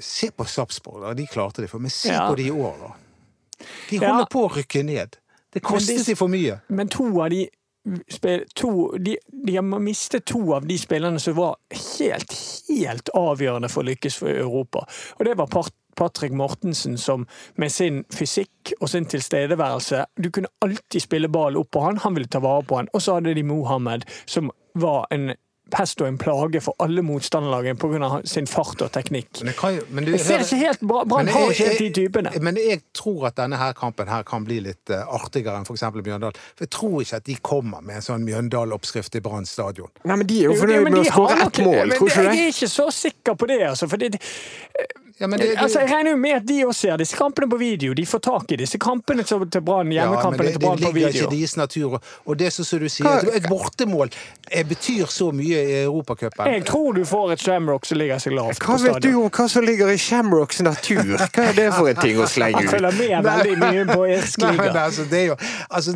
Se 0.01 0.31
på 0.33 0.47
Sarpsborg, 0.49 1.03
da. 1.05 1.13
De 1.13 1.27
klarte 1.29 1.61
det. 1.61 1.69
For, 1.69 1.79
men 1.79 1.93
se 1.93 2.09
Ja. 2.09 2.25
på 2.27 2.35
de 2.39 2.47
i 2.49 2.51
år, 2.51 2.75
da. 2.81 2.91
De 3.91 3.99
Ja. 4.01 4.07
holder 4.09 4.25
på 4.33 4.47
å 4.47 4.51
rykke 4.55 4.81
ned. 4.83 5.17
Det 5.51 5.63
koster 5.65 5.99
seg 5.99 6.17
for 6.19 6.31
mye. 6.31 6.61
Men 6.69 6.91
to 6.91 7.07
av 7.21 7.31
de 7.33 7.47
to, 8.55 8.97
de, 8.97 9.15
de 9.47 9.55
har 9.55 9.79
mistet 9.81 10.25
to 10.29 10.53
av 10.53 10.67
de 10.69 10.77
spillerne 10.77 11.19
som 11.19 11.33
var 11.33 11.55
helt, 11.97 12.35
helt 12.69 13.09
avgjørende 13.17 13.71
for 13.73 13.81
å 13.81 13.89
lykkes 13.89 14.19
for 14.21 14.29
Europa. 14.29 14.83
Og 15.17 15.25
det 15.25 15.33
var 15.39 15.49
part, 15.49 15.73
Patrick 15.97 16.31
Mortensen 16.31 16.97
som 16.97 17.25
med 17.59 17.71
sin 17.71 18.03
fysikk 18.15 18.71
og 18.79 18.89
sin 18.89 19.05
tilstedeværelse 19.11 20.05
Du 20.15 20.29
kunne 20.31 20.47
alltid 20.63 21.03
spille 21.03 21.27
ball 21.27 21.57
opp 21.59 21.71
på 21.75 21.83
han, 21.83 21.99
han 21.99 22.15
ville 22.15 22.31
ta 22.31 22.39
vare 22.39 22.63
på 22.63 22.77
han. 22.79 22.87
Og 22.93 23.01
så 23.03 23.17
hadde 23.17 23.33
de 23.35 23.43
Mohammed, 23.43 24.05
som 24.25 24.51
var 24.73 25.09
en 25.11 25.33
pest 25.71 26.01
og 26.03 26.07
en 26.07 26.17
plage 26.21 26.61
for 26.61 26.75
alle 26.83 27.01
motstanderlagene 27.05 27.77
pga. 27.79 28.21
sin 28.27 28.47
fart 28.47 28.81
og 28.85 28.91
teknikk. 28.91 29.39
Men 29.41 29.47
det 29.51 29.55
kan 29.57 29.79
men 29.89 30.05
du- 30.05 30.11
Jeg 30.11 30.19
ser 30.25 30.39
ikke 30.45 30.57
helt 30.65 30.81
bra 30.87 31.03
Brann 31.05 31.27
har 31.27 31.49
ikke 31.51 31.67
helt 31.69 31.79
de 31.79 31.89
typene. 32.01 32.31
Men 32.41 32.55
jeg 32.57 32.81
tror 32.93 33.27
at 33.27 33.35
denne 33.37 33.57
her 33.57 33.73
kampen 33.73 34.07
her 34.07 34.23
kan 34.23 34.43
bli 34.45 34.59
litt 34.59 34.89
eh, 34.89 35.03
artigere 35.07 35.57
enn 35.57 35.65
f.eks. 35.65 35.81
Mjøndalen. 36.01 36.33
For 36.55 36.65
jeg 36.65 36.69
tror 36.69 37.01
ikke 37.01 37.15
at 37.15 37.25
de 37.25 37.35
kommer 37.41 37.81
med 37.81 37.95
en 37.95 38.01
sånn 38.01 38.23
Mjøndal-oppskrift 38.27 39.15
i 39.15 39.19
Brann 39.21 39.45
stadion. 39.45 39.89
Nei, 40.05 40.15
men 40.17 40.27
de 40.27 40.39
er 40.43 40.49
jo 40.51 40.53
fornøyd 40.59 40.83
med 40.89 40.99
å 41.01 41.05
skåre 41.09 41.39
ett 41.47 41.61
mål, 41.65 41.87
men 41.87 41.97
tror 41.97 42.07
du 42.07 42.11
ikke 42.11 42.23
Jeg 42.23 42.31
det? 42.31 42.39
er 42.39 42.53
ikke 42.55 42.71
så 42.71 42.87
sikker 42.91 43.35
på 43.35 43.47
det, 43.47 43.61
altså. 43.69 43.87
For 43.89 43.97
det, 43.97 44.19
Ja, 45.19 45.27
men 45.27 45.39
det, 45.39 45.47
det, 45.51 45.57
altså, 45.61 45.79
jeg 45.79 45.89
regner 45.91 46.11
jo 46.11 46.17
med 46.17 46.31
at 46.35 46.45
de 46.47 46.57
også 46.65 46.79
ser 46.87 46.97
disse 47.01 47.17
kampene 47.17 47.49
på 47.51 47.57
video. 47.59 47.93
De 47.93 48.05
får 48.05 48.19
tak 48.25 48.51
i 48.51 48.57
disse 48.61 48.77
kampene 48.81 49.23
til 49.27 49.61
Brann, 49.61 49.91
ja, 49.91 50.05
men 50.07 50.17
hjemmekampene 50.17 50.45
det, 50.47 50.53
til 50.53 50.59
det 50.61 50.67
Brann 50.67 50.77
på 50.79 50.91
ligger 50.93 51.07
ikke 51.09 51.17
video. 51.17 51.31
i 51.31 51.39
deres 51.41 51.55
natur. 51.57 51.97
Og 52.25 52.37
det 52.39 52.51
som 52.53 52.79
du 52.79 52.87
sier, 52.89 53.07
Hva- 53.09 53.35
et 53.35 53.49
bortemål 53.49 54.09
eh, 54.51 54.63
betyr 54.67 55.05
så 55.11 55.31
mye 55.35 55.61
i 55.61 55.75
Europacupen. 55.83 56.47
Jeg 56.53 56.65
tror 56.65 56.93
du 56.93 57.03
får 57.05 57.31
et 57.35 57.39
Shamrock 57.45 57.85
som 57.85 57.97
ligger 58.01 58.19
seg 58.23 58.33
lavt 58.37 58.59
Hva 58.61 58.77
på 58.77 58.83
vet 58.87 59.01
du 59.03 59.11
om 59.21 59.29
hva 59.29 59.47
som 59.49 59.63
ligger 59.67 59.91
i 59.93 59.97
Shamrocks 59.97 60.61
natur? 60.61 61.03
Hva 61.17 61.45
er 61.49 61.53
det 61.57 61.67
for 61.75 61.89
en 61.91 62.01
ting 62.01 62.17
å 62.21 62.27
slenge 62.29 62.55
Han 62.61 62.67
Jeg 62.67 62.73
følger 62.77 62.97
med 63.01 63.29
veldig 63.29 63.57
mye 63.61 63.85
på 63.95 64.07
irsk 64.15 64.39
Nei, 64.45 64.51
men 64.57 64.67
liga. 64.71 64.85
altså, 64.87 65.05
det 65.11 65.19
er 65.21 65.25
jo 65.31 65.37
altså, 65.69 65.95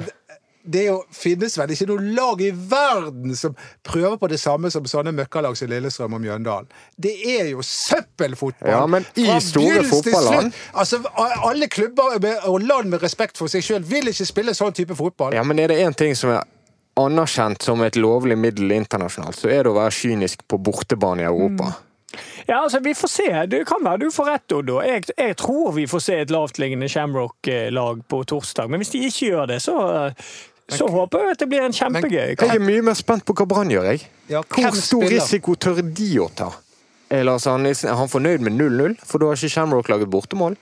det 0.66 0.86
jo, 0.88 0.98
finnes 1.14 1.58
vel 1.60 1.74
ikke 1.76 1.88
noe 1.90 2.14
lag 2.18 2.42
i 2.42 2.52
verden 2.54 3.36
som 3.38 3.56
prøver 3.86 4.18
på 4.22 4.30
det 4.32 4.40
samme 4.42 4.72
som 4.74 4.88
sånne 4.90 5.14
møkkalag 5.16 5.58
som 5.60 5.70
Lillestrøm 5.72 6.18
og 6.18 6.24
Mjøndalen. 6.24 6.70
Det 6.98 7.14
er 7.36 7.52
jo 7.52 7.64
søppelfotball! 7.66 8.72
Ja, 8.72 8.84
men 8.90 9.06
i 9.16 9.28
Fra 9.30 9.40
store 9.44 9.86
fotballand- 9.90 10.54
Altså, 10.74 11.02
alle 11.16 11.68
klubber 11.68 12.18
og 12.50 12.62
land 12.62 12.90
med 12.90 13.04
respekt 13.04 13.38
for 13.38 13.52
seg 13.52 13.64
sjøl 13.66 13.86
vil 13.86 14.12
ikke 14.12 14.28
spille 14.28 14.58
sånn 14.58 14.76
type 14.76 14.98
fotball. 14.98 15.34
Ja, 15.36 15.44
men 15.44 15.60
er 15.60 15.72
det 15.72 15.82
én 15.86 15.96
ting 15.98 16.16
som 16.18 16.34
er 16.36 16.44
anerkjent 17.00 17.62
som 17.62 17.82
et 17.84 17.98
lovlig 18.00 18.38
middel 18.40 18.72
internasjonalt, 18.72 19.36
så 19.36 19.52
er 19.52 19.66
det 19.66 19.74
å 19.74 19.78
være 19.78 19.92
kynisk 19.96 20.46
på 20.48 20.60
bortebane 20.64 21.26
i 21.26 21.28
Europa. 21.28 21.74
Ja, 22.48 22.64
altså, 22.64 22.80
vi 22.80 22.94
får 22.96 23.08
se. 23.08 23.46
Det 23.52 23.66
kan 23.68 23.84
være 23.84 24.06
du 24.06 24.12
får 24.14 24.30
rett, 24.30 24.52
Oddo. 24.54 24.80
Jeg, 24.86 25.04
jeg 25.18 25.38
tror 25.42 25.74
vi 25.76 25.88
får 25.90 26.04
se 26.06 26.20
et 26.22 26.34
lavtliggende 26.34 26.90
Shamrock-lag 26.92 28.04
på 28.08 28.22
torsdag. 28.30 28.70
Men 28.70 28.84
hvis 28.84 28.94
de 28.94 29.02
ikke 29.08 29.32
gjør 29.32 29.50
det, 29.50 29.62
så, 29.66 29.76
så 30.72 30.88
håper 30.90 31.22
jeg 31.22 31.36
at 31.36 31.42
det 31.44 31.48
blir 31.52 31.66
en 31.66 31.76
kjempegøy 31.76 32.36
kamp. 32.36 32.50
Jeg 32.50 32.60
er 32.60 32.64
mye 32.66 32.86
mer 32.88 32.98
spent 32.98 33.26
på 33.26 33.36
hva 33.38 33.46
Brann 33.50 33.70
gjør, 33.70 33.90
jeg. 33.94 34.08
Ja, 34.32 34.42
Hvor 34.42 34.72
stor 34.74 35.04
spiller? 35.06 35.20
risiko 35.20 35.56
tør 35.56 35.82
de 35.86 36.08
å 36.24 36.30
ta? 36.34 36.50
Er 37.14 37.28
altså, 37.30 37.54
han 37.54 37.70
er 37.70 37.94
han 37.94 38.10
fornøyd 38.10 38.42
med 38.42 38.58
0-0, 38.58 38.98
for 39.06 39.22
da 39.22 39.30
har 39.30 39.38
ikke 39.38 39.54
Shamrock 39.54 39.92
laget 39.94 40.10
bortemål? 40.10 40.58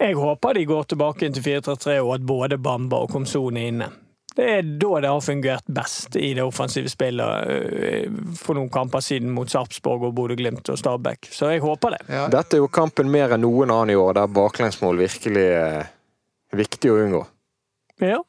Jeg 0.00 0.16
håper 0.16 0.56
de 0.56 0.64
går 0.68 0.84
tilbake 0.92 1.26
inn 1.26 1.34
til 1.36 1.44
4-3-3 1.44 1.96
og 2.04 2.14
at 2.18 2.28
både 2.28 2.58
Bamba 2.60 3.00
og 3.04 3.12
Komsone 3.12 3.60
er 3.60 3.72
inne. 3.72 3.88
Det 4.36 4.46
er 4.46 4.62
da 4.62 5.00
det 5.02 5.10
har 5.10 5.20
fungert 5.24 5.66
best 5.66 6.14
i 6.16 6.30
det 6.36 6.44
offensive 6.46 6.88
spillet 6.88 7.50
øh, 7.50 8.20
for 8.38 8.56
noen 8.56 8.70
kamper 8.72 9.02
siden 9.02 9.32
mot 9.34 9.50
Sarpsborg 9.50 10.06
og 10.06 10.14
Bodø-Glimt 10.16 10.68
og 10.70 10.78
Stabæk. 10.78 11.28
Så 11.34 11.50
jeg 11.50 11.64
håper 11.64 11.96
det. 11.96 12.00
Ja. 12.08 12.28
Dette 12.30 12.56
er 12.56 12.62
jo 12.62 12.70
kampen 12.72 13.10
mer 13.10 13.34
enn 13.34 13.42
noen 13.42 13.72
annen 13.74 13.96
i 13.96 13.98
år, 13.98 14.14
der 14.20 14.30
baklengsmål 14.30 15.02
virkelig 15.02 15.46
er 15.50 15.90
viktig 16.56 16.92
å 16.92 17.00
unngå. 17.02 17.24
Ja. 18.04 18.20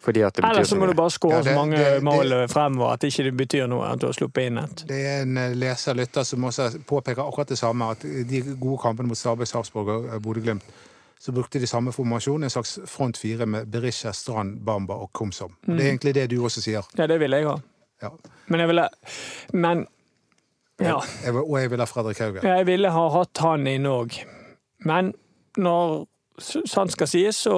Fordi 0.00 0.22
at 0.24 0.32
det 0.34 0.42
betyr 0.42 0.54
Ellers 0.56 0.68
så 0.72 0.76
må 0.80 0.86
du 0.88 0.94
bare 0.96 1.10
skåre 1.12 1.36
Ja, 1.36 1.42
så 1.42 1.54
mange 1.54 1.76
det- 1.76 1.94
det- 1.94 2.02
mål 2.02 2.48
fremover 2.48 2.92
at 2.94 3.02
ikke 3.04 3.24
det 3.24 3.36
betyr 3.36 3.66
noe 3.68 3.84
at 3.92 3.98
du 4.00 4.06
har 4.06 4.12
sluppet 4.16 4.46
inn 4.46 4.58
et. 4.58 4.84
Det 4.88 5.00
er 5.06 5.22
en 5.22 5.36
eh, 5.36 5.52
leser 5.54 5.94
lytter 5.94 6.22
som 6.24 6.44
også 6.44 6.70
påpeker 6.88 7.20
akkurat 7.26 7.48
det 7.48 7.58
samme, 7.58 7.90
at 7.90 8.00
de 8.00 8.40
gode 8.60 8.78
kampene 8.80 9.08
mot 9.08 9.16
Stabæk, 9.16 9.46
Sarpsborg 9.46 9.88
og 9.88 10.04
eh, 10.14 10.18
Bodø-Glimt, 10.20 10.62
så 11.20 11.32
brukte 11.32 11.60
de 11.60 11.66
samme 11.66 11.92
formasjon, 11.92 12.42
en 12.44 12.50
slags 12.50 12.78
front 12.86 13.16
fire 13.18 13.44
med 13.46 13.66
Berisha, 13.66 14.12
Strand, 14.12 14.64
Bamba 14.64 14.94
og 14.94 15.10
Komsom. 15.12 15.52
Det 15.66 15.80
er 15.80 15.90
egentlig 15.92 16.14
det 16.14 16.30
du 16.30 16.38
også 16.44 16.62
sier. 16.62 16.82
Ja, 16.98 17.06
det 17.06 17.20
vil 17.20 17.30
jeg 17.30 17.44
ha. 17.46 17.58
Ja. 18.02 18.08
Men 18.48 18.60
jeg 18.60 18.68
ville 18.68 18.88
Men 19.52 19.86
ja. 20.80 20.96
Jeg 21.24 21.34
og 21.36 21.58
jeg 21.60 21.70
vil 21.70 21.78
ha 21.78 21.84
Fredrik 21.84 22.18
Haugen. 22.18 22.42
Jeg 22.42 22.66
ville 22.66 22.90
ha 22.90 23.08
hatt 23.18 23.38
han 23.38 23.66
inn 23.66 23.84
òg. 23.84 24.16
Men 24.84 25.12
når 25.58 26.06
sant 26.40 26.92
skal 26.92 27.06
sies, 27.10 27.36
så 27.46 27.54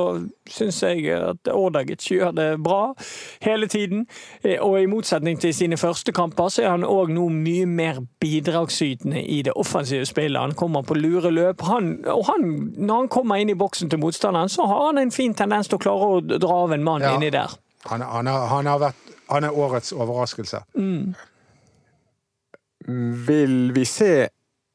syns 0.50 0.82
jeg 0.82 1.06
at 1.14 1.48
Ordagic 1.52 2.04
gjør 2.10 2.32
det 2.36 2.46
bra 2.62 2.94
hele 3.42 3.66
tiden. 3.68 4.06
Eh, 4.44 4.58
Og 4.62 4.80
i 4.82 4.86
motsetning 4.86 5.38
til 5.40 5.54
sine 5.54 5.76
første 5.76 6.12
kamper, 6.12 6.48
så 6.48 6.62
er 6.64 6.70
han 6.74 6.84
òg 6.84 7.10
nå 7.14 7.28
mye 7.32 7.66
mer 7.66 8.00
bidragsytende 8.20 9.22
i 9.24 9.42
det 9.42 9.52
offensive 9.56 10.06
spillet. 10.06 10.40
Han 10.40 10.54
kommer 10.54 10.82
på 10.82 10.94
lure 10.94 11.30
løp. 11.30 11.60
Han, 11.62 12.04
og 12.06 12.24
han, 12.26 12.48
når 12.76 12.96
han 13.04 13.08
kommer 13.08 13.36
inn 13.42 13.50
i 13.50 13.58
boksen 13.58 13.90
til 13.90 13.98
motstanderen, 14.02 14.48
så 14.48 14.66
har 14.66 14.86
han 14.90 14.98
en 14.98 15.10
fin 15.14 15.34
tendens 15.34 15.68
til 15.68 15.76
å 15.78 15.82
klare 15.82 16.12
å 16.16 16.20
dra 16.38 16.62
av 16.64 16.72
en 16.72 16.84
mann 16.84 17.02
Ja. 17.02 17.14
inni 17.16 17.30
der. 17.30 17.50
Han, 17.90 18.00
han, 18.00 18.26
har, 18.26 18.46
han, 18.48 18.66
har 18.66 18.78
vært, 18.78 18.94
han 19.28 19.44
er 19.44 19.56
årets 19.58 19.92
overraskelse. 19.92 20.60
Vil 23.26 23.72
vi 23.74 23.84
se 23.86 24.28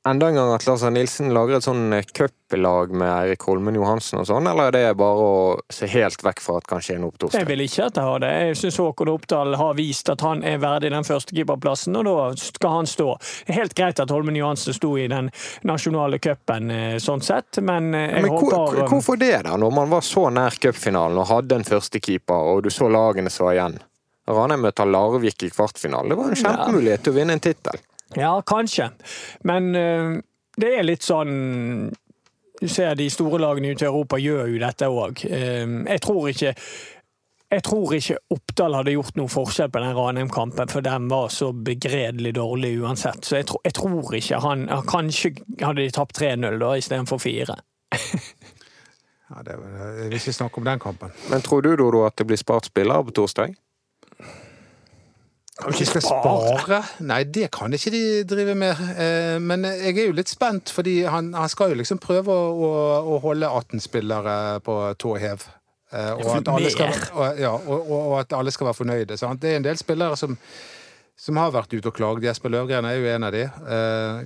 enda 0.10 0.28
en 0.30 0.36
gang 0.36 0.52
at 0.54 0.66
Lars 0.68 0.84
Nilsen 0.92 1.32
lager 1.36 1.58
et 1.58 1.66
sånn 1.66 1.94
eh, 1.96 2.06
cuplag 2.16 2.94
med 2.96 3.10
Eirik 3.10 3.44
Holmen 3.48 3.76
Johansen 3.78 4.22
og 4.22 4.28
sånn, 4.30 4.48
eller 4.50 4.70
er 4.70 4.76
det 4.76 4.98
bare 5.00 5.26
å 5.28 5.34
se 5.74 5.90
helt 5.92 6.24
vekk 6.24 6.44
fra 6.44 6.58
at 6.62 6.70
kanskje 6.70 6.96
er 6.96 7.02
noe 7.04 7.14
på 7.16 7.24
torsdag? 7.24 7.44
Jeg 7.44 7.50
vil 7.50 7.64
ikke 7.66 7.88
at 7.90 8.00
jeg 8.00 8.10
har 8.10 8.24
det. 8.24 8.32
Jeg 8.48 8.60
syns 8.62 8.80
Håkon 8.84 9.12
Oppdal 9.14 9.58
har 9.60 9.76
vist 9.80 10.12
at 10.14 10.24
han 10.26 10.44
er 10.48 10.62
verdig 10.64 10.92
den 10.94 11.08
førstekeeperplassen, 11.08 12.00
og 12.00 12.08
da 12.08 12.30
skal 12.42 12.76
han 12.80 12.90
stå. 12.90 13.10
Helt 13.52 13.76
greit 13.78 14.02
at 14.04 14.14
Holmen 14.14 14.40
Johansen 14.40 14.78
sto 14.78 14.94
i 15.00 15.10
den 15.12 15.32
nasjonale 15.68 16.22
cupen 16.24 16.72
eh, 16.74 16.96
sånn 17.04 17.26
sett, 17.26 17.62
men 17.62 17.92
eh, 17.94 18.08
jeg 18.08 18.28
Men 18.28 18.32
hvor, 18.32 18.48
håper 18.48 18.82
hvor, 18.82 18.96
hvorfor 18.96 19.22
det, 19.22 19.36
da? 19.50 19.58
Når 19.60 19.76
man 19.82 19.94
var 19.94 20.08
så 20.08 20.30
nær 20.34 20.58
cupfinalen 20.62 21.22
og 21.22 21.30
hadde 21.32 21.62
en 21.62 21.68
førstekeeper, 21.68 22.54
og 22.54 22.66
du 22.68 22.74
så 22.74 22.90
lagene 22.92 23.34
som 23.34 23.50
var 23.50 23.60
igjen. 23.60 23.80
Ranheim 24.28 24.66
møter 24.68 24.88
Larvik 24.90 25.44
i 25.48 25.52
kvartfinale. 25.52 26.12
Det 26.12 26.18
var 26.20 26.34
en 26.34 26.42
kjempemulighet 26.42 27.06
til 27.06 27.14
å 27.14 27.16
vinne 27.16 27.38
en 27.38 27.44
tittel. 27.44 27.80
Ja, 28.16 28.38
kanskje. 28.48 28.92
Men 29.44 29.72
uh, 29.76 30.20
det 30.58 30.70
er 30.80 30.86
litt 30.88 31.04
sånn 31.04 31.92
Du 32.62 32.68
ser 32.72 32.96
de 32.98 33.10
store 33.14 33.38
lagene 33.44 33.74
ute 33.76 33.86
i 33.86 33.90
Europa 33.90 34.18
gjør 34.18 34.48
jo 34.54 34.62
dette 34.64 34.88
òg. 34.90 35.20
jeg 35.28 36.02
tror 36.02 36.30
ikke 36.32 36.54
jeg 37.48 37.64
tror 37.64 37.94
ikke 37.96 38.18
Oppdal 38.34 38.74
hadde 38.76 38.92
gjort 38.92 39.16
noe 39.16 39.32
forskjell 39.32 39.70
på 39.72 39.80
den 39.80 39.94
Ranheim-kampen, 39.96 40.68
for 40.68 40.84
den 40.84 41.06
var 41.08 41.30
så 41.32 41.54
begredelig 41.54 42.34
dårlig 42.36 42.74
uansett. 42.82 43.22
Så 43.24 43.38
jeg, 43.38 43.46
tror- 43.48 43.62
jeg 43.64 43.74
tror 43.78 44.16
ikke 44.18 44.40
han 44.44 44.66
Kanskje 44.90 45.32
hadde 45.62 45.86
de 45.86 45.94
tapt 45.96 46.20
3-0 46.20 46.58
da 46.60 46.74
istedenfor 46.82 47.22
4. 47.24 47.56
Ja, 49.28 49.42
det, 49.44 49.56
jeg 49.60 50.06
vil 50.08 50.14
ikke 50.22 50.32
snakke 50.34 50.58
om 50.62 50.64
den 50.64 50.80
kampen. 50.80 51.10
Men 51.28 51.42
tror 51.44 51.62
du, 51.62 51.74
Dodo, 51.76 52.06
at 52.08 52.16
det 52.16 52.28
blir 52.30 52.40
spart 52.40 52.70
spillere 52.70 53.04
på 53.10 53.12
torsdag? 53.12 53.56
Om 55.66 55.74
de 55.74 55.86
skal 55.90 56.04
spare? 56.06 56.78
Nei, 57.02 57.24
det 57.34 57.48
kan 57.56 57.74
ikke 57.74 57.90
de 57.94 58.02
drive 58.30 58.54
med. 58.56 58.78
Eh, 58.94 59.40
Men 59.42 59.66
jeg 59.66 59.96
er 59.98 60.10
jo 60.12 60.16
litt 60.18 60.30
spent, 60.30 60.70
fordi 60.70 61.00
han, 61.10 61.32
han 61.34 61.50
skal 61.50 61.74
jo 61.74 61.80
liksom 61.80 61.98
prøve 62.04 62.30
å, 62.30 62.50
å, 62.54 62.72
å 63.16 63.20
holde 63.24 63.50
18 63.50 63.82
spillere 63.82 64.36
på 64.66 64.76
tå 65.02 65.16
hev. 65.18 65.48
Eh, 65.92 66.12
Og 66.14 66.30
at, 66.36 66.52
alle 66.54 66.70
skal, 66.74 66.94
og, 67.16 67.40
ja, 67.42 67.56
og, 67.58 67.90
og 67.90 68.18
at 68.20 68.34
alle 68.38 68.54
skal 68.54 68.70
være 68.70 68.82
fornøyde. 68.84 69.18
Sant? 69.18 69.42
Det 69.42 69.56
er 69.56 69.62
en 69.62 69.66
del 69.66 69.80
spillere 69.82 70.18
som, 70.20 70.38
som 71.18 71.40
har 71.42 71.54
vært 71.56 71.74
ute 71.74 71.90
og 71.90 71.98
klaget. 71.98 72.28
Jesper 72.30 72.54
Løvgren 72.54 72.86
er 72.86 73.00
jo 73.00 73.10
en 73.16 73.26
av 73.26 73.34
de. 73.34 73.48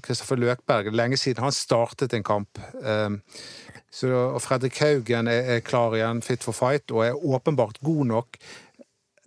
Kristoffer 0.04 0.42
Løkberg, 0.42 0.92
lenge 0.92 1.20
siden 1.22 1.46
han 1.48 1.56
startet 1.56 2.18
en 2.18 2.28
kamp. 2.28 2.60
Eh, 2.84 3.22
Så, 3.92 4.08
og 4.08 4.40
Fredrik 4.40 4.78
Haugen 4.80 5.28
er, 5.28 5.50
er 5.58 5.64
klar 5.68 5.92
igjen, 5.98 6.22
fit 6.24 6.44
for 6.48 6.56
fight, 6.56 6.92
og 6.96 7.02
er 7.04 7.18
åpenbart 7.28 7.82
god 7.84 8.06
nok. 8.08 8.38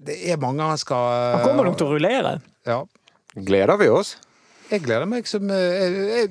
Det 0.04 0.18
er 0.30 0.40
mange 0.40 0.66
han 0.68 0.80
skal 0.80 1.38
Han 1.38 1.46
kommer 1.46 1.68
nok 1.70 1.78
til 1.80 1.88
å 1.88 1.96
rullere. 1.96 2.36
Ja. 2.68 2.82
Gleder 3.34 3.78
vi 3.80 3.90
oss? 3.90 4.14
Jeg 4.70 4.84
gleder 4.84 5.08
meg 5.08 5.28
som 5.28 5.50
eh, 5.52 5.78
jeg, 5.80 6.04
jeg, 6.10 6.28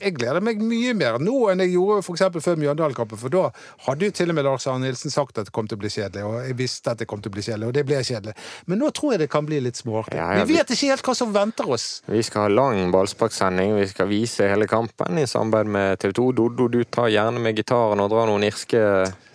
jeg 0.00 0.12
gleder 0.18 0.44
meg 0.44 0.60
mye 0.60 0.92
mer 0.96 1.16
nå 1.22 1.34
enn 1.52 1.62
jeg 1.64 1.72
gjorde 1.74 2.04
for 2.04 2.40
før 2.44 2.58
Mjøndalen-kampen. 2.60 3.20
For 3.20 3.32
da 3.32 3.48
hadde 3.86 4.08
jo 4.08 4.14
til 4.16 4.32
og 4.32 4.36
med 4.36 4.44
Lars 4.44 4.66
Arne 4.68 4.84
Nilsen 4.86 5.12
sagt 5.12 5.38
at 5.40 5.48
det 5.48 5.54
kom 5.56 5.68
til 5.68 5.78
å 5.78 5.82
bli 5.82 5.90
kjedelig. 5.92 6.24
Og 6.26 6.36
jeg 6.44 6.56
visste 6.58 6.92
at 6.92 7.00
det 7.00 7.08
kom 7.08 7.22
til 7.24 7.32
å 7.32 7.36
bli 7.36 7.44
kjedelig, 7.46 7.70
og 7.70 7.76
det 7.76 7.84
ble 7.88 8.00
kjedelig. 8.04 8.36
Men 8.68 8.82
nå 8.82 8.90
tror 8.96 9.14
jeg 9.14 9.24
det 9.24 9.30
kan 9.32 9.48
bli 9.48 9.60
litt 9.64 9.80
småartig. 9.80 10.18
Ja, 10.20 10.28
ja, 10.36 10.44
Vi 10.48 10.58
vet 10.58 10.72
ikke 10.74 10.92
helt 10.92 11.08
hva 11.08 11.16
som 11.16 11.32
venter 11.34 11.72
oss. 11.76 11.86
Vi 12.12 12.22
skal 12.26 12.46
ha 12.46 12.52
lang 12.52 12.92
ballsparksending. 12.94 13.76
Vi 13.80 13.88
skal 13.92 14.10
vise 14.12 14.50
hele 14.52 14.68
kampen 14.70 15.20
i 15.22 15.26
samarbeid 15.30 15.72
med 15.78 16.02
TV 16.02 16.16
2. 16.20 16.30
Dodo, 16.42 16.68
du 16.72 16.82
tar 16.84 17.10
gjerne 17.12 17.42
med 17.42 17.56
gitaren 17.56 18.04
og 18.04 18.12
drar 18.12 18.28
noen 18.28 18.46
irske 18.46 18.82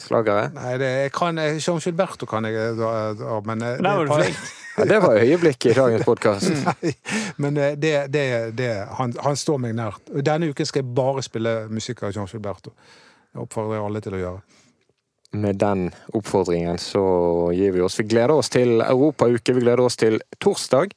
slagere. 0.01 0.49
Nei, 0.55 0.75
det 0.81 0.91
jeg 1.07 1.13
kan 1.15 1.37
Jean 1.41 1.81
Gilberto 1.81 2.29
kan 2.29 2.45
jeg 2.49 2.75
da, 2.79 2.91
dra 3.17 3.41
men 3.47 3.65
Nei, 3.65 3.77
det, 3.77 3.95
var 3.97 4.09
du 4.09 4.17
flink. 4.19 4.49
Ja, 4.81 4.85
det 4.89 4.99
var 5.03 5.19
øyeblikket 5.21 5.71
i 5.71 5.73
dagens 5.77 6.05
podkast. 6.05 6.51
Men 7.41 7.57
eh, 7.57 7.75
det, 7.77 8.07
det, 8.13 8.23
det 8.57 8.69
han, 8.97 9.13
han 9.21 9.37
står 9.37 9.59
meg 9.61 9.75
nært. 9.77 10.09
Denne 10.25 10.49
uken 10.49 10.65
skal 10.65 10.81
jeg 10.81 10.95
bare 10.97 11.21
spille 11.21 11.53
musikk 11.69 12.01
av 12.07 12.15
Jean 12.15 12.29
Gilberto. 12.31 12.73
Det 13.31 13.43
oppfordrer 13.43 13.77
jeg 13.77 13.85
alle 13.85 14.01
til 14.01 14.17
å 14.17 14.21
gjøre. 14.23 14.41
Med 15.43 15.59
den 15.61 15.85
oppfordringen 16.17 16.81
så 16.81 17.03
gir 17.53 17.75
vi 17.75 17.83
oss. 17.85 17.99
Vi 18.01 18.07
gleder 18.09 18.33
oss 18.33 18.49
til 18.49 18.81
Europauke. 18.81 19.53
Vi 19.53 19.61
gleder 19.61 19.85
oss 19.85 20.01
til 20.01 20.17
torsdag. 20.41 20.95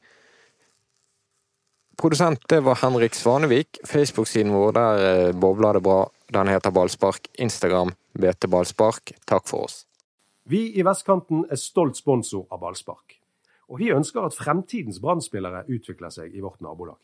Produsent 2.00 2.48
det 2.48 2.62
var 2.64 2.80
Henrik 2.80 3.14
Svanevik. 3.14 3.82
Facebook-siden 3.84 4.54
vår 4.56 4.78
der 4.78 5.04
eh, 5.10 5.34
bobler 5.36 5.76
det 5.76 5.84
bra. 5.84 6.00
Den 6.32 6.48
heter 6.48 6.72
Ballspark. 6.72 7.28
Instagram 7.36 7.92
BT 8.16 8.48
Ballspark. 8.48 9.12
Takk 9.28 9.46
for 9.46 9.68
oss. 9.68 9.84
Vi 10.48 10.70
i 10.80 10.82
Vestkanten 10.84 11.44
er 11.52 11.60
stolt 11.60 12.00
sponsor 12.00 12.48
av 12.52 12.64
ballspark. 12.64 13.20
Og 13.68 13.80
vi 13.80 13.92
ønsker 13.94 14.26
at 14.26 14.36
fremtidens 14.36 15.00
Brann-spillere 15.00 15.64
utvikler 15.72 16.12
seg 16.12 16.34
i 16.34 16.42
vårt 16.44 16.60
nabolag. 16.64 17.00